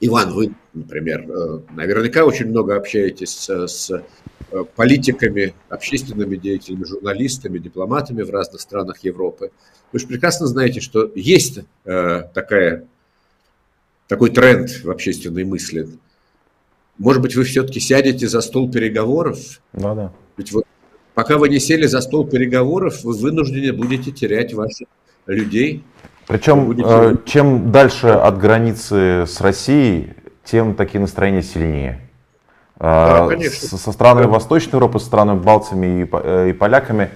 Иван, 0.00 0.32
вы, 0.32 0.54
например, 0.74 1.28
э, 1.28 1.60
наверняка 1.70 2.24
очень 2.24 2.46
много 2.46 2.76
общаетесь 2.76 3.48
с 3.50 3.90
э, 3.90 4.64
политиками, 4.76 5.54
общественными 5.68 6.36
деятелями, 6.36 6.84
журналистами, 6.84 7.58
дипломатами 7.58 8.22
в 8.22 8.30
разных 8.30 8.60
странах 8.60 8.98
Европы. 9.02 9.50
Вы 9.92 9.98
же 9.98 10.06
прекрасно 10.06 10.46
знаете, 10.46 10.80
что 10.80 11.10
есть 11.14 11.60
э, 11.84 12.22
такая, 12.32 12.86
такой 14.06 14.30
тренд 14.30 14.70
в 14.84 14.90
общественной 14.90 15.44
мысли. 15.44 15.88
Может 16.98 17.22
быть, 17.22 17.34
вы 17.34 17.44
все-таки 17.44 17.80
сядете 17.80 18.28
за 18.28 18.40
стол 18.40 18.70
переговоров? 18.70 19.60
Да, 19.72 19.94
да. 19.94 20.12
Ведь 20.36 20.52
вот 20.52 20.64
пока 21.14 21.38
вы 21.38 21.48
не 21.48 21.58
сели 21.58 21.86
за 21.86 22.00
стол 22.00 22.26
переговоров, 22.26 23.02
вы 23.02 23.14
вынуждены 23.14 23.72
будете 23.72 24.12
терять 24.12 24.54
ваших 24.54 24.86
людей, 25.26 25.82
причем. 26.28 26.70
Э, 26.78 27.16
чем 27.24 27.72
дальше 27.72 28.08
от 28.08 28.38
границы 28.38 29.24
с 29.26 29.40
Россией, 29.40 30.14
тем 30.44 30.74
такие 30.74 31.00
настроения 31.00 31.42
сильнее. 31.42 32.00
Да, 32.78 33.24
э, 33.24 33.28
конечно. 33.30 33.78
Со 33.78 33.92
странами 33.92 34.24
да. 34.24 34.28
Восточной 34.28 34.74
Европы, 34.74 34.98
со 35.00 35.06
странами 35.06 35.38
Балтами 35.38 36.02
и, 36.02 36.08
э, 36.10 36.50
и 36.50 36.52
поляками 36.52 37.10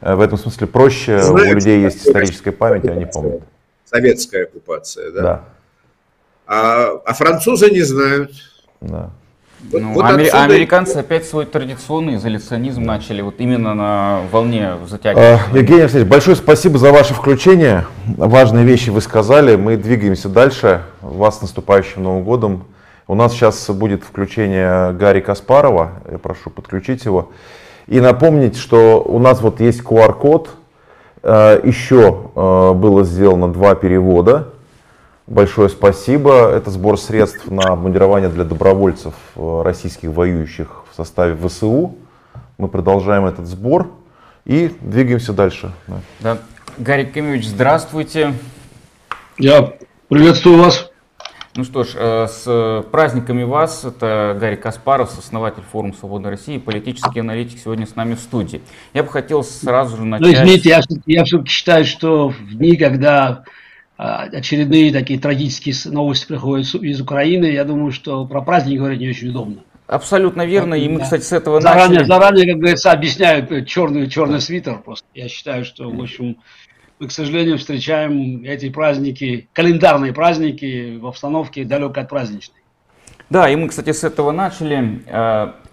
в 0.00 0.20
этом 0.20 0.38
смысле 0.38 0.66
проще, 0.66 1.20
Знаете, 1.20 1.52
у 1.52 1.54
людей 1.56 1.82
есть 1.82 2.06
историческая 2.06 2.52
память, 2.52 2.86
они 2.86 3.04
помнят. 3.04 3.42
Советская 3.84 4.44
оккупация, 4.44 5.10
да. 5.10 5.22
да. 5.22 5.44
А, 6.46 7.00
а 7.04 7.12
французы 7.14 7.70
не 7.70 7.82
знают. 7.82 8.32
Да. 8.80 9.10
Вот, 9.70 9.82
ну, 9.82 9.92
вот 9.92 10.04
амери- 10.04 10.26
отсюда... 10.26 10.42
американцы 10.44 10.96
опять 10.96 11.26
свой 11.26 11.44
традиционный 11.44 12.16
изоляционизм 12.16 12.82
начали, 12.82 13.20
вот 13.20 13.34
именно 13.38 13.74
на 13.74 14.20
волне 14.32 14.72
затягивания. 14.88 15.40
А, 15.52 15.56
Евгений 15.56 15.82
Алексеевич, 15.82 16.08
большое 16.08 16.36
спасибо 16.36 16.78
за 16.78 16.92
ваше 16.92 17.14
включение. 17.14 17.86
Важные 18.06 18.64
вещи 18.64 18.90
вы 18.90 19.00
сказали. 19.00 19.56
Мы 19.56 19.76
двигаемся 19.76 20.28
дальше. 20.28 20.82
Вас 21.02 21.38
с 21.38 21.42
наступающим 21.42 22.02
Новым 22.02 22.24
годом. 22.24 22.64
У 23.06 23.14
нас 23.14 23.32
сейчас 23.32 23.68
будет 23.70 24.02
включение 24.02 24.92
Гарри 24.92 25.20
Каспарова. 25.20 25.92
Я 26.10 26.18
прошу 26.18 26.48
подключить 26.50 27.04
его. 27.04 27.30
И 27.86 28.00
напомнить, 28.00 28.56
что 28.56 29.02
у 29.02 29.18
нас 29.18 29.40
вот 29.40 29.60
есть 29.60 29.82
QR-код. 29.82 30.50
Э, 31.22 31.60
Еще 31.62 32.30
э, 32.34 32.72
было 32.72 33.04
сделано 33.04 33.52
два 33.52 33.74
перевода 33.74 34.48
Большое 35.30 35.68
спасибо. 35.68 36.50
Это 36.50 36.72
сбор 36.72 36.98
средств 36.98 37.48
на 37.48 37.62
обмундирование 37.62 38.28
для 38.28 38.42
добровольцев 38.42 39.14
э, 39.36 39.62
российских 39.62 40.08
воюющих 40.08 40.82
в 40.90 40.96
составе 40.96 41.36
ВСУ. 41.36 41.94
Мы 42.58 42.66
продолжаем 42.66 43.26
этот 43.26 43.46
сбор 43.46 43.92
и 44.44 44.74
двигаемся 44.80 45.32
дальше. 45.32 45.70
Да. 46.18 46.38
Гарри 46.78 47.04
Кимович, 47.04 47.46
здравствуйте. 47.46 48.34
Я 49.38 49.74
приветствую 50.08 50.58
вас. 50.58 50.90
Ну 51.54 51.62
что 51.62 51.84
ж, 51.84 51.90
э, 51.94 52.26
с 52.26 52.84
праздниками 52.90 53.44
вас. 53.44 53.84
Это 53.84 54.36
Гарри 54.36 54.56
Каспаров, 54.56 55.16
основатель 55.16 55.62
форума 55.70 55.94
Свободной 55.94 56.30
России, 56.30 56.58
политический 56.58 57.20
аналитик 57.20 57.60
сегодня 57.60 57.86
с 57.86 57.94
нами 57.94 58.14
в 58.14 58.18
студии. 58.18 58.62
Я 58.94 59.04
бы 59.04 59.10
хотел 59.10 59.44
сразу 59.44 59.96
же 59.96 60.04
начать... 60.04 60.26
Ну, 60.26 60.32
извините, 60.32 60.70
я, 60.70 60.80
я 61.06 61.24
все-таки 61.24 61.50
считаю, 61.50 61.84
что 61.84 62.30
в 62.30 62.56
дни, 62.56 62.74
когда 62.74 63.44
очередные 64.00 64.92
такие 64.92 65.20
трагические 65.20 65.74
новости 65.92 66.26
приходят 66.26 66.74
из 66.74 67.00
Украины. 67.00 67.46
Я 67.46 67.64
думаю, 67.64 67.92
что 67.92 68.24
про 68.24 68.40
праздник 68.40 68.78
говорить 68.78 69.00
не 69.00 69.10
очень 69.10 69.28
удобно. 69.28 69.56
Абсолютно 69.86 70.46
верно. 70.46 70.74
И 70.74 70.88
мы, 70.88 71.00
кстати, 71.00 71.22
с 71.22 71.32
этого 71.32 71.60
заранее, 71.60 72.00
начали. 72.00 72.06
Заранее, 72.06 72.46
как 72.46 72.60
говорится, 72.60 72.92
объясняют 72.92 73.66
черный, 73.66 74.08
черный 74.08 74.40
свитер 74.40 74.78
просто. 74.78 75.06
Я 75.14 75.28
считаю, 75.28 75.64
что, 75.64 75.90
в 75.90 76.00
общем, 76.00 76.36
мы, 76.98 77.08
к 77.08 77.12
сожалению, 77.12 77.58
встречаем 77.58 78.42
эти 78.44 78.70
праздники, 78.70 79.48
календарные 79.52 80.12
праздники 80.12 80.96
в 80.96 81.06
обстановке 81.06 81.64
далекой 81.64 82.04
от 82.04 82.08
праздничной. 82.08 82.56
Да, 83.28 83.50
и 83.50 83.56
мы, 83.56 83.68
кстати, 83.68 83.92
с 83.92 84.02
этого 84.02 84.32
начали. 84.32 85.02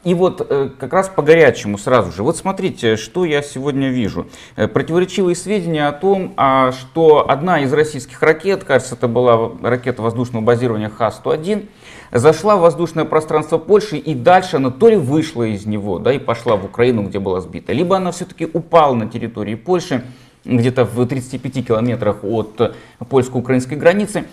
И 0.07 0.13
вот 0.13 0.47
э, 0.49 0.69
как 0.79 0.93
раз 0.93 1.09
по 1.09 1.21
горячему 1.21 1.77
сразу 1.77 2.13
же. 2.13 2.23
Вот 2.23 2.37
смотрите, 2.37 2.95
что 2.95 3.25
я 3.25 3.41
сегодня 3.41 3.89
вижу. 3.89 4.27
Э, 4.55 4.69
противоречивые 4.69 5.35
сведения 5.35 5.85
о 5.85 5.91
том, 5.91 6.33
а, 6.37 6.71
что 6.71 7.29
одна 7.29 7.59
из 7.59 7.73
российских 7.73 8.21
ракет, 8.21 8.63
кажется, 8.63 8.95
это 8.95 9.09
была 9.09 9.51
ракета 9.61 10.01
воздушного 10.01 10.41
базирования 10.41 10.87
Х-101, 10.87 11.67
зашла 12.13 12.55
в 12.55 12.61
воздушное 12.61 13.03
пространство 13.03 13.57
Польши 13.57 13.97
и 13.97 14.15
дальше 14.15 14.55
она 14.55 14.71
то 14.71 14.87
ли 14.87 14.95
вышла 14.95 15.43
из 15.43 15.65
него, 15.65 15.99
да, 15.99 16.13
и 16.13 16.19
пошла 16.19 16.55
в 16.55 16.63
Украину, 16.63 17.03
где 17.03 17.19
была 17.19 17.41
сбита, 17.41 17.73
либо 17.73 17.97
она 17.97 18.13
все-таки 18.13 18.45
упала 18.45 18.93
на 18.93 19.09
территории 19.09 19.55
Польши, 19.55 20.05
где-то 20.45 20.85
в 20.85 21.05
35 21.05 21.67
километрах 21.67 22.23
от 22.23 22.73
польско-украинской 23.09 23.75
границы. 23.75 24.23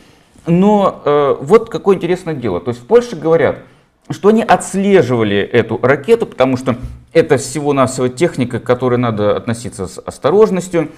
Но 0.47 1.03
э, 1.05 1.37
вот 1.41 1.69
какое 1.69 1.97
интересное 1.97 2.35
дело. 2.35 2.61
То 2.61 2.69
есть 2.69 2.81
в 2.81 2.87
Польше 2.87 3.17
говорят, 3.17 3.65
что 4.11 4.29
они 4.29 4.43
отслеживали 4.43 5.39
эту 5.39 5.79
ракету, 5.83 6.27
потому 6.27 6.57
что 6.57 6.77
это 7.13 7.37
всего-навсего 7.37 8.09
техника, 8.09 8.61
к 8.61 8.65
которой 8.65 8.99
надо 8.99 9.37
относиться 9.37 9.87
с 9.87 9.99
осторожностью, 9.99 10.91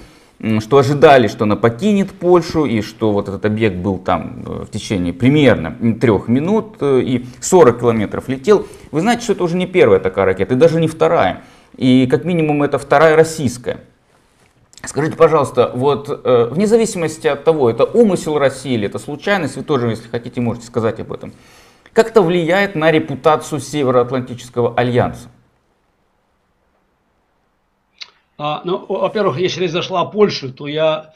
что 0.61 0.79
ожидали, 0.79 1.29
что 1.29 1.45
она 1.45 1.57
покинет 1.57 2.11
Польшу, 2.13 2.67
и 2.67 2.83
что 2.83 3.13
вот 3.13 3.29
этот 3.29 3.45
объект 3.47 3.77
был 3.77 3.99
там 3.99 4.43
э, 4.45 4.65
в 4.65 4.71
течение 4.71 5.15
примерно 5.15 5.75
трех 5.99 6.29
минут 6.29 6.77
э, 6.81 7.01
и 7.01 7.27
40 7.41 7.81
километров 7.81 8.29
летел. 8.29 8.67
Вы 8.91 9.01
знаете, 9.01 9.23
что 9.23 9.33
это 9.33 9.45
уже 9.45 9.57
не 9.57 9.67
первая 9.67 9.99
такая 9.99 10.27
ракета, 10.27 10.55
и 10.55 10.57
даже 10.59 10.79
не 10.79 10.89
вторая. 10.89 11.43
И 11.79 12.07
как 12.11 12.25
минимум 12.25 12.63
это 12.63 12.79
вторая 12.79 13.17
российская. 13.17 13.81
Скажите, 14.85 15.17
пожалуйста, 15.17 15.73
вот 15.75 16.09
э, 16.23 16.49
вне 16.51 16.67
зависимости 16.67 17.27
от 17.27 17.45
того, 17.45 17.71
это 17.71 17.85
умысел 17.85 18.39
России 18.39 18.75
или 18.75 18.87
это 18.87 18.99
случайность, 18.99 19.57
вы 19.57 19.63
тоже, 19.63 19.89
если 19.89 20.09
хотите, 20.09 20.41
можете 20.43 20.67
сказать 20.67 21.01
об 21.01 21.13
этом. 21.13 21.33
Как 21.97 22.11
это 22.11 22.21
влияет 22.21 22.75
на 22.75 22.91
репутацию 22.91 23.59
Североатлантического 23.59 24.75
альянса? 24.75 25.31
А, 28.37 28.61
ну, 28.67 28.85
во-первых, 28.87 29.39
если 29.39 29.63
речь 29.63 29.71
зашла 29.71 30.03
о 30.03 30.05
Польше, 30.05 30.53
то 30.53 30.67
я 30.67 31.15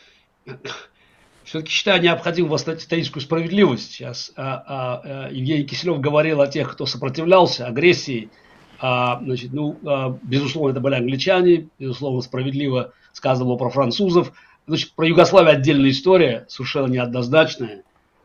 все-таки 1.44 1.70
считаю 1.70 2.00
необходимым 2.00 2.52
восстановить 2.52 2.82
историческую 2.82 3.22
справедливость. 3.22 3.92
Сейчас 3.92 4.32
а, 4.36 4.54
а, 4.66 5.00
а, 5.04 5.28
Евгений 5.30 5.64
Киселев 5.64 6.00
говорил 6.00 6.40
о 6.40 6.46
тех, 6.46 6.72
кто 6.72 6.86
сопротивлялся 6.86 7.66
агрессии. 7.66 8.30
А, 8.78 9.20
значит, 9.22 9.52
ну, 9.52 9.78
а, 9.84 10.18
безусловно, 10.22 10.70
это 10.70 10.80
были 10.80 10.94
англичане, 10.94 11.68
безусловно, 11.78 12.22
справедливо 12.22 12.94
сказано 13.12 13.54
про 13.56 13.68
французов. 13.68 14.32
Значит, 14.66 14.92
про 14.92 15.06
Югославию 15.06 15.52
отдельная 15.52 15.90
история, 15.90 16.46
совершенно 16.48 16.86
неоднозначная. 16.86 17.82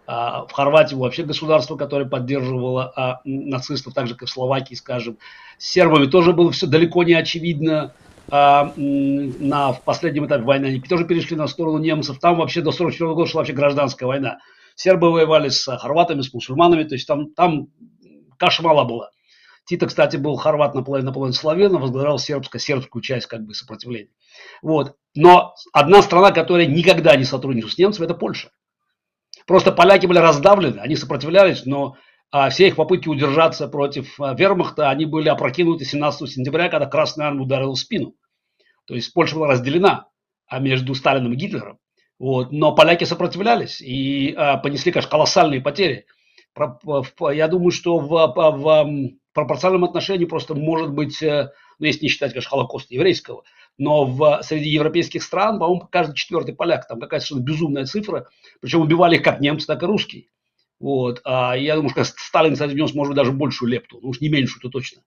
А, 0.07 0.45
в 0.45 0.51
Хорватии 0.51 0.95
вообще 0.95 1.23
государство, 1.23 1.75
которое 1.75 2.05
поддерживало 2.05 2.93
а, 2.95 3.21
нацистов, 3.23 3.93
так 3.93 4.07
же 4.07 4.15
как 4.15 4.27
в 4.27 4.31
Словакии, 4.31 4.75
скажем. 4.75 5.17
С 5.57 5.67
сербами 5.67 6.05
тоже 6.05 6.33
было 6.33 6.51
все 6.51 6.67
далеко 6.67 7.03
не 7.03 7.13
очевидно. 7.13 7.93
А, 8.29 8.73
на, 8.75 9.73
в 9.73 9.81
последнем 9.81 10.27
этапе 10.27 10.43
войны 10.43 10.67
они 10.67 10.79
тоже 10.79 11.05
перешли 11.05 11.35
на 11.35 11.47
сторону 11.47 11.79
немцев. 11.79 12.19
Там 12.19 12.37
вообще 12.37 12.61
до 12.61 12.71
44 12.71 13.13
года 13.13 13.29
шла 13.29 13.39
вообще 13.39 13.53
гражданская 13.53 14.07
война. 14.07 14.39
Сербы 14.75 15.11
воевали 15.11 15.49
с 15.49 15.65
хорватами, 15.77 16.21
с 16.21 16.33
мусульманами, 16.33 16.83
то 16.83 16.95
есть 16.95 17.07
там, 17.07 17.33
там 17.33 17.67
каша 18.37 18.61
мало 18.61 18.83
была. 18.83 19.09
Тита, 19.65 19.87
кстати, 19.87 20.17
был 20.17 20.35
хорват 20.35 20.75
наполовину, 20.75 21.07
наполовину 21.07 21.33
славян, 21.33 21.75
возглавлял 21.77 22.19
сербскую, 22.19 22.61
сербскую 22.61 23.01
часть 23.01 23.25
как 23.25 23.43
бы 23.43 23.55
сопротивления. 23.55 24.11
Вот. 24.61 24.95
Но 25.15 25.55
одна 25.73 26.03
страна, 26.03 26.31
которая 26.31 26.67
никогда 26.67 27.15
не 27.15 27.23
сотрудничала 27.23 27.71
с 27.71 27.77
немцами, 27.77 28.05
это 28.05 28.13
Польша. 28.13 28.51
Просто 29.45 29.71
поляки 29.71 30.05
были 30.05 30.17
раздавлены, 30.17 30.79
они 30.79 30.95
сопротивлялись, 30.95 31.65
но 31.65 31.95
а, 32.31 32.49
все 32.49 32.67
их 32.67 32.75
попытки 32.75 33.07
удержаться 33.07 33.67
против 33.67 34.19
а, 34.19 34.33
вермахта, 34.33 34.89
они 34.89 35.05
были 35.05 35.29
опрокинуты 35.29 35.85
17 35.85 36.29
сентября, 36.29 36.69
когда 36.69 36.87
Красная 36.87 37.27
Армия 37.27 37.43
ударила 37.43 37.73
в 37.73 37.79
спину. 37.79 38.15
То 38.85 38.95
есть 38.95 39.13
Польша 39.13 39.35
была 39.35 39.47
разделена 39.47 40.07
а 40.47 40.59
между 40.59 40.93
Сталином 40.93 41.33
и 41.33 41.37
Гитлером. 41.37 41.79
Вот. 42.19 42.51
Но 42.51 42.73
поляки 42.73 43.03
сопротивлялись 43.03 43.81
и 43.81 44.33
а, 44.35 44.57
понесли, 44.57 44.91
конечно, 44.91 45.11
колоссальные 45.11 45.61
потери. 45.61 46.05
Про, 46.53 46.79
в, 46.83 47.29
я 47.31 47.47
думаю, 47.47 47.71
что 47.71 47.97
в, 47.97 48.07
в, 48.07 48.51
в 48.51 49.11
пропорциональном 49.33 49.85
отношении 49.85 50.25
просто 50.25 50.55
может 50.55 50.93
быть, 50.93 51.21
э, 51.21 51.51
ну, 51.79 51.85
если 51.85 52.03
не 52.03 52.09
считать, 52.09 52.31
конечно, 52.31 52.49
Холокоста 52.49 52.93
еврейского, 52.93 53.43
но 53.77 54.05
в, 54.05 54.39
среди 54.43 54.69
европейских 54.69 55.23
стран, 55.23 55.59
по-моему, 55.59 55.87
каждый 55.91 56.15
четвертый 56.15 56.55
поляк, 56.55 56.87
там 56.87 56.99
какая-то 56.99 57.25
совершенно 57.25 57.45
безумная 57.45 57.85
цифра, 57.85 58.27
причем 58.61 58.81
убивали 58.81 59.15
их 59.15 59.23
как 59.23 59.41
немцы, 59.41 59.67
так 59.67 59.83
и 59.83 59.85
русские. 59.85 60.27
Вот. 60.79 61.21
А 61.23 61.55
я 61.55 61.75
думаю, 61.75 61.89
что 61.89 62.03
Сталин, 62.03 62.53
кстати, 62.53 62.73
внес, 62.73 62.93
может 62.93 63.11
быть, 63.11 63.17
даже 63.17 63.31
большую 63.31 63.69
лепту, 63.69 63.99
ну 64.01 64.09
уж 64.09 64.21
не 64.21 64.29
меньшую, 64.29 64.61
то 64.61 64.69
точно, 64.69 65.01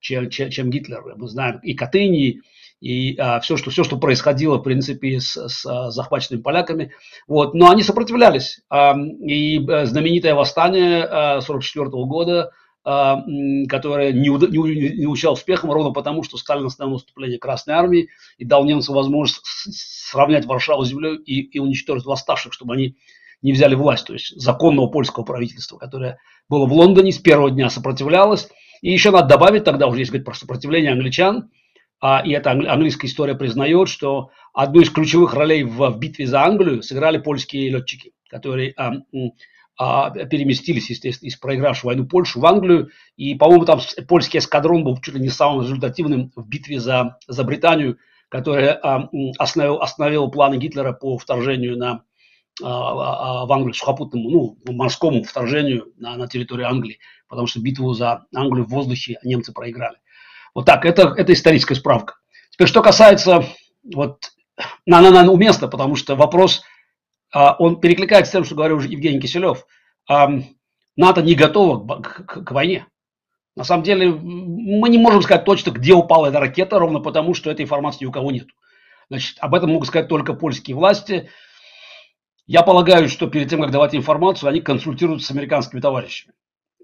чем, 0.00 0.30
чем, 0.30 0.50
чем 0.50 0.70
Гитлер. 0.70 1.02
Мы 1.16 1.28
знаем 1.28 1.58
и 1.62 1.74
Катыни, 1.74 2.40
и 2.80 3.16
а, 3.16 3.38
все, 3.40 3.56
что, 3.56 3.70
все, 3.70 3.84
что 3.84 3.96
происходило, 3.96 4.58
в 4.58 4.62
принципе, 4.62 5.20
с, 5.20 5.36
с 5.36 5.64
а, 5.66 5.90
захваченными 5.90 6.42
поляками. 6.42 6.92
Вот. 7.28 7.54
Но 7.54 7.70
они 7.70 7.82
сопротивлялись. 7.82 8.60
А, 8.68 8.96
и 8.96 9.64
а, 9.68 9.86
знаменитое 9.86 10.34
восстание 10.34 11.04
1944 11.04 11.86
а, 11.86 12.06
года– 12.06 12.50
а, 12.84 13.22
которое 13.68 14.12
не, 14.12 14.28
не, 14.28 14.98
не 14.98 15.06
учал 15.06 15.34
успехом 15.34 15.70
ровно 15.70 15.92
потому, 15.92 16.22
что 16.24 16.36
Сталин 16.36 16.66
остановил 16.66 16.96
наступление 16.96 17.38
Красной 17.38 17.74
Армии 17.74 18.08
и 18.38 18.44
дал 18.44 18.64
немцам 18.64 18.96
возможность 18.96 19.40
сравнять 19.44 20.46
Варшаву 20.46 20.84
с 20.84 20.88
землей 20.88 21.16
и, 21.16 21.42
и 21.42 21.58
уничтожить 21.60 22.06
восставших, 22.06 22.52
чтобы 22.52 22.74
они 22.74 22.96
не 23.40 23.52
взяли 23.52 23.74
власть, 23.74 24.06
то 24.06 24.12
есть 24.12 24.40
законного 24.40 24.88
польского 24.88 25.24
правительства, 25.24 25.76
которое 25.76 26.18
было 26.48 26.66
в 26.66 26.72
Лондоне, 26.72 27.12
с 27.12 27.18
первого 27.18 27.50
дня 27.50 27.70
сопротивлялось. 27.70 28.48
И 28.80 28.90
еще 28.90 29.10
надо 29.10 29.28
добавить, 29.28 29.64
тогда 29.64 29.86
уже 29.86 30.00
есть 30.00 30.10
говорить 30.10 30.26
про 30.26 30.34
сопротивление 30.34 30.92
англичан, 30.92 31.50
а, 32.00 32.20
и 32.24 32.32
эта 32.32 32.50
английская 32.50 33.06
история 33.06 33.36
признает, 33.36 33.88
что 33.88 34.30
одну 34.52 34.80
из 34.80 34.90
ключевых 34.90 35.34
ролей 35.34 35.62
в, 35.62 35.88
в 35.88 35.98
битве 35.98 36.26
за 36.26 36.42
Англию 36.42 36.82
сыграли 36.82 37.18
польские 37.18 37.70
летчики, 37.70 38.12
которые 38.28 38.74
а, 38.76 38.94
а, 39.78 40.10
переместились, 40.10 40.90
естественно, 40.90 41.28
из 41.28 41.36
проигравшей 41.36 41.86
войну 41.86 42.06
Польшу 42.06 42.40
в 42.40 42.46
Англию. 42.46 42.90
И, 43.16 43.34
по-моему, 43.34 43.64
там 43.64 43.80
польский 44.06 44.38
эскадрон 44.38 44.84
был 44.84 44.98
чуть 45.00 45.14
ли 45.14 45.20
не 45.20 45.28
самым 45.28 45.62
результативным 45.62 46.30
в 46.36 46.46
битве 46.46 46.78
за, 46.78 47.18
за 47.26 47.44
Британию, 47.44 47.98
которая 48.28 48.74
а, 48.74 49.08
остановил, 49.38 49.76
остановила 49.76 50.26
планы 50.28 50.56
Гитлера 50.56 50.92
по 50.92 51.18
вторжению 51.18 51.76
на, 51.78 52.02
а, 52.62 53.42
а, 53.42 53.46
в 53.46 53.52
Англию, 53.52 53.74
сухопутному, 53.74 54.30
ну, 54.30 54.72
морскому 54.72 55.22
вторжению 55.22 55.92
на, 55.96 56.16
на 56.16 56.28
территорию 56.28 56.68
Англии, 56.68 56.98
потому 57.28 57.46
что 57.46 57.60
битву 57.60 57.94
за 57.94 58.26
Англию 58.34 58.66
в 58.66 58.70
воздухе 58.70 59.18
немцы 59.24 59.52
проиграли. 59.52 59.96
Вот 60.54 60.66
так, 60.66 60.84
это, 60.84 61.14
это 61.16 61.32
историческая 61.32 61.76
справка. 61.76 62.16
Теперь, 62.50 62.68
что 62.68 62.82
касается, 62.82 63.46
вот, 63.94 64.32
она, 64.86 65.08
она 65.08 65.32
уместно, 65.32 65.66
потому 65.66 65.96
что 65.96 66.14
вопрос, 66.14 66.60
а, 66.60 66.62
он 67.32 67.80
перекликается 67.80 68.30
с 68.30 68.32
тем, 68.32 68.44
что 68.44 68.54
говорил 68.54 68.76
уже 68.78 68.88
Евгений 68.88 69.20
Киселев. 69.20 69.66
А, 70.08 70.28
НАТО 70.96 71.22
не 71.22 71.34
готово 71.34 72.02
к, 72.02 72.50
войне. 72.50 72.86
На 73.56 73.64
самом 73.64 73.82
деле, 73.82 74.10
мы 74.10 74.88
не 74.88 74.98
можем 74.98 75.22
сказать 75.22 75.44
точно, 75.44 75.70
где 75.70 75.94
упала 75.94 76.26
эта 76.26 76.40
ракета, 76.40 76.78
ровно 76.78 77.00
потому, 77.00 77.34
что 77.34 77.50
этой 77.50 77.62
информации 77.62 78.04
ни 78.04 78.08
у 78.08 78.12
кого 78.12 78.30
нет. 78.30 78.48
Значит, 79.08 79.36
об 79.40 79.54
этом 79.54 79.70
могут 79.70 79.88
сказать 79.88 80.08
только 80.08 80.32
польские 80.32 80.76
власти. 80.76 81.28
Я 82.46 82.62
полагаю, 82.62 83.08
что 83.08 83.26
перед 83.28 83.48
тем, 83.50 83.60
как 83.60 83.70
давать 83.70 83.94
информацию, 83.94 84.48
они 84.48 84.60
консультируются 84.60 85.28
с 85.28 85.30
американскими 85.30 85.80
товарищами 85.80 86.34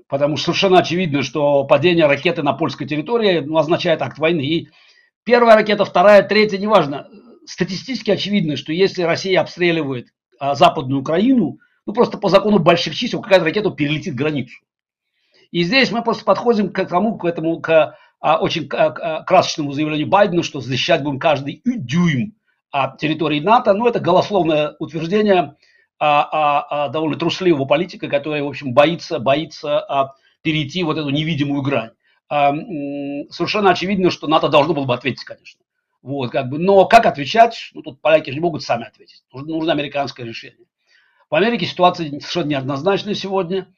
потому 0.09 0.37
что 0.37 0.47
совершенно 0.47 0.79
очевидно, 0.79 1.23
что 1.23 1.65
падение 1.65 2.07
ракеты 2.07 2.43
на 2.43 2.55
польской 2.55 2.87
территории 2.87 3.41
ну, 3.41 3.59
означает 3.59 4.03
акт 4.03 4.19
войны. 4.19 4.41
И 4.41 4.69
первая 5.25 5.55
ракета, 5.55 5.85
вторая, 5.85 6.23
третья, 6.23 6.59
неважно. 6.59 7.09
Статистически 7.47 8.11
очевидно, 8.11 8.57
что 8.57 8.73
если 8.73 9.03
Россия 9.03 9.41
обстреливает 9.41 10.09
а, 10.09 10.18
Западную 10.41 11.01
Украину, 11.01 11.59
ну 11.87 11.93
просто 11.93 12.19
по 12.19 12.29
закону 12.29 12.59
больших 12.59 12.95
чисел 12.95 13.21
какая-то 13.21 13.45
ракета 13.45 13.71
перелетит 13.71 14.15
границу. 14.15 14.59
И 15.51 15.63
здесь 15.63 15.91
мы 15.91 16.03
просто 16.03 16.25
подходим 16.25 16.71
к 16.71 16.85
тому, 16.85 17.17
к 17.17 17.25
этому, 17.25 17.61
к 17.61 17.97
а, 18.21 18.39
очень 18.39 18.69
а, 18.73 18.87
а, 18.87 19.23
красочному 19.23 19.73
заявлению 19.73 20.09
Байдена, 20.09 20.43
что 20.43 20.61
защищать 20.61 21.03
будем 21.03 21.19
каждый 21.19 21.63
дюйм 21.65 22.35
а, 22.71 22.97
территории 22.97 23.41
НАТО. 23.41 23.73
Ну, 23.75 23.87
это 23.87 24.01
голословное 24.01 24.77
утверждение, 24.79 25.57
а, 25.99 26.23
а, 26.31 26.67
а, 26.85 26.89
довольно 26.89 27.17
трусливого 27.17 27.65
политика, 27.65 28.09
который, 28.09 28.43
в 28.43 28.49
общем, 28.49 28.75
боится, 28.75 29.19
боится 29.19 29.81
а, 29.81 30.15
перейти 30.43 30.83
вот 30.83 30.99
эту 30.99 31.11
невидимую 31.11 31.63
грань. 31.63 31.93
А, 32.29 32.53
совершенно 33.31 33.71
очевидно, 33.71 34.11
что 34.11 34.27
НАТО 34.27 34.49
должно 34.49 34.75
было 34.75 34.85
бы 34.85 34.95
ответить, 34.95 35.25
конечно. 35.25 35.61
Вот, 36.03 36.31
как 36.31 36.49
бы, 36.49 36.59
но 36.59 36.87
как 36.87 37.07
отвечать? 37.07 37.71
Ну, 37.75 37.83
тут 37.83 38.01
поляки 38.01 38.31
же 38.31 38.37
не 38.37 38.41
могут 38.41 38.63
сами 38.63 38.87
ответить. 38.87 39.25
Нужно, 39.33 39.49
нужно 39.49 39.73
американское 39.73 40.25
решение. 40.25 40.67
В 41.29 41.35
Америке 41.35 41.67
ситуация 41.67 42.09
совершенно 42.09 42.49
неоднозначная 42.49 43.15
сегодня. 43.15 43.69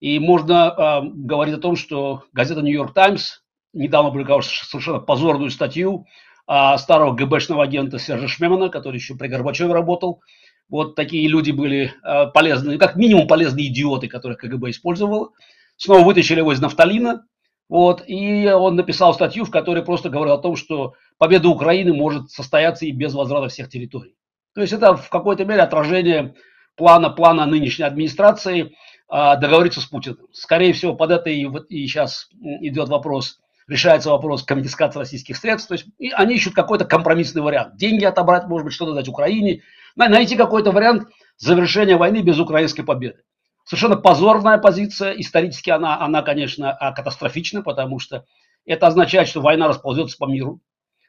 И 0.00 0.18
можно 0.18 1.02
э, 1.04 1.08
говорить 1.14 1.54
о 1.54 1.60
том, 1.60 1.76
что 1.76 2.24
газета 2.32 2.62
«Нью-Йорк 2.62 2.92
Таймс» 2.92 3.40
недавно 3.72 4.08
опубликовала 4.08 4.42
совершенно 4.42 4.98
позорную 4.98 5.50
статью 5.50 6.06
э, 6.48 6.76
старого 6.78 7.12
ГБшного 7.14 7.64
агента 7.64 7.98
Сержа 7.98 8.28
Шмемана, 8.28 8.68
который 8.68 8.96
еще 8.96 9.14
при 9.14 9.28
Горбачеве 9.28 9.72
работал, 9.72 10.20
вот 10.68 10.96
такие 10.96 11.28
люди 11.28 11.52
были 11.52 11.92
э, 12.02 12.26
полезны, 12.32 12.76
как 12.78 12.96
минимум 12.96 13.28
полезные 13.28 13.68
идиоты, 13.68 14.08
которых 14.08 14.38
КГБ 14.38 14.70
использовал. 14.70 15.34
Снова 15.76 16.04
вытащили 16.04 16.38
его 16.38 16.52
из 16.52 16.60
нафталина. 16.60 17.24
Вот, 17.68 18.04
и 18.06 18.46
он 18.46 18.76
написал 18.76 19.12
статью, 19.12 19.44
в 19.44 19.50
которой 19.50 19.82
просто 19.82 20.08
говорил 20.08 20.34
о 20.34 20.38
том, 20.38 20.54
что 20.54 20.94
победа 21.18 21.48
Украины 21.48 21.94
может 21.94 22.30
состояться 22.30 22.86
и 22.86 22.92
без 22.92 23.14
возврата 23.14 23.48
всех 23.48 23.68
территорий. 23.68 24.16
То 24.54 24.60
есть 24.62 24.72
это 24.72 24.96
в 24.96 25.10
какой-то 25.10 25.44
мере 25.44 25.62
отражение 25.62 26.34
плана, 26.76 27.10
плана 27.10 27.46
нынешней 27.46 27.84
администрации 27.84 28.72
э, 29.10 29.36
договориться 29.38 29.80
с 29.80 29.86
Путиным. 29.86 30.26
Скорее 30.32 30.72
всего, 30.72 30.94
под 30.94 31.10
это 31.10 31.30
и, 31.30 31.46
и 31.68 31.86
сейчас 31.86 32.28
идет 32.60 32.88
вопрос, 32.88 33.38
решается 33.68 34.10
вопрос 34.10 34.44
конфискации 34.44 34.98
российских 34.98 35.36
средств. 35.36 35.68
То 35.68 35.74
есть 35.74 35.86
и 35.98 36.10
они 36.10 36.36
ищут 36.36 36.54
какой-то 36.54 36.84
компромиссный 36.84 37.42
вариант. 37.42 37.76
Деньги 37.76 38.04
отобрать, 38.04 38.46
может 38.46 38.64
быть, 38.64 38.74
что-то 38.74 38.94
дать 38.94 39.08
Украине, 39.08 39.62
найти 39.96 40.36
какой-то 40.36 40.72
вариант 40.72 41.08
завершения 41.38 41.96
войны 41.96 42.22
без 42.22 42.38
украинской 42.38 42.82
победы. 42.82 43.22
Совершенно 43.64 43.96
позорная 43.96 44.58
позиция, 44.58 45.12
исторически 45.12 45.70
она, 45.70 46.00
она, 46.00 46.22
конечно, 46.22 46.70
а, 46.70 46.92
катастрофична, 46.92 47.62
потому 47.62 47.98
что 47.98 48.24
это 48.64 48.86
означает, 48.86 49.26
что 49.28 49.40
война 49.40 49.66
расползется 49.66 50.16
по 50.18 50.26
миру. 50.26 50.60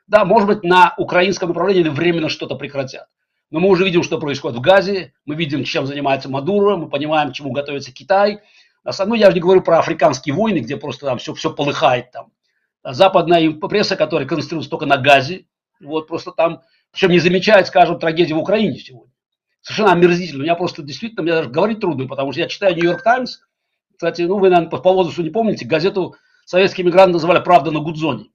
Да, 0.07 0.23
может 0.25 0.47
быть, 0.47 0.63
на 0.63 0.93
украинском 0.97 1.49
направлении 1.49 1.89
временно 1.89 2.29
что-то 2.29 2.55
прекратят. 2.55 3.07
Но 3.51 3.59
мы 3.59 3.69
уже 3.69 3.85
видим, 3.85 4.03
что 4.03 4.19
происходит 4.19 4.57
в 4.57 4.61
Газе, 4.61 5.13
мы 5.25 5.35
видим, 5.35 5.63
чем 5.63 5.85
занимается 5.85 6.29
Мадуро, 6.29 6.75
мы 6.77 6.89
понимаем, 6.89 7.31
чему 7.31 7.51
готовится 7.51 7.93
Китай. 7.93 8.39
Ну, 8.83 9.13
я 9.15 9.29
же 9.29 9.35
не 9.35 9.41
говорю 9.41 9.61
про 9.61 9.79
африканские 9.79 10.33
войны, 10.33 10.59
где 10.59 10.77
просто 10.77 11.05
там 11.05 11.17
все, 11.17 11.33
все 11.33 11.53
полыхает 11.53 12.11
там. 12.11 12.31
Западная 12.83 13.51
пресса, 13.51 13.95
которая 13.95 14.27
концентрируется 14.27 14.69
только 14.69 14.85
на 14.85 14.97
Газе, 14.97 15.45
вот 15.81 16.07
просто 16.07 16.31
там 16.31 16.61
причем 16.91 17.11
не 17.11 17.19
замечает, 17.19 17.67
скажем, 17.67 17.99
трагедии 17.99 18.33
в 18.33 18.39
Украине 18.39 18.79
сегодня. 18.79 19.11
Совершенно 19.61 19.91
омерзительно. 19.91 20.39
У 20.39 20.43
меня 20.43 20.55
просто 20.55 20.81
действительно, 20.81 21.23
мне 21.23 21.33
даже 21.33 21.49
говорить 21.49 21.81
трудно, 21.81 22.07
потому 22.07 22.31
что 22.31 22.41
я 22.41 22.47
читаю 22.47 22.75
Нью-Йорк 22.75 23.03
Таймс. 23.03 23.39
Кстати, 23.91 24.21
ну 24.21 24.39
вы, 24.39 24.49
наверное, 24.49 24.69
по, 24.69 24.77
по 24.77 24.93
возрасту 24.93 25.21
не 25.21 25.29
помните, 25.29 25.65
газету 25.65 26.15
советские 26.45 26.85
мигранты 26.85 27.13
называли 27.13 27.43
«Правда 27.43 27.71
на 27.71 27.79
Гудзоне». 27.79 28.27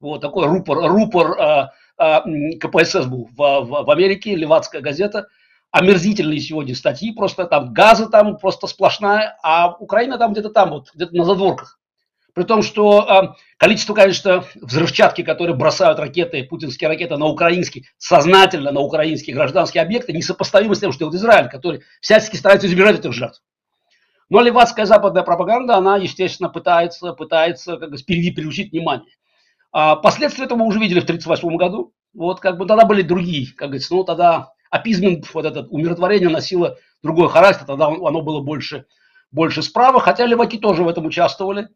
Вот 0.00 0.20
такой 0.20 0.46
рупор, 0.46 0.78
рупор 0.88 1.40
а, 1.40 1.72
а, 1.96 2.22
КПСС 2.60 3.06
был 3.06 3.28
в, 3.36 3.36
в, 3.36 3.84
в 3.84 3.90
Америке, 3.90 4.36
левацкая 4.36 4.80
газета. 4.80 5.26
Омерзительные 5.70 6.40
сегодня 6.40 6.74
статьи, 6.74 7.12
просто 7.12 7.44
там 7.44 7.74
газы 7.74 8.08
там 8.08 8.38
просто 8.38 8.66
сплошная, 8.66 9.36
а 9.42 9.76
Украина 9.78 10.16
там 10.16 10.32
где-то 10.32 10.48
там, 10.48 10.70
вот 10.70 10.90
где-то 10.94 11.14
на 11.14 11.24
задворках. 11.24 11.78
При 12.32 12.44
том, 12.44 12.62
что 12.62 13.02
э, 13.02 13.42
количество, 13.58 13.94
конечно, 13.94 14.44
взрывчатки, 14.54 15.22
которые 15.22 15.56
бросают 15.56 15.98
ракеты, 15.98 16.44
путинские 16.44 16.88
ракеты 16.88 17.16
на 17.16 17.26
украинские, 17.26 17.84
сознательно 17.98 18.70
на 18.70 18.80
украинские 18.80 19.34
гражданские 19.34 19.82
объекты, 19.82 20.12
несопоставимо 20.12 20.74
с 20.74 20.80
тем, 20.80 20.92
что 20.92 21.00
делает 21.00 21.16
Израиль, 21.16 21.48
который 21.48 21.82
всячески 22.00 22.36
старается 22.36 22.68
избежать 22.68 23.00
этих 23.00 23.12
жертв. 23.12 23.42
Но 24.30 24.40
левацкая 24.40 24.86
западная 24.86 25.22
пропаганда, 25.22 25.76
она, 25.76 25.96
естественно, 25.96 26.48
пытается, 26.48 27.12
пытается 27.12 27.76
как 27.76 27.90
бы, 27.90 27.96
переключить 27.98 28.72
внимание. 28.72 29.10
А 29.72 29.96
последствия 29.96 30.44
этого 30.44 30.58
мы 30.58 30.66
уже 30.66 30.78
видели 30.78 31.00
в 31.00 31.04
1938 31.04 31.56
году. 31.56 31.92
Вот 32.14 32.40
как 32.40 32.58
бы 32.58 32.66
тогда 32.66 32.84
были 32.84 33.02
другие, 33.02 33.48
как 33.54 33.68
говорится, 33.68 33.94
ну 33.94 34.04
тогда 34.04 34.52
апизмент, 34.70 35.32
вот 35.34 35.44
это 35.44 35.62
умиротворение 35.68 36.28
носило 36.28 36.76
другой 37.02 37.28
характер, 37.28 37.66
тогда 37.66 37.86
оно 37.86 38.22
было 38.22 38.40
больше, 38.40 38.86
больше 39.30 39.62
справа, 39.62 40.00
хотя 40.00 40.26
леваки 40.26 40.58
тоже 40.58 40.82
в 40.82 40.88
этом 40.88 41.06
участвовали 41.06 41.68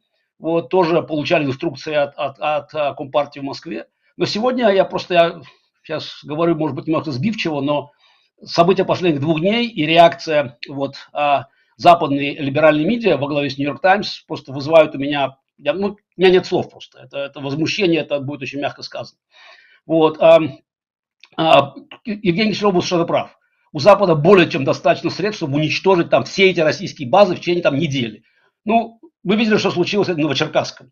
вот, 0.42 0.70
тоже 0.70 1.02
получали 1.02 1.44
инструкции 1.44 1.94
от, 1.94 2.14
от, 2.16 2.38
от 2.40 2.74
а, 2.74 2.94
Компартии 2.94 3.38
в 3.38 3.44
Москве. 3.44 3.86
Но 4.16 4.26
сегодня 4.26 4.68
я 4.70 4.84
просто, 4.84 5.14
я 5.14 5.42
сейчас 5.84 6.18
говорю, 6.24 6.56
может 6.56 6.76
быть, 6.76 6.86
немного 6.88 7.12
сбивчиво, 7.12 7.60
но 7.60 7.92
события 8.44 8.84
последних 8.84 9.20
двух 9.20 9.40
дней 9.40 9.68
и 9.68 9.86
реакция 9.86 10.58
вот, 10.68 10.96
а, 11.12 11.46
западной 11.76 12.36
либеральной 12.36 12.84
медиа 12.84 13.16
во 13.16 13.28
главе 13.28 13.50
с 13.50 13.56
Нью-Йорк 13.56 13.80
Таймс 13.80 14.20
просто 14.26 14.52
вызывают 14.52 14.96
у 14.96 14.98
меня, 14.98 15.38
я, 15.62 15.72
ну, 15.72 15.88
у 15.88 16.20
меня 16.20 16.30
нет 16.30 16.46
слов 16.46 16.70
просто, 16.70 17.00
это, 17.00 17.18
это 17.18 17.40
возмущение, 17.40 18.00
это 18.00 18.20
будет 18.20 18.42
очень 18.42 18.60
мягко 18.60 18.82
сказано. 18.82 19.18
Вот, 19.86 20.20
а, 20.20 20.40
а, 21.36 21.74
Евгений 22.04 22.52
Киселев 22.52 22.74
был 22.74 22.82
совершенно 22.82 23.04
прав. 23.04 23.38
У 23.72 23.78
Запада 23.78 24.14
более 24.14 24.50
чем 24.50 24.64
достаточно 24.64 25.08
средств, 25.08 25.38
чтобы 25.38 25.56
уничтожить 25.56 26.10
там 26.10 26.24
все 26.24 26.50
эти 26.50 26.60
российские 26.60 27.08
базы 27.08 27.36
в 27.36 27.40
течение 27.40 27.62
там 27.62 27.76
недели. 27.76 28.24
Ну, 28.64 29.00
вы 29.22 29.36
видели, 29.36 29.56
что 29.56 29.70
случилось 29.70 30.08
в 30.08 30.18
Новочеркасском. 30.18 30.90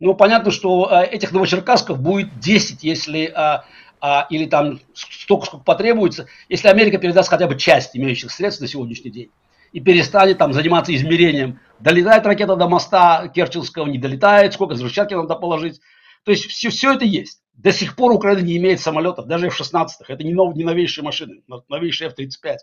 Ну, 0.00 0.14
понятно, 0.14 0.50
что 0.50 0.92
а, 0.92 1.04
этих 1.04 1.32
Новочеркассков 1.32 2.00
будет 2.00 2.40
10, 2.40 2.82
если, 2.82 3.26
а, 3.26 3.64
а, 4.00 4.26
или 4.28 4.46
там 4.46 4.80
столько, 4.92 5.46
сколько 5.46 5.64
потребуется, 5.64 6.26
если 6.48 6.68
Америка 6.68 6.98
передаст 6.98 7.30
хотя 7.30 7.46
бы 7.46 7.56
часть 7.56 7.96
имеющих 7.96 8.32
средств 8.32 8.60
на 8.60 8.66
сегодняшний 8.66 9.10
день 9.10 9.30
и 9.74 9.80
перестанет 9.80 10.38
там 10.38 10.52
заниматься 10.52 10.94
измерением, 10.94 11.58
долетает 11.80 12.24
ракета 12.24 12.54
до 12.54 12.68
моста 12.68 13.26
Керченского, 13.26 13.86
не 13.86 13.98
долетает, 13.98 14.54
сколько 14.54 14.74
взрывчатки 14.74 15.14
надо 15.14 15.34
положить. 15.34 15.80
То 16.24 16.30
есть 16.30 16.44
все, 16.46 16.70
все 16.70 16.92
это 16.92 17.04
есть. 17.04 17.40
До 17.54 17.72
сих 17.72 17.96
пор 17.96 18.12
Украина 18.12 18.38
не 18.38 18.56
имеет 18.56 18.80
самолетов, 18.80 19.26
даже 19.26 19.48
F-16. 19.48 19.88
Это 20.06 20.22
не, 20.22 20.32
нов, 20.32 20.54
не 20.54 20.62
новейшие 20.62 21.04
машины, 21.04 21.42
новейшие 21.68 22.08
F-35. 22.10 22.58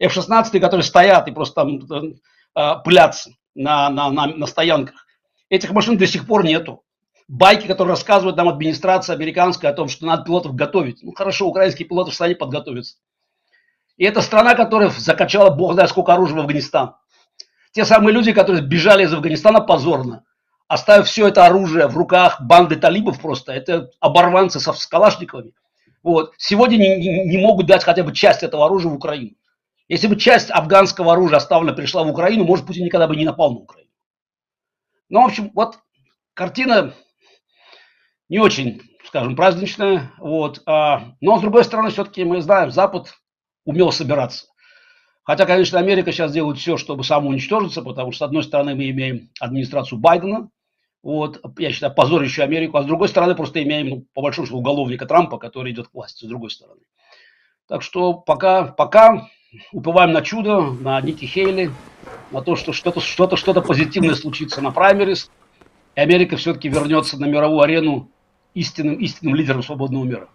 F-16, 0.00 0.58
которые 0.58 0.82
стоят 0.82 1.28
и 1.28 1.30
просто 1.30 1.54
там 1.54 1.78
э, 2.56 2.82
пылятся 2.84 3.30
на, 3.54 3.88
на, 3.88 4.10
на, 4.10 4.26
на 4.26 4.46
стоянках. 4.46 5.06
Этих 5.50 5.70
машин 5.70 5.98
до 5.98 6.08
сих 6.08 6.26
пор 6.26 6.44
нету. 6.44 6.82
Байки, 7.28 7.68
которые 7.68 7.92
рассказывают 7.92 8.36
нам 8.36 8.48
администрация 8.48 9.14
американская 9.14 9.70
о 9.70 9.74
том, 9.74 9.86
что 9.86 10.04
надо 10.04 10.24
пилотов 10.24 10.56
готовить. 10.56 11.00
Ну 11.04 11.12
хорошо, 11.12 11.46
украинские 11.46 11.86
пилоты 11.86 12.10
в 12.10 12.14
стране 12.14 12.34
подготовятся. 12.34 12.96
И 14.00 14.04
это 14.04 14.22
страна, 14.22 14.54
которая 14.54 14.88
закачала 14.88 15.50
бог 15.50 15.74
знает 15.74 15.90
сколько 15.90 16.14
оружия 16.14 16.38
в 16.38 16.40
Афганистан. 16.40 16.96
Те 17.72 17.84
самые 17.84 18.14
люди, 18.14 18.32
которые 18.32 18.62
бежали 18.62 19.04
из 19.04 19.12
Афганистана 19.12 19.60
позорно, 19.60 20.24
оставив 20.68 21.06
все 21.06 21.28
это 21.28 21.44
оружие 21.44 21.86
в 21.86 21.98
руках 21.98 22.40
банды 22.40 22.76
талибов 22.76 23.20
просто, 23.20 23.52
это 23.52 23.90
оборванцы 24.00 24.58
со, 24.58 24.72
с 24.72 24.86
калашниковыми, 24.86 25.52
вот, 26.02 26.32
сегодня 26.38 26.78
не, 26.78 27.26
не, 27.26 27.36
могут 27.36 27.66
дать 27.66 27.84
хотя 27.84 28.02
бы 28.02 28.14
часть 28.14 28.42
этого 28.42 28.64
оружия 28.64 28.90
в 28.90 28.94
Украину. 28.94 29.36
Если 29.86 30.06
бы 30.06 30.16
часть 30.16 30.50
афганского 30.50 31.12
оружия 31.12 31.36
оставлена 31.36 31.74
пришла 31.74 32.02
в 32.02 32.08
Украину, 32.08 32.44
может, 32.44 32.64
Путин 32.64 32.86
никогда 32.86 33.06
бы 33.06 33.16
не 33.16 33.26
напал 33.26 33.52
на 33.52 33.58
Украину. 33.58 33.90
Ну, 35.10 35.20
в 35.20 35.26
общем, 35.26 35.50
вот 35.54 35.78
картина 36.32 36.94
не 38.30 38.38
очень, 38.38 38.80
скажем, 39.04 39.36
праздничная. 39.36 40.10
Вот, 40.16 40.62
а, 40.64 41.16
но, 41.20 41.36
с 41.36 41.42
другой 41.42 41.64
стороны, 41.64 41.90
все-таки 41.90 42.24
мы 42.24 42.40
знаем, 42.40 42.70
Запад 42.70 43.19
умел 43.70 43.92
собираться. 43.92 44.46
Хотя, 45.22 45.46
конечно, 45.46 45.78
Америка 45.78 46.12
сейчас 46.12 46.32
делает 46.32 46.58
все, 46.58 46.76
чтобы 46.76 47.04
самоуничтожиться, 47.04 47.82
потому 47.82 48.10
что, 48.12 48.24
с 48.24 48.28
одной 48.28 48.42
стороны, 48.42 48.74
мы 48.74 48.90
имеем 48.90 49.30
администрацию 49.38 49.98
Байдена, 49.98 50.50
вот, 51.02 51.40
я 51.58 51.70
считаю, 51.72 51.94
позорящую 51.94 52.44
Америку, 52.44 52.76
а 52.76 52.82
с 52.82 52.86
другой 52.86 53.08
стороны, 53.08 53.34
просто 53.34 53.62
имеем, 53.62 53.88
ну, 53.88 54.06
по 54.12 54.22
большому 54.22 54.46
счету, 54.46 54.58
уголовника 54.58 55.06
Трампа, 55.06 55.38
который 55.38 55.72
идет 55.72 55.88
к 55.88 55.94
власти, 55.94 56.24
с 56.24 56.28
другой 56.28 56.50
стороны. 56.50 56.80
Так 57.68 57.82
что 57.82 58.14
пока, 58.14 58.64
пока 58.64 59.28
уповаем 59.72 60.12
на 60.12 60.22
чудо, 60.22 60.60
на 60.60 61.00
Ники 61.00 61.24
Хейли, 61.24 61.70
на 62.32 62.42
то, 62.42 62.56
что 62.56 62.72
что-то 62.72 63.00
что 63.00 63.24
-то, 63.24 63.36
что 63.36 63.52
-то 63.52 63.62
позитивное 63.62 64.14
случится 64.14 64.60
на 64.60 64.72
праймерис, 64.72 65.30
и 65.94 66.00
Америка 66.00 66.36
все-таки 66.36 66.68
вернется 66.68 67.18
на 67.18 67.26
мировую 67.26 67.60
арену 67.60 68.10
истинным, 68.54 68.96
истинным 68.96 69.34
лидером 69.34 69.62
свободного 69.62 70.04
мира. 70.04 70.28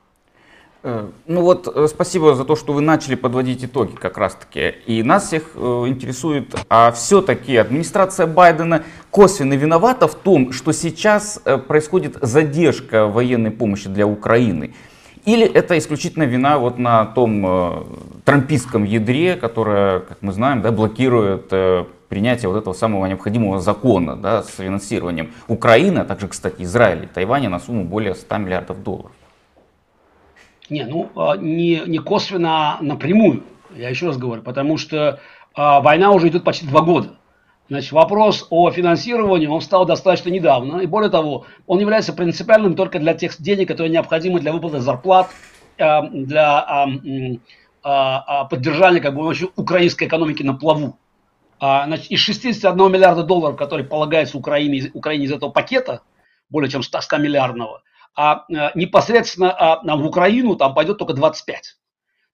Э, 0.87 1.07
ну 1.25 1.41
вот, 1.41 1.67
э, 1.67 1.87
спасибо 1.87 2.35
за 2.35 2.45
то, 2.45 2.55
что 2.55 2.71
вы 2.71 2.81
начали 2.81 3.15
подводить 3.15 3.65
итоги 3.65 3.95
как 3.95 4.19
раз-таки. 4.19 4.75
И 4.85 5.01
нас 5.01 5.25
всех 5.25 5.49
э, 5.55 5.59
интересует, 5.87 6.55
а 6.69 6.91
все-таки 6.91 7.57
администрация 7.57 8.27
Байдена 8.27 8.83
косвенно 9.09 9.55
виновата 9.55 10.07
в 10.07 10.13
том, 10.13 10.51
что 10.51 10.73
сейчас 10.73 11.41
происходит 11.67 12.17
задержка 12.21 13.07
военной 13.07 13.49
помощи 13.49 13.89
для 13.89 14.05
Украины. 14.05 14.75
Или 15.25 15.47
это 15.47 15.75
исключительно 15.75 16.23
вина 16.23 16.59
вот 16.59 16.77
на 16.77 17.03
том 17.05 17.87
трампийском 18.23 18.83
ядре, 18.83 19.35
которое, 19.37 20.01
как 20.01 20.19
мы 20.21 20.33
знаем, 20.33 20.61
да, 20.61 20.71
блокирует 20.71 21.51
принятие 22.09 22.47
вот 22.47 22.59
этого 22.59 22.73
самого 22.73 23.07
необходимого 23.07 23.59
закона 23.59 24.15
да, 24.15 24.43
с 24.43 24.49
финансированием 24.49 25.33
Украины, 25.47 25.99
а 25.99 26.05
также, 26.05 26.27
кстати, 26.27 26.61
Израиля 26.61 27.05
и 27.05 27.07
Тайваня 27.07 27.49
на 27.49 27.59
сумму 27.59 27.85
более 27.85 28.13
100 28.13 28.37
миллиардов 28.37 28.83
долларов? 28.83 29.11
Не, 30.69 30.85
ну 30.85 31.09
а, 31.15 31.37
не, 31.37 31.83
не 31.85 31.99
косвенно, 31.99 32.77
а 32.77 32.81
напрямую, 32.81 33.43
я 33.75 33.89
еще 33.89 34.07
раз 34.07 34.17
говорю, 34.17 34.41
потому 34.41 34.77
что 34.77 35.19
а, 35.53 35.81
война 35.81 36.11
уже 36.11 36.27
идет 36.29 36.43
почти 36.43 36.65
два 36.65 36.81
года. 36.81 37.15
Значит, 37.67 37.91
вопрос 37.93 38.45
о 38.51 38.69
финансировании, 38.69 39.47
он 39.47 39.61
стал 39.61 39.85
достаточно 39.85 40.29
недавно. 40.29 40.81
И 40.81 40.85
более 40.85 41.09
того, 41.09 41.45
он 41.65 41.79
является 41.79 42.13
принципиальным 42.13 42.75
только 42.75 42.99
для 42.99 43.15
тех 43.15 43.41
денег, 43.41 43.67
которые 43.69 43.91
необходимы 43.91 44.39
для 44.39 44.53
выплаты 44.53 44.79
зарплат, 44.81 45.31
э, 45.77 46.01
для 46.09 46.87
поддержания 47.81 48.99
как 48.99 49.15
бы, 49.15 49.33
украинской 49.55 50.05
экономики 50.05 50.43
на 50.43 50.53
плаву. 50.53 50.97
А, 51.59 51.85
значит, 51.85 52.11
из 52.11 52.19
61 52.19 52.91
миллиарда 52.91 53.23
долларов, 53.23 53.57
которые 53.57 53.87
полагаются 53.87 54.37
Украине, 54.37 54.91
Украине 54.93 55.25
из 55.25 55.31
этого 55.31 55.49
пакета, 55.49 56.01
более 56.49 56.69
чем 56.69 56.83
100, 56.83 57.01
100 57.01 57.17
миллиардного, 57.17 57.81
а 58.15 58.45
э, 58.49 58.71
непосредственно 58.75 59.51
а, 59.51 59.95
в 59.95 60.05
Украину 60.05 60.55
там 60.55 60.73
пойдет 60.73 60.97
только 60.97 61.13
25. 61.13 61.77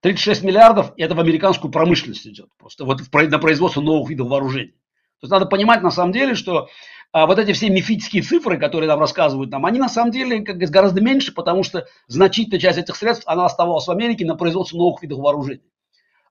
36 0.01 0.43
миллиардов 0.43 0.93
это 0.97 1.15
в 1.15 1.19
американскую 1.19 1.71
промышленность 1.71 2.25
идет, 2.27 2.49
просто 2.57 2.85
вот 2.85 3.01
на 3.13 3.39
производство 3.39 3.81
новых 3.81 4.09
видов 4.09 4.27
вооружений. 4.27 4.73
То 5.19 5.25
есть 5.25 5.31
надо 5.31 5.45
понимать 5.45 5.83
на 5.83 5.91
самом 5.91 6.11
деле, 6.11 6.33
что 6.33 6.69
а, 7.11 7.27
вот 7.27 7.37
эти 7.37 7.53
все 7.53 7.69
мифические 7.69 8.23
цифры, 8.23 8.57
которые 8.57 8.87
нам 8.87 8.99
рассказывают 8.99 9.51
нам, 9.51 9.65
они 9.65 9.79
на 9.79 9.89
самом 9.89 10.11
деле 10.11 10.41
как 10.41 10.57
гораздо 10.57 11.01
меньше, 11.01 11.33
потому 11.33 11.63
что 11.63 11.85
значительная 12.07 12.59
часть 12.59 12.79
этих 12.79 12.95
средств, 12.95 13.27
она 13.27 13.45
оставалась 13.45 13.85
в 13.85 13.91
Америке 13.91 14.25
на 14.25 14.35
производство 14.35 14.77
новых 14.77 15.01
видов 15.01 15.19
вооружений. 15.19 15.61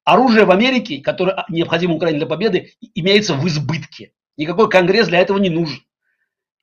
Оружие 0.04 0.46
в 0.46 0.50
Америке, 0.50 1.02
которое 1.02 1.32
а, 1.32 1.46
необходимо 1.48 1.94
Украине 1.94 2.18
для 2.18 2.26
победы, 2.26 2.72
имеется 2.94 3.34
в 3.34 3.46
избытке. 3.46 4.12
Никакой 4.36 4.68
конгресс 4.68 5.08
для 5.08 5.20
этого 5.20 5.38
не 5.38 5.50
нужен. 5.50 5.80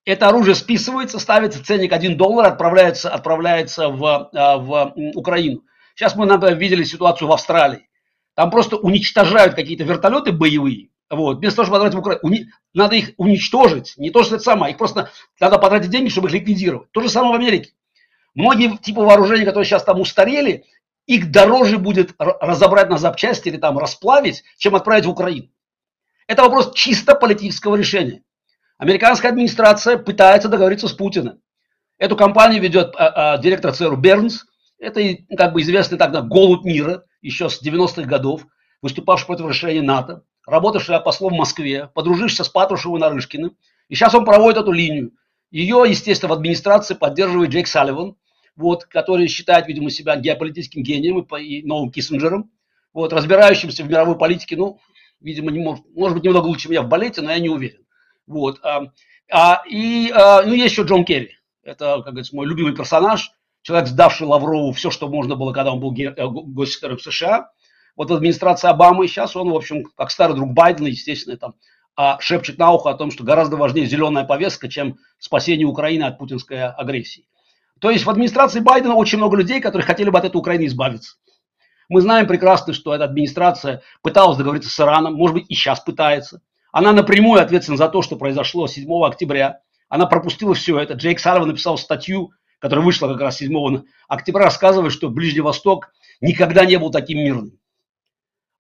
Это 0.07 0.29
оружие 0.29 0.55
списывается, 0.55 1.19
ставится 1.19 1.61
ценник 1.61 1.91
1 1.91 2.15
доллар, 2.15 2.45
отправляется, 2.47 3.09
отправляется 3.09 3.89
в, 3.89 4.29
а, 4.33 4.57
в 4.57 4.93
Украину. 5.15 5.63
Сейчас 5.95 6.15
мы, 6.15 6.27
видели 6.55 6.85
ситуацию 6.85 7.27
в 7.27 7.33
Австралии. 7.33 7.89
Там 8.33 8.49
просто 8.49 8.77
уничтожают 8.77 9.55
какие-то 9.55 9.83
вертолеты 9.83 10.31
боевые, 10.31 10.91
вот. 11.09 11.39
Вместо 11.39 11.57
того, 11.57 11.65
чтобы 11.65 11.77
потратить 11.79 11.95
в 11.95 11.99
Украину, 11.99 12.45
надо 12.73 12.95
их 12.95 13.11
уничтожить. 13.17 13.95
Не 13.97 14.09
то, 14.09 14.23
что 14.23 14.35
это 14.35 14.45
самое. 14.45 14.71
Их 14.71 14.77
просто 14.77 15.11
надо 15.41 15.57
потратить 15.57 15.89
деньги, 15.89 16.07
чтобы 16.07 16.29
их 16.29 16.35
ликвидировать. 16.35 16.89
То 16.93 17.01
же 17.01 17.09
самое 17.09 17.33
в 17.33 17.41
Америке. 17.41 17.71
Многие 18.33 18.77
типы 18.77 19.01
вооружений, 19.01 19.43
которые 19.43 19.65
сейчас 19.65 19.83
там 19.83 19.99
устарели, 19.99 20.63
их 21.05 21.31
дороже 21.31 21.79
будет 21.79 22.15
разобрать 22.17 22.89
на 22.89 22.97
запчасти 22.97 23.49
или 23.49 23.57
там 23.57 23.77
расплавить, 23.77 24.45
чем 24.57 24.73
отправить 24.73 25.05
в 25.05 25.09
Украину. 25.09 25.49
Это 26.27 26.43
вопрос 26.43 26.71
чисто 26.73 27.13
политического 27.13 27.75
решения. 27.75 28.21
Американская 28.77 29.31
администрация 29.31 29.97
пытается 29.97 30.49
договориться 30.49 30.87
с 30.87 30.93
Путиным. 30.93 31.41
Эту 31.97 32.15
компанию 32.15 32.61
ведет 32.61 32.93
а, 32.95 33.33
а, 33.33 33.37
директор 33.37 33.73
ЦРУ 33.73 33.97
Бернс. 33.97 34.45
Это 34.79 35.01
как 35.35 35.53
бы 35.53 35.61
известный 35.61 35.97
тогда 35.97 36.21
голубь 36.21 36.63
мира, 36.63 37.03
еще 37.21 37.49
с 37.49 37.61
90-х 37.63 38.03
годов, 38.03 38.45
выступавший 38.81 39.25
против 39.25 39.47
решения 39.47 39.81
НАТО 39.81 40.23
работавший 40.47 40.99
послом 41.01 41.33
в 41.33 41.37
Москве, 41.37 41.91
подружишься 41.93 42.43
с 42.43 42.49
Патрушевым 42.49 42.97
и 42.97 43.01
Нарышкиным, 43.01 43.55
и 43.89 43.95
сейчас 43.95 44.15
он 44.15 44.25
проводит 44.25 44.61
эту 44.61 44.71
линию. 44.71 45.11
Ее, 45.51 45.83
естественно, 45.87 46.33
в 46.33 46.37
администрации 46.37 46.95
поддерживает 46.95 47.51
Джейк 47.51 47.67
Салливан, 47.67 48.15
вот, 48.55 48.85
который 48.85 49.27
считает, 49.27 49.67
видимо, 49.67 49.91
себя 49.91 50.15
геополитическим 50.15 50.81
гением 50.81 51.19
и, 51.19 51.43
и 51.43 51.63
новым 51.65 51.91
Киссинджером, 51.91 52.49
вот, 52.93 53.13
разбирающимся 53.13 53.83
в 53.83 53.89
мировой 53.89 54.17
политике, 54.17 54.55
ну, 54.55 54.79
видимо, 55.19 55.51
не 55.51 55.59
может, 55.59 55.85
может 55.93 56.15
быть, 56.15 56.23
немного 56.23 56.47
лучше 56.47 56.69
меня 56.69 56.81
в 56.81 56.87
балете, 56.87 57.21
но 57.21 57.31
я 57.31 57.39
не 57.39 57.49
уверен. 57.49 57.85
Вот. 58.27 58.59
А, 58.63 58.91
а, 59.31 59.63
и, 59.67 60.11
а, 60.13 60.43
ну, 60.43 60.53
есть 60.53 60.73
еще 60.73 60.83
Джон 60.83 61.05
Керри. 61.05 61.31
Это, 61.63 61.95
как 61.97 62.13
говорится, 62.13 62.35
мой 62.35 62.45
любимый 62.45 62.75
персонаж, 62.75 63.31
человек, 63.61 63.87
сдавший 63.87 64.27
Лаврову 64.27 64.71
все, 64.71 64.91
что 64.91 65.07
можно 65.09 65.35
было, 65.35 65.51
когда 65.53 65.73
он 65.73 65.79
был 65.79 65.93
э, 65.93 66.13
госсекретарем 66.15 66.99
США 66.99 67.49
вот 67.97 68.11
в 68.11 68.13
администрации 68.13 68.69
Обамы 68.69 69.07
сейчас 69.07 69.35
он, 69.35 69.49
в 69.49 69.55
общем, 69.55 69.83
как 69.97 70.11
старый 70.11 70.35
друг 70.35 70.51
Байдена, 70.51 70.87
естественно, 70.87 71.35
там 71.35 71.55
а, 71.95 72.19
шепчет 72.19 72.59
на 72.59 72.71
ухо 72.71 72.91
о 72.91 72.93
том, 72.93 73.09
что 73.09 73.23
гораздо 73.23 73.57
важнее 73.57 73.87
зеленая 73.87 74.23
повестка, 74.23 74.69
чем 74.69 74.99
спасение 75.17 75.65
Украины 75.65 76.03
от 76.03 76.19
путинской 76.19 76.63
агрессии. 76.63 77.27
То 77.81 77.89
есть 77.89 78.05
в 78.05 78.09
администрации 78.09 78.59
Байдена 78.59 78.93
очень 78.93 79.17
много 79.17 79.35
людей, 79.35 79.59
которые 79.59 79.85
хотели 79.85 80.11
бы 80.11 80.19
от 80.19 80.25
этой 80.25 80.37
Украины 80.37 80.67
избавиться. 80.67 81.17
Мы 81.89 82.01
знаем 82.01 82.27
прекрасно, 82.27 82.73
что 82.73 82.93
эта 82.93 83.05
администрация 83.05 83.81
пыталась 84.03 84.37
договориться 84.37 84.69
с 84.69 84.79
Ираном, 84.79 85.15
может 85.15 85.35
быть, 85.35 85.45
и 85.49 85.55
сейчас 85.55 85.79
пытается. 85.79 86.41
Она 86.77 86.93
напрямую 86.93 87.41
ответственна 87.41 87.75
за 87.75 87.89
то, 87.89 88.03
что 88.03 88.17
произошло 88.17 88.67
7 88.67 88.87
октября. 89.03 89.61
Она 89.89 90.05
пропустила 90.05 90.53
все 90.53 90.77
это. 90.77 90.93
Джейк 90.93 91.19
Салливан 91.19 91.47
написал 91.47 91.75
статью, 91.75 92.33
которая 92.59 92.85
вышла 92.85 93.07
как 93.07 93.19
раз 93.19 93.37
7 93.37 93.81
октября, 94.07 94.43
рассказывая, 94.43 94.91
что 94.91 95.09
Ближний 95.09 95.41
Восток 95.41 95.91
никогда 96.21 96.65
не 96.65 96.77
был 96.77 96.91
таким 96.91 97.17
мирным. 97.17 97.57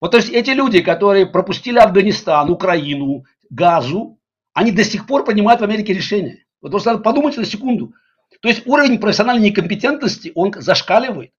Вот 0.01 0.09
то 0.09 0.17
есть 0.17 0.31
эти 0.31 0.49
люди, 0.49 0.81
которые 0.81 1.27
пропустили 1.27 1.77
Афганистан, 1.77 2.49
Украину, 2.49 3.25
Газу, 3.51 4.17
они 4.55 4.71
до 4.71 4.83
сих 4.83 5.05
пор 5.05 5.23
принимают 5.23 5.61
в 5.61 5.65
Америке 5.65 5.93
решения. 5.93 6.43
Вот 6.59 6.71
просто 6.71 6.93
надо 6.93 7.03
подумать 7.03 7.37
на 7.37 7.45
секунду. 7.45 7.93
То 8.41 8.47
есть 8.47 8.65
уровень 8.65 8.97
профессиональной 8.97 9.49
некомпетентности, 9.49 10.31
он 10.33 10.51
зашкаливает. 10.57 11.33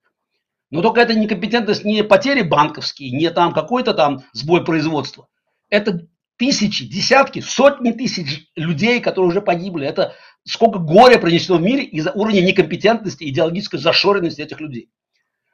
Но 0.71 0.83
только 0.83 1.01
это 1.01 1.15
некомпетентность 1.15 1.85
не 1.85 2.05
потери 2.05 2.43
банковские, 2.43 3.11
не 3.11 3.31
там 3.31 3.53
какой-то 3.53 3.95
там 3.95 4.23
сбой 4.33 4.65
производства. 4.65 5.27
Это 5.71 6.07
тысячи, 6.39 6.87
десятки, 6.87 7.41
сотни 7.41 7.93
тысяч 7.93 8.49
людей, 8.57 9.01
которые 9.01 9.29
уже 9.31 9.43
погибли. 9.43 9.87
Это 9.87 10.15
сколько 10.45 10.79
горя 10.79 11.19
принесено 11.19 11.59
в 11.59 11.63
мире 11.63 11.85
из-за 11.85 12.13
уровня 12.13 12.41
некомпетентности, 12.41 13.25
идеологической 13.25 13.79
зашоренности 13.79 14.41
этих 14.41 14.61
людей. 14.61 14.91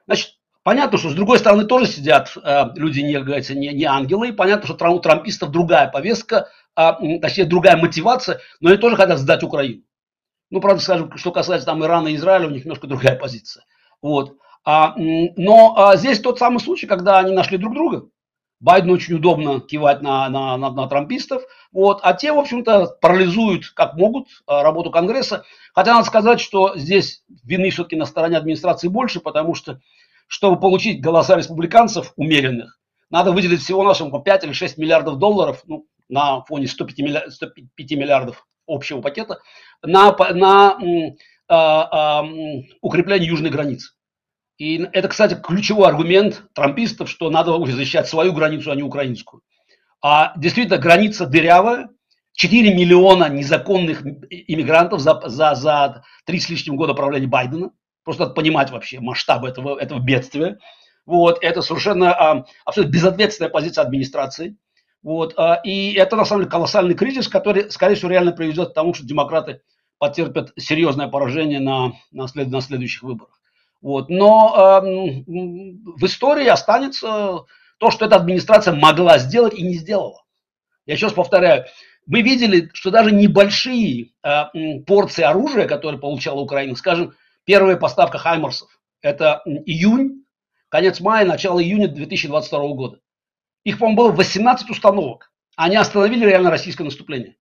Значит, 0.07 0.37
Понятно, 0.64 0.97
что 0.97 1.11
с 1.11 1.14
другой 1.14 1.39
стороны 1.39 1.66
тоже 1.66 1.87
сидят 1.87 2.35
э, 2.43 2.64
люди, 2.76 3.01
не, 3.01 3.20
говорится, 3.20 3.55
не, 3.55 3.68
не 3.74 3.85
ангелы. 3.85 4.32
Понятно, 4.32 4.66
что 4.66 4.89
у 4.89 4.99
трампистов 4.99 5.51
другая 5.51 5.89
повестка, 5.91 6.49
э, 6.74 7.18
точнее 7.20 7.45
другая 7.45 7.76
мотивация, 7.76 8.41
но 8.61 8.70
они 8.70 8.78
тоже 8.78 8.97
хотят 8.97 9.18
сдать 9.18 9.43
Украину. 9.43 9.82
Ну, 10.49 10.62
правда, 10.62 10.82
скажем, 10.82 11.14
что 11.18 11.32
касается 11.32 11.66
там 11.66 11.85
Ирана 11.85 12.09
и 12.09 12.16
Израиля, 12.16 12.47
у 12.47 12.51
них 12.51 12.64
немножко 12.64 12.87
другая 12.87 13.14
позиция. 13.14 13.66
Вот. 14.01 14.39
А, 14.64 14.95
но 14.97 15.74
а, 15.76 15.97
здесь 15.97 16.20
тот 16.20 16.39
самый 16.39 16.61
случай, 16.61 16.87
когда 16.87 17.18
они 17.18 17.32
нашли 17.32 17.59
друг 17.59 17.74
друга. 17.74 18.09
Байдену 18.65 18.95
очень 18.95 19.17
удобно 19.17 19.61
кивать 19.61 20.01
на, 20.01 20.29
на, 20.31 20.57
на, 20.57 20.71
на 20.71 20.89
трампистов, 20.89 21.43
вот, 21.71 22.01
а 22.03 22.15
те, 22.15 22.33
в 22.33 22.39
общем-то, 22.39 22.97
парализуют 23.01 23.69
как 23.69 23.95
могут 23.95 24.29
а, 24.47 24.62
работу 24.62 24.91
Конгресса. 24.91 25.45
Хотя 25.75 25.93
надо 25.93 26.07
сказать, 26.07 26.41
что 26.41 26.75
здесь 26.75 27.23
вины 27.45 27.69
все-таки 27.69 27.97
на 27.97 28.07
стороне 28.07 28.39
администрации 28.39 28.89
больше, 28.89 29.21
потому 29.21 29.55
что 29.55 29.81
чтобы 30.29 30.59
получить 30.59 31.03
голоса 31.03 31.37
республиканцев 31.37 32.15
умеренных, 32.17 32.81
надо 33.11 33.33
выделить 33.33 33.61
всего-навсего 33.61 34.11
по 34.11 34.21
5 34.21 34.45
или 34.45 34.53
6 34.53 34.79
миллиардов 34.79 35.19
долларов, 35.19 35.62
ну, 35.67 35.87
на 36.09 36.41
фоне 36.45 36.67
105 36.67 36.99
миллиардов, 37.01 37.35
105 37.35 37.91
миллиардов 37.91 38.47
общего 38.67 39.03
пакета, 39.03 39.41
на, 39.83 40.17
на 40.33 40.79
а, 41.49 42.21
а, 42.21 42.25
укрепление 42.81 43.29
южной 43.29 43.51
границы. 43.51 43.91
И 44.59 44.79
это, 44.93 45.09
кстати, 45.09 45.35
ключевой 45.35 45.89
аргумент 45.89 46.45
трампистов, 46.55 47.11
что 47.11 47.31
надо 47.31 47.59
защищать 47.67 48.09
свою 48.09 48.33
границу, 48.33 48.71
а 48.71 48.77
не 48.77 48.83
украинскую. 48.83 49.43
А 50.03 50.33
действительно, 50.37 50.79
граница 50.79 51.27
дырявая, 51.27 51.89
4 52.35 52.75
миллиона 52.75 53.29
незаконных 53.29 54.05
иммигрантов 54.05 55.01
за, 55.01 55.21
за, 55.27 55.55
за 55.55 56.05
3 56.27 56.41
с 56.41 56.49
лишним 56.49 56.77
года 56.77 56.95
правления 56.95 57.27
Байдена. 57.27 57.71
Просто 58.05 58.25
надо 58.25 58.35
понимать 58.35 58.71
вообще 58.71 59.01
масштаб 59.01 59.45
этого, 59.45 59.79
этого 59.79 59.99
бедствия. 59.99 60.59
Вот, 61.07 61.39
это 61.43 61.63
совершенно 61.63 62.13
а, 62.13 62.47
абсолютно 62.65 62.93
безответственная 62.93 63.51
позиция 63.51 63.83
администрации. 63.83 64.57
Вот, 65.03 65.35
а, 65.37 65.61
и 65.65 65.93
это 65.95 66.17
на 66.17 66.25
самом 66.25 66.43
деле 66.43 66.51
колоссальный 66.51 66.95
кризис, 66.95 67.29
который, 67.29 67.71
скорее 67.71 67.95
всего, 67.95 68.11
реально 68.11 68.33
приведет 68.33 68.71
к 68.71 68.75
тому, 68.75 68.95
что 68.95 69.07
демократы 69.07 69.61
потерпят 69.99 70.53
серьезное 70.59 71.09
поражение 71.09 71.61
на, 71.61 71.93
на, 72.11 72.27
след, 72.27 72.49
на 72.49 72.61
следующих 72.61 73.03
выборах. 73.03 73.41
Вот. 73.85 74.09
Но 74.09 74.55
э, 74.57 75.24
в 75.26 76.07
истории 76.07 76.47
останется 76.47 77.45
то, 77.78 77.91
что 77.91 78.07
эта 78.07 78.16
администрация 78.16 78.72
могла 78.74 79.18
сделать 79.18 79.53
и 79.53 79.62
не 79.62 79.74
сделала. 79.74 80.24
Я 80.87 80.97
раз 80.97 81.12
повторяю, 81.12 81.66
мы 82.07 82.22
видели, 82.22 82.70
что 82.72 82.91
даже 82.91 83.12
небольшие 83.12 84.12
э, 84.22 84.80
порции 84.87 85.22
оружия, 85.22 85.68
которые 85.68 86.01
получала 86.01 86.41
Украина, 86.41 86.76
скажем, 86.76 87.12
первая 87.45 87.76
поставка 87.76 88.16
Хаймарсов, 88.16 88.70
это 89.03 89.43
июнь, 89.45 90.24
конец 90.70 91.01
мая, 91.01 91.26
начало 91.26 91.62
июня 91.62 91.89
2022 91.89 92.59
года. 92.68 93.01
Их, 93.64 93.78
по-моему, 93.78 93.99
было 93.99 94.12
18 94.12 94.70
установок. 94.70 95.30
Они 95.57 95.76
остановили 95.76 96.24
реально 96.24 96.51
российское 96.51 96.85
наступление. 96.85 97.37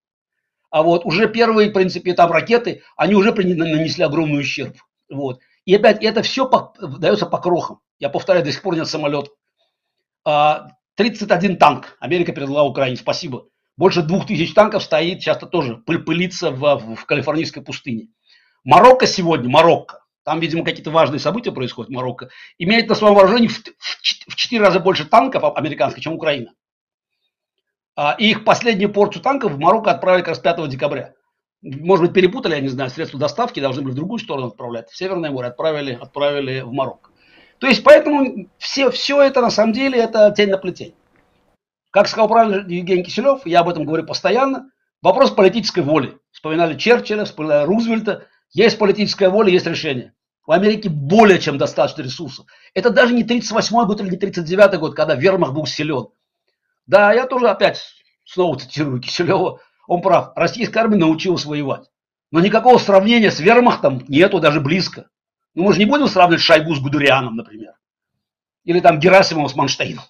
А 0.70 0.82
вот 0.82 1.06
уже 1.06 1.26
первые, 1.26 1.70
в 1.70 1.72
принципе, 1.72 2.12
там 2.12 2.30
ракеты, 2.30 2.82
они 2.98 3.14
уже 3.14 3.32
нанесли 3.32 4.04
огромный 4.04 4.40
ущерб. 4.40 4.76
Вот. 5.08 5.40
И 5.64 5.74
опять 5.74 6.02
это 6.02 6.22
все 6.22 6.48
по, 6.48 6.74
дается 6.80 7.26
по 7.26 7.38
крохам. 7.38 7.80
Я 7.98 8.10
повторяю, 8.10 8.44
до 8.44 8.52
сих 8.52 8.62
пор 8.62 8.76
нет 8.76 8.86
самолета. 8.86 9.30
31 10.96 11.56
танк 11.56 11.96
Америка 12.00 12.32
передала 12.32 12.64
Украине, 12.64 12.96
спасибо. 12.96 13.46
Больше 13.76 14.02
двух 14.02 14.26
тысяч 14.26 14.54
танков 14.54 14.82
стоит, 14.82 15.20
часто 15.20 15.46
тоже 15.46 15.76
пылится 15.76 16.50
в, 16.50 16.60
в, 16.60 16.94
в 16.94 17.06
калифорнийской 17.06 17.62
пустыне. 17.62 18.08
Марокко 18.62 19.06
сегодня, 19.06 19.48
Марокко, 19.48 20.04
там, 20.22 20.38
видимо, 20.40 20.64
какие-то 20.64 20.90
важные 20.90 21.18
события 21.18 21.50
происходят 21.50 21.90
Марокко, 21.90 22.30
имеет 22.56 22.88
на 22.88 22.94
своем 22.94 23.14
вооружении 23.14 23.48
в, 23.48 23.58
в, 23.58 24.32
в 24.32 24.36
4 24.36 24.62
раза 24.62 24.80
больше 24.80 25.04
танков 25.04 25.56
американских, 25.56 26.02
чем 26.02 26.14
Украина. 26.14 26.52
А, 27.96 28.14
и 28.18 28.30
их 28.30 28.44
последнюю 28.44 28.92
порцию 28.92 29.22
танков 29.22 29.52
в 29.52 29.58
Марокко 29.58 29.90
отправили 29.90 30.22
как 30.22 30.28
раз 30.28 30.38
5 30.38 30.68
декабря 30.68 31.14
может 31.64 32.04
быть, 32.04 32.14
перепутали, 32.14 32.54
я 32.54 32.60
не 32.60 32.68
знаю, 32.68 32.90
средства 32.90 33.18
доставки 33.18 33.58
должны 33.58 33.82
были 33.82 33.92
в 33.92 33.96
другую 33.96 34.18
сторону 34.18 34.48
отправлять. 34.48 34.90
В 34.90 34.96
Северное 34.96 35.30
море 35.30 35.48
отправили, 35.48 35.98
отправили 36.00 36.60
в 36.60 36.72
Марокко. 36.72 37.10
То 37.58 37.66
есть, 37.66 37.82
поэтому 37.82 38.48
все, 38.58 38.90
все 38.90 39.22
это, 39.22 39.40
на 39.40 39.50
самом 39.50 39.72
деле, 39.72 39.98
это 39.98 40.32
тень 40.36 40.50
на 40.50 40.58
плетень. 40.58 40.94
Как 41.90 42.08
сказал 42.08 42.28
правильно 42.28 42.68
Евгений 42.70 43.02
Киселев, 43.02 43.46
я 43.46 43.60
об 43.60 43.70
этом 43.70 43.86
говорю 43.86 44.04
постоянно, 44.04 44.70
вопрос 45.00 45.30
политической 45.30 45.82
воли. 45.82 46.18
Вспоминали 46.32 46.76
Черчилля, 46.76 47.24
вспоминали 47.24 47.64
Рузвельта. 47.64 48.26
Есть 48.50 48.78
политическая 48.78 49.30
воля, 49.30 49.50
есть 49.50 49.66
решение. 49.66 50.12
В 50.46 50.52
Америке 50.52 50.90
более 50.90 51.38
чем 51.38 51.56
достаточно 51.56 52.02
ресурсов. 52.02 52.44
Это 52.74 52.90
даже 52.90 53.14
не 53.14 53.24
38 53.24 53.86
год 53.86 54.00
или 54.02 54.10
не 54.10 54.18
39 54.18 54.78
год, 54.78 54.94
когда 54.94 55.14
вермах 55.14 55.54
был 55.54 55.64
силен. 55.64 56.08
Да, 56.86 57.14
я 57.14 57.26
тоже 57.26 57.48
опять 57.48 57.82
снова 58.26 58.58
цитирую 58.58 59.00
Киселева. 59.00 59.60
Он 59.86 60.02
прав. 60.02 60.32
Российская 60.36 60.80
армия 60.80 60.96
научилась 60.96 61.44
воевать. 61.44 61.90
Но 62.30 62.40
никакого 62.40 62.78
сравнения 62.78 63.30
с 63.30 63.40
вермахтом 63.40 64.04
нету 64.08 64.40
даже 64.40 64.60
близко. 64.60 65.08
Ну, 65.54 65.64
мы 65.64 65.72
же 65.72 65.78
не 65.78 65.84
будем 65.84 66.08
сравнивать 66.08 66.42
Шойгу 66.42 66.74
с 66.74 66.80
Гудурианом, 66.80 67.36
например. 67.36 67.74
Или 68.64 68.80
там 68.80 68.98
Герасимова 68.98 69.48
с 69.48 69.54
Манштейном. 69.54 70.04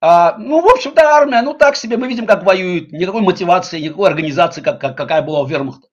А, 0.00 0.36
ну, 0.38 0.60
в 0.60 0.68
общем-то, 0.68 1.02
армия, 1.02 1.42
ну, 1.42 1.54
так 1.54 1.76
себе, 1.76 1.96
мы 1.96 2.08
видим, 2.08 2.26
как 2.26 2.44
воюют. 2.44 2.92
Никакой 2.92 3.22
мотивации, 3.22 3.80
никакой 3.80 4.08
организации, 4.08 4.60
как, 4.60 4.80
как, 4.80 4.96
какая 4.96 5.22
была 5.22 5.40
у 5.40 5.46
вермахта. 5.46 5.88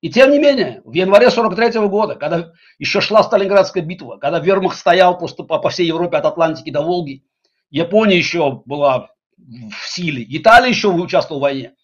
И 0.00 0.10
тем 0.10 0.30
не 0.30 0.38
менее, 0.38 0.82
в 0.84 0.92
январе 0.92 1.30
43 1.30 1.80
-го 1.80 1.88
года, 1.88 2.14
когда 2.14 2.52
еще 2.78 3.00
шла 3.00 3.22
Сталинградская 3.22 3.82
битва, 3.82 4.18
когда 4.18 4.38
вермахт 4.38 4.78
стоял 4.78 5.16
просто 5.16 5.44
по, 5.44 5.58
по 5.58 5.70
всей 5.70 5.86
Европе 5.86 6.18
от 6.18 6.26
Атлантики 6.26 6.68
до 6.68 6.82
Волги, 6.82 7.24
Япония 7.70 8.18
еще 8.18 8.62
была 8.66 9.08
в 9.38 9.88
силе, 9.88 10.24
Италия 10.28 10.68
еще 10.68 10.88
участвовала 10.88 11.40
в 11.40 11.42
войне. 11.44 11.74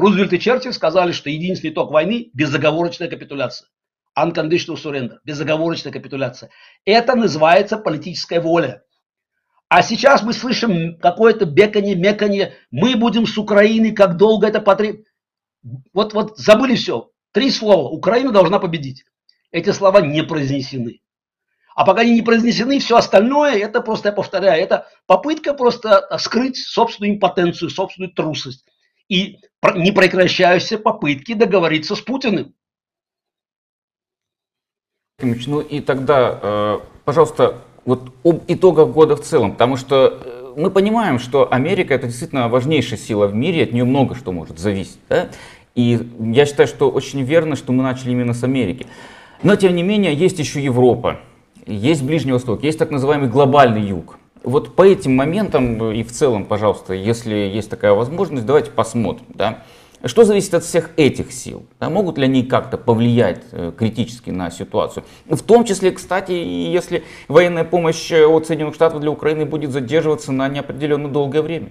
Рузвельт 0.00 0.32
и 0.32 0.40
Черчилль 0.40 0.72
сказали, 0.72 1.12
что 1.12 1.30
единственный 1.30 1.70
итог 1.72 1.90
войны– 1.90 2.30
безоговорочная 2.34 3.08
капитуляция. 3.08 3.68
Unconditional 4.18 4.76
surrender, 4.76 5.18
безоговорочная 5.24 5.92
капитуляция. 5.92 6.50
Это 6.84 7.14
называется 7.14 7.76
политическая 7.76 8.40
воля. 8.40 8.82
А 9.68 9.82
сейчас 9.82 10.22
мы 10.22 10.32
слышим 10.32 10.98
какое-то 10.98 11.44
беканье, 11.44 11.94
меканье. 11.94 12.54
Мы 12.70 12.96
будем 12.96 13.26
с 13.26 13.38
Украиной, 13.38 13.92
как 13.92 14.16
долго 14.16 14.48
это 14.48 14.60
потребует. 14.60 15.06
Вот, 15.92 16.12
вот 16.12 16.38
забыли 16.38 16.74
все. 16.74 17.10
Три 17.32 17.50
слова. 17.50 17.88
Украина 17.88 18.32
должна 18.32 18.58
победить. 18.58 19.04
Эти 19.52 19.70
слова 19.70 20.00
не 20.00 20.24
произнесены. 20.24 21.00
А 21.76 21.84
пока 21.84 22.00
они 22.00 22.14
не 22.14 22.22
произнесены, 22.22 22.80
все 22.80 22.96
остальное, 22.96 23.58
это 23.58 23.80
просто, 23.80 24.08
я 24.08 24.12
повторяю, 24.12 24.60
это 24.60 24.88
попытка 25.06 25.54
просто 25.54 26.08
скрыть 26.18 26.56
собственную 26.56 27.14
импотенцию, 27.14 27.70
собственную 27.70 28.12
трусость 28.12 28.64
и 29.08 29.38
непрекращающиеся 29.74 30.78
попытки 30.78 31.34
договориться 31.34 31.94
с 31.94 32.00
Путиным. 32.00 32.54
Ну 35.22 35.60
и 35.60 35.80
тогда, 35.80 36.38
э, 36.42 36.78
пожалуйста, 37.04 37.58
вот 37.84 38.12
об 38.24 38.42
итогах 38.48 38.88
года 38.88 39.16
в 39.16 39.20
целом, 39.20 39.52
потому 39.52 39.76
что 39.76 40.18
э, 40.24 40.54
мы 40.56 40.70
понимаем, 40.70 41.18
что 41.18 41.52
Америка 41.52 41.94
это 41.94 42.06
действительно 42.06 42.48
важнейшая 42.48 42.98
сила 42.98 43.26
в 43.26 43.34
мире, 43.34 43.64
от 43.64 43.72
нее 43.72 43.84
много 43.84 44.14
что 44.14 44.32
может 44.32 44.58
зависеть. 44.58 44.98
Да? 45.08 45.28
И 45.74 46.00
я 46.20 46.46
считаю, 46.46 46.66
что 46.66 46.90
очень 46.90 47.22
верно, 47.22 47.54
что 47.54 47.72
мы 47.72 47.82
начали 47.82 48.12
именно 48.12 48.32
с 48.32 48.42
Америки. 48.42 48.86
Но 49.42 49.56
тем 49.56 49.74
не 49.74 49.82
менее, 49.82 50.14
есть 50.14 50.38
еще 50.38 50.62
Европа, 50.62 51.20
есть 51.66 52.02
Ближний 52.02 52.32
Восток, 52.32 52.62
есть 52.62 52.78
так 52.78 52.90
называемый 52.90 53.28
глобальный 53.28 53.82
юг. 53.82 54.18
Вот 54.42 54.74
по 54.74 54.82
этим 54.82 55.16
моментам 55.16 55.92
и 55.92 56.02
в 56.02 56.12
целом, 56.12 56.46
пожалуйста, 56.46 56.94
если 56.94 57.34
есть 57.34 57.68
такая 57.68 57.92
возможность, 57.92 58.46
давайте 58.46 58.70
посмотрим. 58.70 59.26
Да? 59.28 59.64
Что 60.02 60.24
зависит 60.24 60.54
от 60.54 60.64
всех 60.64 60.90
этих 60.96 61.30
сил? 61.30 61.66
Да, 61.78 61.90
могут 61.90 62.16
ли 62.16 62.24
они 62.24 62.42
как-то 62.42 62.78
повлиять 62.78 63.42
э, 63.52 63.70
критически 63.76 64.30
на 64.30 64.50
ситуацию? 64.50 65.04
В 65.26 65.42
том 65.42 65.64
числе, 65.64 65.92
кстати, 65.92 66.32
если 66.32 67.04
военная 67.28 67.64
помощь 67.64 68.10
э, 68.10 68.24
от 68.24 68.46
Соединенных 68.46 68.74
Штатов 68.74 69.00
для 69.00 69.10
Украины 69.10 69.44
будет 69.44 69.72
задерживаться 69.72 70.32
на 70.32 70.48
неопределенно 70.48 71.08
долгое 71.10 71.42
время. 71.42 71.70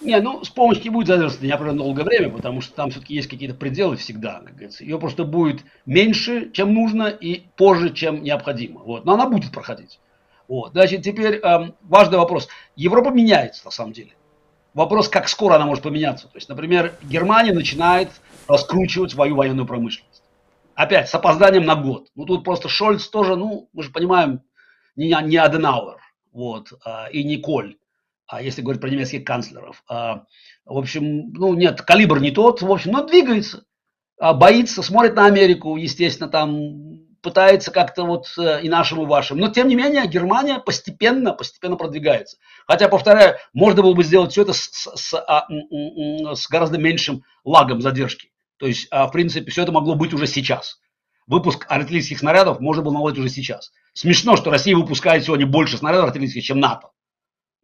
Не, 0.00 0.18
ну 0.20 0.42
с 0.44 0.48
помощью 0.48 0.84
не 0.84 0.90
будет 0.90 1.08
задерживаться 1.08 1.44
неопределенно 1.44 1.82
долгое 1.82 2.04
время, 2.04 2.30
потому 2.30 2.62
что 2.62 2.74
там 2.74 2.90
все-таки 2.90 3.14
есть 3.14 3.28
какие-то 3.28 3.54
пределы 3.54 3.96
всегда, 3.96 4.40
как 4.40 4.54
говорится. 4.54 4.82
Ее 4.82 4.98
просто 4.98 5.24
будет 5.24 5.62
меньше, 5.84 6.50
чем 6.52 6.72
нужно, 6.72 7.08
и 7.08 7.42
позже, 7.56 7.92
чем 7.92 8.22
необходимо. 8.22 8.80
Вот. 8.80 9.04
Но 9.04 9.12
она 9.12 9.28
будет 9.28 9.52
проходить. 9.52 9.98
Вот. 10.48 10.72
Значит, 10.72 11.02
теперь 11.02 11.36
эм, 11.36 11.74
важный 11.82 12.18
вопрос. 12.18 12.48
Европа 12.76 13.10
меняется 13.10 13.64
на 13.64 13.70
самом 13.70 13.92
деле. 13.92 14.12
Вопрос, 14.74 15.08
как 15.08 15.28
скоро 15.28 15.54
она 15.54 15.66
может 15.66 15.82
поменяться. 15.82 16.28
То 16.28 16.36
есть, 16.36 16.48
например, 16.48 16.94
Германия 17.02 17.52
начинает 17.52 18.10
раскручивать 18.46 19.12
свою 19.12 19.34
военную 19.34 19.66
промышленность. 19.66 20.22
Опять, 20.74 21.08
с 21.08 21.14
опозданием 21.14 21.64
на 21.64 21.74
год. 21.74 22.08
Ну, 22.14 22.26
тут 22.26 22.44
просто 22.44 22.68
Шольц 22.68 23.06
тоже, 23.08 23.36
ну, 23.36 23.68
мы 23.72 23.82
же 23.82 23.90
понимаем, 23.90 24.42
не, 24.94 25.16
не 25.24 25.36
Аденауэр, 25.38 25.98
вот, 26.32 26.72
а, 26.84 27.06
и 27.06 27.24
не 27.24 27.38
Коль, 27.38 27.76
а 28.26 28.42
если 28.42 28.60
говорить 28.60 28.82
про 28.82 28.90
немецких 28.90 29.24
канцлеров. 29.24 29.82
А, 29.88 30.24
в 30.66 30.76
общем, 30.76 31.32
ну, 31.32 31.54
нет, 31.54 31.80
калибр 31.80 32.20
не 32.20 32.30
тот, 32.30 32.60
в 32.60 32.70
общем, 32.70 32.92
но 32.92 33.06
двигается. 33.06 33.64
А, 34.18 34.34
боится, 34.34 34.82
смотрит 34.82 35.14
на 35.14 35.26
Америку, 35.26 35.76
естественно, 35.76 36.28
там 36.28 36.95
пытается 37.26 37.72
как-то 37.72 38.04
вот 38.04 38.32
э, 38.38 38.62
и 38.62 38.68
нашим, 38.68 39.02
и 39.02 39.04
вашим. 39.04 39.38
Но, 39.38 39.48
тем 39.48 39.66
не 39.66 39.74
менее, 39.74 40.06
Германия 40.06 40.60
постепенно, 40.60 41.32
постепенно 41.32 41.74
продвигается. 41.74 42.36
Хотя, 42.68 42.88
повторяю, 42.88 43.36
можно 43.52 43.82
было 43.82 43.94
бы 43.94 44.04
сделать 44.04 44.30
все 44.30 44.42
это 44.42 44.52
с, 44.52 44.70
с, 44.94 45.12
а, 45.12 45.48
с 46.36 46.48
гораздо 46.48 46.78
меньшим 46.78 47.24
лагом 47.44 47.80
задержки. 47.80 48.30
То 48.58 48.66
есть, 48.68 48.86
а, 48.92 49.08
в 49.08 49.10
принципе, 49.10 49.50
все 49.50 49.64
это 49.64 49.72
могло 49.72 49.96
быть 49.96 50.14
уже 50.14 50.28
сейчас. 50.28 50.78
Выпуск 51.26 51.66
артиллерийских 51.68 52.20
снарядов 52.20 52.60
можно 52.60 52.84
было 52.84 52.92
наладить 52.92 53.18
уже 53.18 53.28
сейчас. 53.28 53.72
Смешно, 53.92 54.36
что 54.36 54.50
Россия 54.52 54.76
выпускает 54.76 55.24
сегодня 55.24 55.48
больше 55.48 55.78
снарядов 55.78 56.06
артиллерийских, 56.06 56.44
чем 56.44 56.60
НАТО. 56.60 56.90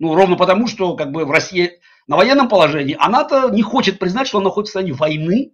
Ну, 0.01 0.17
ровно 0.17 0.35
потому, 0.35 0.67
что 0.67 0.97
как 0.97 1.13
бы 1.13 1.25
в 1.25 1.31
России 1.31 1.79
на 2.09 2.17
военном 2.17 2.49
положении, 2.49 2.97
а 2.99 3.09
НАТО 3.09 3.51
не 3.53 3.63
хочет 3.63 4.01
признать, 4.01 4.27
что 4.27 4.39
он 4.39 4.45
находится 4.45 4.73
в 4.73 4.83
состоянии 4.83 4.99
войны 4.99 5.53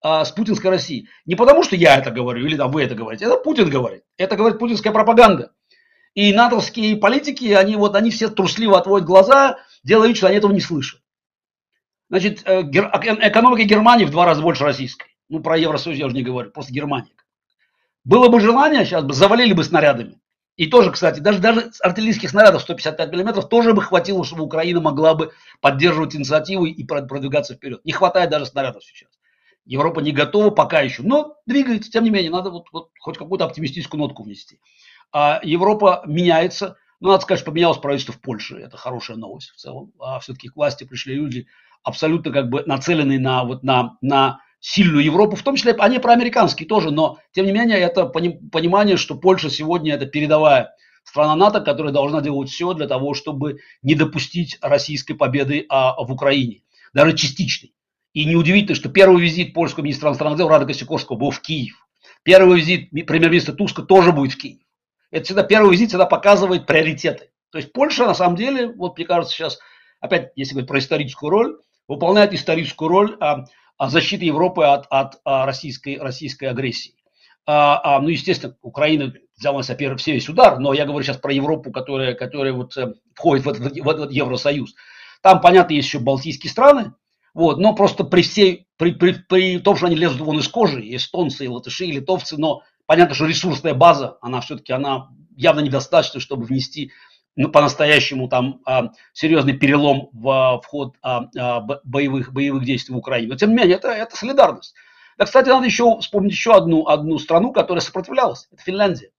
а, 0.00 0.24
с 0.24 0.30
путинской 0.30 0.70
Россией. 0.70 1.08
Не 1.24 1.34
потому, 1.34 1.62
что 1.62 1.76
я 1.76 1.96
это 1.96 2.10
говорю 2.10 2.46
или 2.46 2.56
там 2.56 2.70
вы 2.70 2.82
это 2.82 2.94
говорите, 2.94 3.24
это 3.24 3.36
Путин 3.36 3.70
говорит. 3.70 4.02
Это 4.16 4.36
говорит 4.36 4.58
путинская 4.58 4.92
пропаганда. 4.92 5.52
И 6.14 6.32
натовские 6.32 6.96
политики, 6.96 7.52
они 7.52 7.76
вот, 7.76 7.94
они 7.94 8.10
все 8.10 8.28
трусливо 8.28 8.78
отводят 8.78 9.06
глаза, 9.06 9.58
делая 9.84 10.08
вид, 10.08 10.16
что 10.16 10.28
они 10.28 10.36
этого 10.36 10.52
не 10.52 10.60
слышат. 10.60 11.00
Значит, 12.08 12.42
э, 12.46 12.62
экономика 12.62 13.64
Германии 13.64 14.04
в 14.04 14.10
два 14.10 14.24
раза 14.24 14.40
больше 14.40 14.64
российской. 14.64 15.08
Ну, 15.28 15.40
про 15.40 15.58
Евросоюз 15.58 15.98
я 15.98 16.06
уже 16.06 16.14
не 16.14 16.22
говорю, 16.22 16.50
просто 16.50 16.72
Германия. 16.72 17.10
Было 18.04 18.28
бы 18.28 18.40
желание, 18.40 18.84
сейчас 18.84 19.02
бы 19.02 19.12
завалили 19.12 19.52
бы 19.52 19.64
снарядами. 19.64 20.20
И 20.56 20.68
тоже, 20.68 20.90
кстати, 20.90 21.20
даже, 21.20 21.40
даже 21.40 21.70
артиллерийских 21.82 22.30
снарядов 22.30 22.62
155 22.62 23.12
миллиметров 23.12 23.48
тоже 23.48 23.74
бы 23.74 23.82
хватило, 23.82 24.24
чтобы 24.24 24.44
Украина 24.44 24.80
могла 24.80 25.14
бы 25.14 25.32
поддерживать 25.60 26.16
инициативу 26.16 26.64
и 26.64 26.84
продвигаться 26.84 27.54
вперед. 27.54 27.84
Не 27.84 27.92
хватает 27.92 28.30
даже 28.30 28.46
снарядов 28.46 28.82
сейчас. 28.84 29.10
Европа 29.66 30.00
не 30.00 30.12
готова 30.12 30.50
пока 30.50 30.80
еще, 30.80 31.02
но 31.02 31.36
двигается, 31.44 31.90
тем 31.90 32.04
не 32.04 32.10
менее, 32.10 32.30
надо 32.30 32.50
вот, 32.50 32.66
вот 32.72 32.90
хоть 33.00 33.18
какую-то 33.18 33.44
оптимистическую 33.44 34.00
нотку 34.00 34.22
внести. 34.22 34.60
А 35.12 35.40
Европа 35.42 36.02
меняется, 36.06 36.76
ну, 37.00 37.08
надо 37.08 37.22
сказать, 37.22 37.40
что 37.40 37.50
поменялось 37.50 37.78
правительство 37.78 38.14
в 38.14 38.20
Польше, 38.20 38.56
это 38.58 38.76
хорошая 38.76 39.16
новость 39.16 39.50
в 39.50 39.56
целом. 39.56 39.92
А 39.98 40.20
все-таки 40.20 40.48
к 40.48 40.56
власти 40.56 40.84
пришли 40.84 41.14
люди, 41.14 41.46
абсолютно 41.82 42.32
как 42.32 42.48
бы 42.48 42.62
нацеленные 42.64 43.18
на, 43.18 43.44
вот, 43.44 43.62
на, 43.62 43.96
на 44.00 44.40
сильную 44.60 45.04
Европу, 45.04 45.36
в 45.36 45.42
том 45.42 45.56
числе 45.56 45.72
они 45.72 45.98
проамериканские 45.98 46.68
тоже, 46.68 46.90
но 46.90 47.18
тем 47.32 47.46
не 47.46 47.52
менее 47.52 47.78
это 47.78 48.06
понимание, 48.06 48.96
что 48.96 49.16
Польша 49.16 49.50
сегодня 49.50 49.94
это 49.94 50.06
передовая 50.06 50.74
страна 51.04 51.36
НАТО, 51.36 51.60
которая 51.60 51.92
должна 51.92 52.20
делать 52.20 52.50
все 52.50 52.72
для 52.72 52.88
того, 52.88 53.14
чтобы 53.14 53.60
не 53.82 53.94
допустить 53.94 54.58
российской 54.60 55.14
победы 55.14 55.66
а, 55.68 56.02
в 56.02 56.10
Украине, 56.12 56.62
даже 56.92 57.16
частичной. 57.16 57.75
И 58.16 58.24
неудивительно, 58.24 58.74
что 58.74 58.88
первый 58.88 59.22
визит 59.22 59.52
польского 59.52 59.84
министра 59.84 60.08
иностранных 60.08 60.38
дел 60.38 60.48
Рада 60.48 60.64
Косякорского 60.64 61.18
был 61.18 61.30
в 61.30 61.42
Киев. 61.42 61.86
Первый 62.22 62.58
визит 62.58 62.88
премьер-министра 63.06 63.52
Туска 63.52 63.82
тоже 63.82 64.10
будет 64.10 64.32
в 64.32 64.38
Киев. 64.38 64.62
Это 65.10 65.26
всегда 65.26 65.42
первый 65.42 65.72
визит 65.72 65.90
всегда 65.90 66.06
показывает 66.06 66.64
приоритеты. 66.64 67.28
То 67.50 67.58
есть 67.58 67.74
Польша 67.74 68.06
на 68.06 68.14
самом 68.14 68.36
деле, 68.36 68.68
вот 68.68 68.96
мне 68.96 69.06
кажется 69.06 69.36
сейчас, 69.36 69.58
опять 70.00 70.30
если 70.34 70.54
говорить 70.54 70.68
про 70.68 70.78
историческую 70.78 71.28
роль, 71.28 71.58
выполняет 71.88 72.32
историческую 72.32 72.88
роль 72.88 73.18
а, 73.20 73.44
а 73.76 73.90
защиты 73.90 74.24
Европы 74.24 74.64
от, 74.64 74.86
от 74.88 75.20
а, 75.26 75.44
российской, 75.44 75.98
российской 75.98 76.46
агрессии. 76.46 76.94
А, 77.44 77.96
а, 77.98 78.00
ну, 78.00 78.08
естественно, 78.08 78.56
Украина 78.62 79.12
взяла 79.36 79.58
на 79.58 79.62
себя 79.62 79.94
все 79.98 80.12
весь 80.12 80.30
удар, 80.30 80.58
но 80.58 80.72
я 80.72 80.86
говорю 80.86 81.04
сейчас 81.04 81.18
про 81.18 81.34
Европу, 81.34 81.70
которая, 81.70 82.14
которая 82.14 82.54
вот, 82.54 82.78
э, 82.78 82.94
входит 83.14 83.44
в 83.44 83.48
этот, 83.50 83.78
в 83.78 83.88
этот 83.90 84.10
Евросоюз. 84.10 84.74
Там, 85.20 85.42
понятно, 85.42 85.74
есть 85.74 85.88
еще 85.88 85.98
балтийские 85.98 86.50
страны, 86.50 86.94
вот, 87.36 87.58
но 87.58 87.74
просто 87.74 88.02
при 88.02 88.22
всей, 88.22 88.66
при, 88.78 88.92
при, 88.92 89.12
при 89.12 89.58
том, 89.58 89.76
что 89.76 89.88
они 89.88 89.94
лезут 89.94 90.22
вон 90.22 90.38
из 90.38 90.48
кожи, 90.48 90.80
эстонцы, 90.96 91.44
и 91.44 91.48
латыши, 91.48 91.84
и 91.84 91.92
литовцы, 91.92 92.38
но 92.38 92.62
понятно, 92.86 93.14
что 93.14 93.26
ресурсная 93.26 93.74
база, 93.74 94.16
она 94.22 94.40
все-таки, 94.40 94.72
она 94.72 95.10
явно 95.36 95.60
недостаточна, 95.60 96.18
чтобы 96.18 96.46
внести 96.46 96.92
ну, 97.36 97.50
по-настоящему 97.50 98.28
там 98.28 98.62
а, 98.64 98.92
серьезный 99.12 99.52
перелом 99.52 100.08
в 100.14 100.30
а, 100.30 100.60
вход 100.62 100.94
а, 101.02 101.26
а, 101.38 101.60
боевых, 101.84 102.32
боевых 102.32 102.64
действий 102.64 102.94
в 102.94 102.98
Украине. 102.98 103.28
Но 103.28 103.36
тем 103.36 103.50
не 103.50 103.56
менее, 103.56 103.76
это, 103.76 103.88
это 103.88 104.16
солидарность. 104.16 104.74
Да, 105.18 105.26
кстати, 105.26 105.50
надо 105.50 105.66
еще 105.66 105.98
вспомнить 106.00 106.32
еще 106.32 106.54
одну, 106.54 106.86
одну 106.86 107.18
страну, 107.18 107.52
которая 107.52 107.82
сопротивлялась. 107.82 108.48
Это 108.50 108.62
Финляндия. 108.62 109.10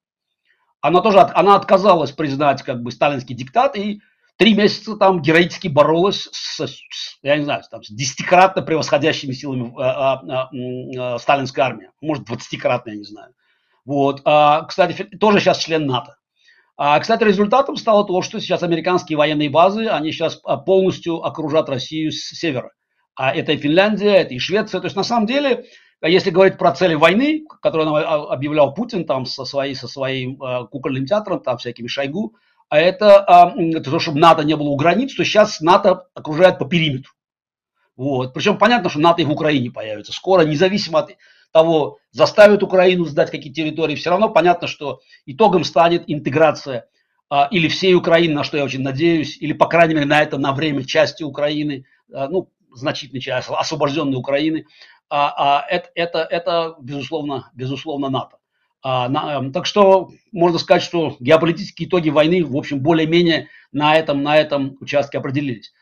Она 0.82 1.02
тоже 1.02 1.20
от, 1.20 1.36
она 1.36 1.54
отказалась 1.54 2.14
признать 2.14 2.64
как 2.64 2.82
бы 2.82 2.92
сталинский 2.92 3.36
диктат 3.36 3.78
и 3.78 4.02
три 4.38 4.54
месяца 4.54 4.96
там 4.96 5.22
героически 5.22 5.68
боролась 5.68 6.30
с, 6.32 6.66
с 6.66 7.20
я 7.22 7.38
не 7.38 7.44
знаю, 7.44 7.64
там, 7.70 7.84
с 7.84 7.90
десятикратно 7.90 8.62
превосходящими 8.62 9.34
силами 9.34 9.74
а, 9.78 10.14
а, 10.14 10.50
а, 10.98 11.20
сталинской 11.20 11.64
армии. 11.64 11.90
Может, 12.02 12.26
двадцатикратно, 12.26 12.92
я 12.92 12.98
не 12.98 13.04
знаю. 13.04 13.34
Вот. 13.86 14.22
А, 14.26 14.64
кстати, 14.66 15.04
тоже 15.20 15.40
сейчас 15.40 15.60
член 15.60 15.86
НАТО. 15.86 16.18
А, 16.78 17.00
кстати, 17.00 17.24
результатом 17.24 17.76
стало 17.76 18.06
то, 18.06 18.22
что 18.22 18.40
сейчас 18.40 18.62
американские 18.62 19.18
военные 19.18 19.50
базы, 19.50 19.88
они 19.88 20.12
сейчас 20.12 20.40
а, 20.44 20.58
полностью 20.58 21.24
окружат 21.24 21.70
Россию 21.70 22.12
с 22.12 22.20
севера. 22.20 22.72
А 23.16 23.34
это 23.34 23.54
и 23.54 23.58
Финляндия, 23.58 24.18
это 24.18 24.36
и 24.36 24.40
Швеция. 24.40 24.80
То 24.80 24.86
есть 24.86 24.96
на 24.96 25.04
самом 25.04 25.26
деле, 25.26 25.66
если 26.04 26.30
говорить 26.30 26.60
про 26.60 26.72
цели 26.74 26.94
войны, 26.94 27.46
которые 27.64 27.88
а, 27.88 28.32
объявлял 28.32 28.76
Путин 28.76 29.06
там 29.06 29.26
со, 29.26 29.44
своей, 29.44 29.74
со 29.74 29.88
своим 29.88 30.40
э, 30.40 30.68
кукольным 30.68 31.08
театром, 31.08 31.40
там 31.40 31.58
всякими 31.58 31.88
Шойгу, 31.88 32.36
а 32.70 32.80
это 32.80 33.54
э, 33.58 33.80
то, 33.82 34.00
чтобы 34.00 34.20
НАТО 34.20 34.44
не 34.44 34.56
было 34.56 34.70
у 34.70 34.76
границ, 34.76 35.16
то 35.16 35.24
сейчас 35.24 35.62
НАТО 35.62 36.08
окружает 36.14 36.60
по 36.60 36.66
периметру. 36.66 37.14
Вот. 37.96 38.34
Причем 38.34 38.58
понятно, 38.58 38.90
что 38.90 39.00
НАТО 39.00 39.22
и 39.22 39.26
в 39.26 39.32
Украине 39.32 39.72
появится 39.72 40.14
скоро, 40.14 40.44
независимо 40.44 41.00
от 41.00 41.12
того, 41.52 41.98
заставят 42.12 42.62
Украину 42.62 43.06
сдать 43.06 43.32
какие 43.32 43.52
территории, 43.52 43.96
все 43.96 44.12
равно 44.12 44.30
понятно, 44.30 44.68
что 44.68 45.00
итогом 45.26 45.64
станет 45.64 46.04
интеграция 46.08 46.88
а, 47.30 47.48
или 47.50 47.68
всей 47.68 47.96
Украины, 47.96 48.36
на 48.36 48.44
что 48.44 48.58
я 48.58 48.64
очень 48.64 48.82
надеюсь, 48.82 49.38
или, 49.38 49.54
по 49.54 49.68
крайней 49.68 49.96
мере, 49.96 50.06
на 50.06 50.22
это 50.22 50.38
на 50.38 50.54
время 50.54 50.84
части 50.84 51.24
Украины, 51.24 51.86
а, 52.14 52.28
ну, 52.28 52.52
значительной 52.72 53.22
части, 53.22 53.52
освобожденной 53.52 54.18
Украины, 54.18 54.66
а, 55.10 55.62
а, 55.62 55.66
это, 55.68 55.90
это, 55.96 56.20
это 56.20 56.76
безусловно, 56.82 57.50
безусловно 57.56 58.10
НАТО. 58.10 58.37
А, 58.90 59.10
на, 59.10 59.52
так 59.52 59.66
что 59.66 60.12
можно 60.32 60.60
сказать, 60.60 60.82
что 60.82 61.18
геополитические 61.20 61.90
итоги 61.90 62.08
войны, 62.08 62.42
в 62.46 62.56
общем, 62.56 62.80
более-менее 62.80 63.50
на 63.74 63.98
этом, 63.98 64.24
на 64.24 64.38
этом 64.38 64.78
участке 64.80 65.18
определились. 65.18 65.74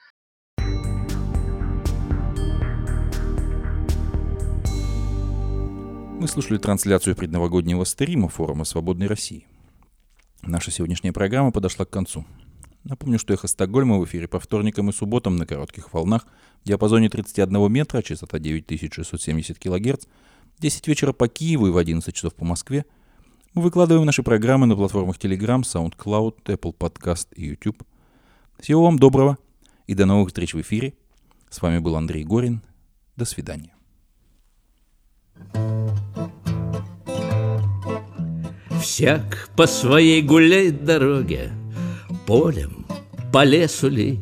Мы 6.20 6.28
слушали 6.28 6.58
трансляцию 6.58 7.16
предновогоднего 7.16 7.84
стрима 7.84 8.28
форума 8.28 8.66
«Свободной 8.66 9.06
России». 9.06 9.46
Наша 10.42 10.72
сегодняшняя 10.72 11.12
программа 11.12 11.52
подошла 11.52 11.86
к 11.86 11.92
концу. 11.92 12.26
Напомню, 12.84 13.20
что 13.20 13.36
«Эхо 13.36 13.48
Стокгольма» 13.48 14.00
в 14.00 14.06
эфире 14.06 14.28
по 14.28 14.40
вторникам 14.40 14.90
и 14.90 14.94
субботам 14.94 15.36
на 15.36 15.46
коротких 15.46 15.94
волнах 15.94 16.26
в 16.64 16.68
диапазоне 16.68 17.10
31 17.10 17.72
метра, 17.72 18.02
частота 18.02 18.40
9670 18.40 19.60
кГц, 19.60 20.06
10 20.60 20.88
вечера 20.88 21.14
по 21.14 21.28
Киеву 21.28 21.68
и 21.68 21.72
в 21.72 21.78
11 21.78 22.14
часов 22.16 22.34
по 22.34 22.46
Москве. 22.46 22.86
Мы 23.56 23.62
выкладываем 23.62 24.06
наши 24.06 24.22
программы 24.22 24.66
на 24.66 24.76
платформах 24.76 25.18
Telegram, 25.18 25.62
SoundCloud, 25.62 26.44
Apple 26.44 26.76
Podcast 26.78 27.28
и 27.36 27.46
YouTube. 27.46 27.84
Всего 28.60 28.84
вам 28.84 29.00
доброго 29.00 29.38
и 29.88 29.94
до 29.94 30.06
новых 30.06 30.28
встреч 30.28 30.54
в 30.54 30.60
эфире. 30.60 30.94
С 31.50 31.62
вами 31.62 31.80
был 31.80 31.96
Андрей 31.96 32.26
Горин. 32.26 32.62
До 33.16 33.24
свидания. 33.24 33.74
Всяк 38.82 39.50
по 39.56 39.68
своей 39.68 40.22
гуляет 40.22 40.84
дороге, 40.84 41.54
Полем, 42.28 42.86
по 43.32 43.46
лесу 43.46 43.88
ли. 43.88 44.20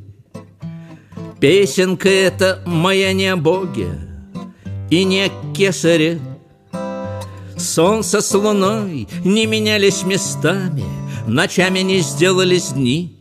Песенка 1.39 2.07
эта 2.07 2.61
моя 2.67 3.11
не 3.13 3.27
о 3.27 3.35
Боге 3.35 3.99
И 4.91 5.03
не 5.03 5.23
о 5.23 5.53
кесаре. 5.55 6.21
Солнце 7.57 8.21
с 8.21 8.33
луной 8.33 9.07
не 9.23 9.45
менялись 9.45 10.03
местами, 10.03 10.83
Ночами 11.27 11.79
не 11.79 11.99
сделались 11.99 12.73
дни. 12.73 13.17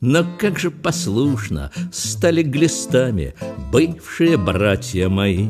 Но 0.00 0.24
как 0.38 0.58
же 0.58 0.70
послушно 0.70 1.70
стали 1.92 2.42
глистами 2.42 3.34
Бывшие 3.72 4.36
братья 4.36 5.08
мои. 5.08 5.48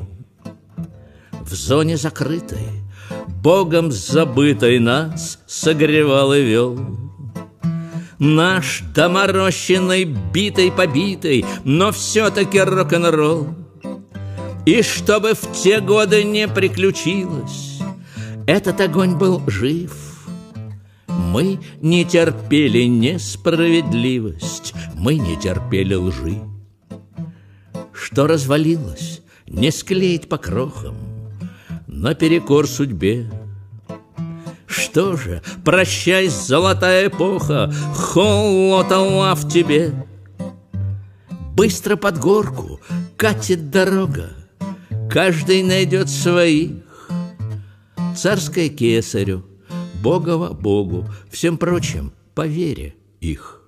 В 1.43 1.55
зоне 1.55 1.97
закрытой 1.97 2.67
Богом 3.43 3.91
забытой 3.91 4.79
нас 4.79 5.39
согревал 5.47 6.33
и 6.35 6.43
вел. 6.43 6.79
Наш 8.19 8.83
доморощенный, 8.95 10.05
битый, 10.05 10.71
побитый, 10.71 11.45
но 11.65 11.91
все-таки 11.91 12.61
рок-н-ролл. 12.61 13.49
И 14.67 14.83
чтобы 14.83 15.33
в 15.33 15.53
те 15.53 15.81
годы 15.81 16.23
не 16.23 16.47
приключилось, 16.47 17.70
этот 18.47 18.81
огонь 18.81 19.17
был 19.17 19.43
жив. 19.47 19.97
Мы 21.07 21.61
не 21.81 22.05
терпели 22.05 22.85
несправедливость, 22.85 24.75
мы 24.95 25.17
не 25.17 25.37
терпели 25.37 25.95
лжи. 25.95 26.39
Что 27.93 28.27
развалилось, 28.27 29.23
не 29.47 29.71
склеить 29.71 30.29
по 30.29 30.39
крохам— 30.39 30.97
наперекор 32.01 32.67
судьбе. 32.67 33.31
Что 34.67 35.17
же, 35.17 35.43
прощай, 35.65 36.29
золотая 36.29 37.09
эпоха, 37.09 37.73
холодала 37.95 39.35
в 39.35 39.49
тебе. 39.49 39.93
Быстро 41.55 41.97
под 41.97 42.19
горку 42.19 42.81
катит 43.17 43.71
дорога, 43.71 44.31
каждый 45.11 45.63
найдет 45.63 46.09
своих. 46.09 46.71
Царское 48.17 48.69
кесарю, 48.69 49.45
Богова 50.03 50.53
Богу, 50.53 51.07
всем 51.31 51.57
прочим 51.57 52.13
по 52.35 52.47
вере 52.47 52.95
их. 53.21 53.60